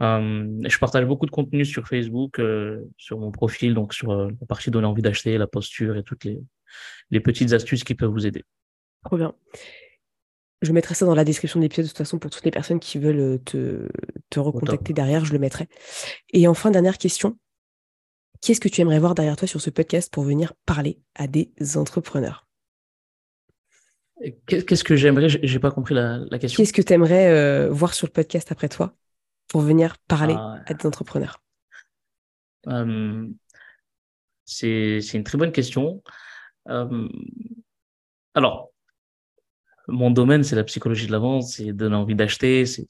je 0.00 0.78
partage 0.78 1.06
beaucoup 1.06 1.26
de 1.26 1.30
contenu 1.30 1.64
sur 1.64 1.88
Facebook, 1.88 2.40
sur 2.96 3.18
mon 3.18 3.30
profil, 3.30 3.74
donc 3.74 3.92
sur 3.94 4.14
la 4.14 4.46
partie 4.48 4.70
donner 4.70 4.86
envie 4.86 5.02
d'acheter, 5.02 5.36
la 5.38 5.46
posture 5.46 5.96
et 5.96 6.02
toutes 6.02 6.24
les, 6.24 7.20
petites 7.20 7.52
astuces 7.52 7.84
qui 7.84 7.94
peuvent 7.94 8.10
vous 8.10 8.26
aider. 8.26 8.44
Trop 9.04 9.16
bien. 9.16 9.34
Je 10.62 10.72
mettrai 10.72 10.94
ça 10.94 11.06
dans 11.06 11.14
la 11.14 11.24
description 11.24 11.58
de 11.58 11.64
l'épisode 11.64 11.86
de 11.86 11.88
toute 11.88 11.98
façon 11.98 12.18
pour 12.18 12.30
toutes 12.30 12.44
les 12.44 12.50
personnes 12.50 12.80
qui 12.80 12.98
veulent 12.98 13.20
euh, 13.20 13.38
te, 13.38 13.88
te 14.28 14.40
recontacter 14.40 14.92
derrière, 14.92 15.24
je 15.24 15.32
le 15.32 15.38
mettrai. 15.38 15.68
Et 16.32 16.46
enfin, 16.46 16.70
dernière 16.70 16.98
question. 16.98 17.38
Qu'est-ce 18.42 18.60
que 18.60 18.68
tu 18.68 18.80
aimerais 18.80 18.98
voir 18.98 19.14
derrière 19.14 19.36
toi 19.36 19.48
sur 19.48 19.60
ce 19.60 19.70
podcast 19.70 20.12
pour 20.12 20.24
venir 20.24 20.52
parler 20.66 21.00
à 21.14 21.26
des 21.26 21.50
entrepreneurs? 21.76 22.46
Qu'est-ce 24.46 24.84
que 24.84 24.96
j'aimerais? 24.96 25.28
J'ai 25.30 25.58
pas 25.58 25.70
compris 25.70 25.94
la, 25.94 26.26
question. 26.38 26.58
Qu'est-ce 26.58 26.74
que 26.74 26.82
tu 26.82 26.92
aimerais 26.92 27.30
euh, 27.30 27.70
voir 27.70 27.94
sur 27.94 28.06
le 28.06 28.12
podcast 28.12 28.52
après 28.52 28.68
toi 28.68 28.94
pour 29.48 29.62
venir 29.62 29.96
parler 30.08 30.34
ah 30.36 30.58
à 30.66 30.74
des 30.74 30.86
entrepreneurs? 30.86 31.42
C'est 34.44 35.14
une 35.14 35.24
très 35.24 35.38
bonne 35.38 35.52
question. 35.52 36.02
alors, 38.34 38.72
mon 39.90 40.10
domaine, 40.10 40.42
c'est 40.44 40.56
la 40.56 40.64
psychologie 40.64 41.06
de 41.06 41.12
la 41.12 41.18
vente, 41.18 41.44
c'est 41.44 41.72
donner 41.72 41.96
envie 41.96 42.14
d'acheter, 42.14 42.66
c'est 42.66 42.86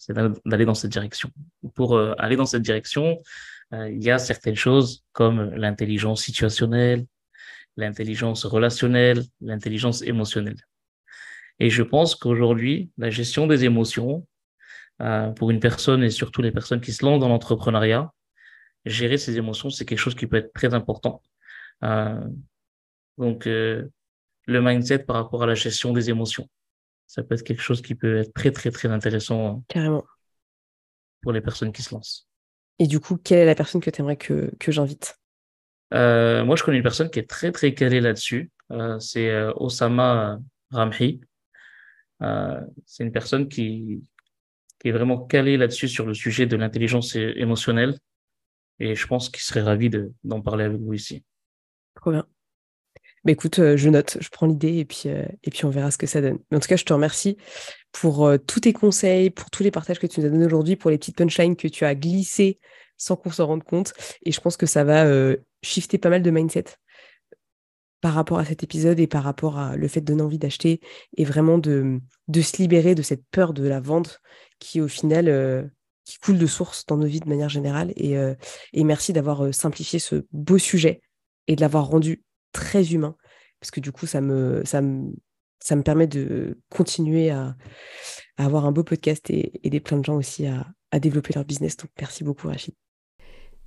d'aller 0.46 0.64
dans 0.64 0.74
cette 0.74 0.90
direction. 0.90 1.30
Pour 1.74 1.96
euh, 1.96 2.14
aller 2.18 2.36
dans 2.36 2.46
cette 2.46 2.62
direction, 2.62 3.18
euh, 3.72 3.90
il 3.90 4.03
y 4.03 4.11
a 4.11 4.18
certaines 4.18 4.57
choses 4.57 5.05
comme 5.12 5.55
l'intelligence 5.55 6.22
situationnelle, 6.22 7.07
l'intelligence 7.76 8.44
relationnelle, 8.44 9.22
l'intelligence 9.40 10.03
émotionnelle. 10.03 10.59
Et 11.59 11.70
je 11.70 11.82
pense 11.82 12.14
qu'aujourd'hui, 12.14 12.90
la 12.98 13.11
gestion 13.11 13.46
des 13.46 13.64
émotions, 13.64 14.26
euh, 15.03 15.30
pour 15.30 15.51
une 15.51 15.61
personne 15.61 16.03
et 16.03 16.11
surtout 16.11 16.42
les 16.42 16.53
personnes 16.53 16.80
qui 16.80 16.92
se 16.92 17.05
lancent 17.05 17.20
dans 17.20 17.28
l'entrepreneuriat, 17.28 18.12
gérer 18.84 19.18
ses 19.18 19.36
émotions, 19.36 19.70
c'est 19.70 19.84
quelque 19.84 19.98
chose 19.98 20.14
qui 20.14 20.26
peut 20.26 20.38
être 20.38 20.53
très 20.53 20.74
important. 20.74 21.22
donc, 23.18 23.44
le 23.46 23.90
mindset 24.46 25.01
par 25.01 25.16
rapport 25.16 25.42
à 25.42 25.46
la 25.46 25.55
gestion 25.55 25.92
des 25.92 26.09
émotions 26.11 26.48
ça 27.11 27.24
peut 27.24 27.34
être 27.34 27.42
quelque 27.42 27.61
chose 27.61 27.82
qui 27.82 27.96
peut 27.96 28.18
être 28.18 28.32
très, 28.32 28.52
très, 28.52 28.70
très 28.70 28.86
intéressant. 28.88 29.64
Carrément. 29.66 30.04
Pour 31.22 31.32
les 31.32 31.40
personnes 31.40 31.72
qui 31.72 31.82
se 31.82 31.92
lancent. 31.92 32.28
Et 32.78 32.86
du 32.86 33.00
coup, 33.00 33.16
quelle 33.16 33.40
est 33.40 33.46
la 33.46 33.56
personne 33.56 33.80
que 33.80 33.90
tu 33.90 34.00
aimerais 34.00 34.16
que, 34.16 34.52
que 34.61 34.70
j'invite? 34.70 35.18
Euh, 35.92 36.44
Moi, 36.44 36.54
je 36.54 36.62
connais 36.62 36.76
une 36.76 36.84
personne 36.84 37.11
qui 37.11 37.18
est 37.18 37.28
très, 37.28 37.50
très 37.50 37.74
calée 37.74 38.00
là-dessus. 38.00 38.52
Euh, 38.70 38.96
c'est 39.00 39.28
euh, 39.28 39.52
Osama 39.56 40.38
Ramhi. 40.70 41.20
c'est 42.86 43.02
une 43.02 43.11
personne 43.11 43.48
qui, 43.48 44.04
qui 44.78 44.88
est 44.88 44.92
vraiment 44.92 45.18
calée 45.26 45.56
là-dessus 45.56 45.88
sur 45.88 46.06
le 46.06 46.14
sujet 46.14 46.46
de 46.46 46.54
l'intelligence 46.54 47.16
émotionnelle. 47.16 47.98
Et 48.78 48.94
je 48.94 49.06
pense 49.08 49.30
qu'il 49.30 49.42
serait 49.42 49.62
ravi 49.62 49.90
d'en 50.22 50.40
parler 50.40 50.62
avec 50.62 50.80
vous 50.80 50.94
ici. 50.94 51.24
Trop 51.96 52.12
bien. 52.12 52.24
Bah, 53.24 53.32
écoute, 53.32 53.58
euh, 53.58 53.76
je 53.76 53.90
note, 53.90 54.16
je 54.20 54.28
prends 54.30 54.46
l'idée 54.46 54.78
et 54.78 54.84
puis, 54.86 55.02
euh, 55.06 55.24
et 55.42 55.50
puis 55.50 55.66
on 55.66 55.70
verra 55.70 55.90
ce 55.90 55.98
que 55.98 56.06
ça 56.06 56.22
donne. 56.22 56.38
Mais 56.50 56.56
en 56.56 56.60
tout 56.60 56.68
cas, 56.68 56.76
je 56.76 56.84
te 56.84 56.92
remercie 56.92 57.36
pour 57.92 58.26
euh, 58.26 58.38
tous 58.38 58.60
tes 58.60 58.72
conseils, 58.72 59.28
pour 59.28 59.50
tous 59.50 59.62
les 59.62 59.70
partages 59.70 59.98
que 59.98 60.06
tu 60.06 60.20
nous 60.20 60.26
as 60.26 60.30
donnés 60.30 60.46
aujourd'hui, 60.46 60.76
pour 60.76 60.90
les 60.90 60.96
petites 60.96 61.16
punchlines 61.16 61.56
que 61.56 61.68
tu 61.68 61.84
as 61.84 61.94
glissées 61.94 62.58
sans 62.96 63.16
qu'on 63.16 63.30
s'en 63.30 63.46
rende 63.46 63.64
compte. 63.64 63.92
Et 64.24 64.32
je 64.32 64.40
pense 64.40 64.56
que 64.56 64.66
ça 64.66 64.84
va 64.84 65.06
shifter 65.62 65.96
pas 65.96 66.10
mal 66.10 66.22
de 66.22 66.30
mindset 66.30 66.64
par 68.02 68.12
rapport 68.12 68.38
à 68.38 68.44
cet 68.44 68.62
épisode 68.62 69.00
et 69.00 69.06
par 69.06 69.22
rapport 69.22 69.58
à 69.58 69.76
le 69.76 69.88
fait 69.88 70.00
de 70.00 70.06
donner 70.06 70.22
envie 70.22 70.38
d'acheter 70.38 70.80
et 71.16 71.24
vraiment 71.24 71.56
de, 71.56 71.98
de 72.28 72.40
se 72.42 72.58
libérer 72.58 72.94
de 72.94 73.00
cette 73.00 73.24
peur 73.30 73.54
de 73.54 73.66
la 73.66 73.80
vente 73.80 74.20
qui 74.58 74.82
au 74.82 74.88
final 74.88 75.70
qui 76.04 76.18
coule 76.18 76.36
de 76.36 76.46
source 76.46 76.84
dans 76.84 76.98
nos 76.98 77.06
vies 77.06 77.20
de 77.20 77.28
manière 77.28 77.48
générale. 77.48 77.94
Et, 77.96 78.16
et 78.74 78.84
merci 78.84 79.14
d'avoir 79.14 79.54
simplifié 79.54 79.98
ce 79.98 80.26
beau 80.32 80.58
sujet 80.58 81.00
et 81.46 81.56
de 81.56 81.62
l'avoir 81.62 81.86
rendu 81.86 82.22
très 82.53 82.92
humain 82.92 83.16
parce 83.61 83.70
que 83.70 83.80
du 83.80 83.92
coup 83.92 84.07
ça 84.07 84.20
me, 84.20 84.62
ça 84.64 84.80
me, 84.80 85.12
ça 85.61 85.76
me 85.76 85.82
permet 85.82 86.07
de 86.07 86.59
continuer 86.70 87.30
à, 87.30 87.57
avoir 88.38 88.64
un 88.64 88.72
beau 88.72 88.82
podcast 88.82 89.28
et 89.28 89.61
aider 89.66 89.80
plein 89.80 89.98
de 89.98 90.05
gens 90.05 90.16
aussi 90.16 90.46
à, 90.46 90.66
à 90.90 90.98
développer 90.98 91.34
leur 91.34 91.44
business. 91.44 91.76
Donc 91.76 91.90
merci 92.01 92.24
beaucoup 92.24 92.48
Rachid. 92.48 92.74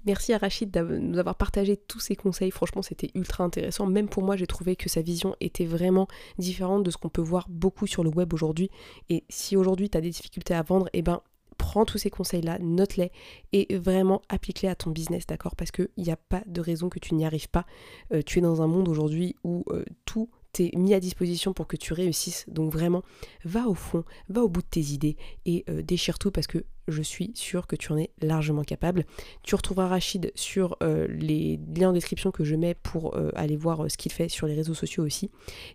Merci 0.05 0.33
à 0.33 0.37
Rachid 0.37 0.69
de 0.69 0.81
nous 0.81 1.17
avoir 1.17 1.35
partagé 1.35 1.77
tous 1.77 1.99
ses 1.99 2.15
conseils. 2.15 2.51
Franchement, 2.51 2.81
c'était 2.81 3.09
ultra 3.15 3.43
intéressant. 3.43 3.85
Même 3.85 4.09
pour 4.09 4.21
moi, 4.21 4.35
j'ai 4.35 4.47
trouvé 4.47 4.75
que 4.75 4.89
sa 4.89 5.01
vision 5.01 5.35
était 5.39 5.65
vraiment 5.65 6.07
différente 6.37 6.83
de 6.83 6.91
ce 6.91 6.97
qu'on 6.97 7.07
peut 7.07 7.21
voir 7.21 7.45
beaucoup 7.49 7.87
sur 7.87 8.03
le 8.03 8.09
web 8.09 8.33
aujourd'hui. 8.33 8.69
Et 9.09 9.23
si 9.29 9.55
aujourd'hui 9.55 9.89
tu 9.89 9.97
as 9.97 10.01
des 10.01 10.09
difficultés 10.09 10.55
à 10.55 10.61
vendre, 10.61 10.89
eh 10.91 11.01
ben 11.01 11.21
prends 11.63 11.85
tous 11.85 11.97
ces 11.97 12.09
conseils-là, 12.09 12.59
note-les 12.59 13.09
et 13.53 13.77
vraiment 13.77 14.21
applique-les 14.27 14.67
à 14.67 14.75
ton 14.75 14.91
business, 14.91 15.25
d'accord? 15.25 15.55
Parce 15.55 15.71
qu'il 15.71 15.87
n'y 15.97 16.11
a 16.11 16.17
pas 16.17 16.43
de 16.45 16.59
raison 16.59 16.89
que 16.89 16.99
tu 16.99 17.15
n'y 17.15 17.25
arrives 17.25 17.47
pas. 17.47 17.65
Euh, 18.11 18.21
tu 18.21 18.39
es 18.39 18.41
dans 18.41 18.61
un 18.61 18.67
monde 18.67 18.89
aujourd'hui 18.89 19.37
où 19.45 19.63
euh, 19.69 19.85
tout 20.03 20.29
t'es 20.51 20.71
mis 20.75 20.93
à 20.93 20.99
disposition 20.99 21.53
pour 21.53 21.67
que 21.67 21.77
tu 21.77 21.93
réussisses. 21.93 22.43
Donc 22.49 22.73
vraiment, 22.73 23.01
va 23.45 23.69
au 23.69 23.75
fond, 23.75 24.03
va 24.27 24.43
au 24.43 24.49
bout 24.49 24.61
de 24.61 24.67
tes 24.67 24.81
idées 24.81 25.15
et 25.45 25.63
euh, 25.69 25.81
déchire 25.81 26.19
tout 26.19 26.31
parce 26.31 26.47
que 26.47 26.65
je 26.87 27.01
suis 27.01 27.31
sûre 27.35 27.67
que 27.67 27.75
tu 27.75 27.91
en 27.91 27.97
es 27.97 28.11
largement 28.21 28.63
capable. 28.63 29.05
Tu 29.43 29.55
retrouveras 29.55 29.87
Rachid 29.87 30.31
sur 30.35 30.77
euh, 30.83 31.07
les 31.09 31.59
liens 31.75 31.89
en 31.89 31.93
description 31.93 32.31
que 32.31 32.43
je 32.43 32.55
mets 32.55 32.75
pour 32.75 33.15
euh, 33.15 33.29
aller 33.35 33.55
voir 33.55 33.89
ce 33.89 33.97
qu'il 33.97 34.11
fait 34.11 34.29
sur 34.29 34.47
les 34.47 34.55
réseaux 34.55 34.73
sociaux 34.73 35.03
aussi. 35.03 35.31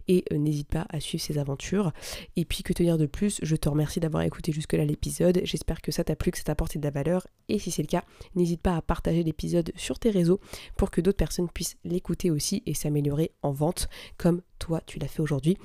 Et 0.07 0.25
n'hésite 0.33 0.69
pas 0.69 0.87
à 0.91 1.01
suivre 1.01 1.23
ses 1.23 1.39
aventures. 1.39 1.93
Et 2.37 2.45
puis 2.45 2.63
que 2.63 2.73
te 2.73 2.83
dire 2.83 2.99
de 2.99 3.07
plus, 3.07 3.39
je 3.43 3.57
te 3.57 3.69
remercie 3.69 4.01
d'avoir 4.01 4.23
écouté 4.23 4.53
jusque-là 4.53 4.85
l'épisode. 4.85 5.41
J'espère 5.45 5.81
que 5.81 5.93
ça 5.93 6.05
t'a 6.05 6.17
plu, 6.17 6.31
que 6.31 6.39
ça 6.39 6.45
t'a 6.45 6.53
apporté 6.53 6.79
de 6.79 6.85
la 6.85 6.91
valeur. 6.91 7.27
Et 7.49 7.59
si 7.59 7.71
c'est 7.71 7.83
le 7.83 7.89
cas, 7.89 8.05
n'hésite 8.35 8.61
pas 8.61 8.77
à 8.77 8.83
partager 8.83 9.23
l'épisode 9.23 9.73
sur 9.77 9.99
tes 9.99 10.11
réseaux 10.11 10.41
pour 10.77 10.91
que 10.91 11.01
d'autres 11.01 11.19
personnes 11.19 11.49
puissent 11.49 11.77
l'écouter 11.85 12.31
aussi 12.31 12.63
et 12.67 12.75
s'améliorer 12.75 13.33
en 13.43 13.53
vente 13.53 13.89
comme 14.17 14.43
toi 14.59 14.81
tu 14.87 14.99
l'as 14.99 15.09
fait 15.09 15.23
aujourd'hui. 15.23 15.57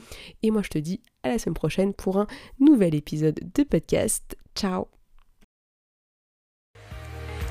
Et 0.42 0.52
moi 0.52 0.62
je 0.62 0.70
te 0.70 0.78
dis 0.78 1.02
à 1.24 1.30
la 1.30 1.40
semaine 1.40 1.56
prochaine 1.56 1.94
pour 1.94 2.18
un 2.18 2.28
nouvel 2.60 2.96
épisode 2.96 3.40
de 3.54 3.64
podcast. 3.64 4.38
Ciao 4.56 4.93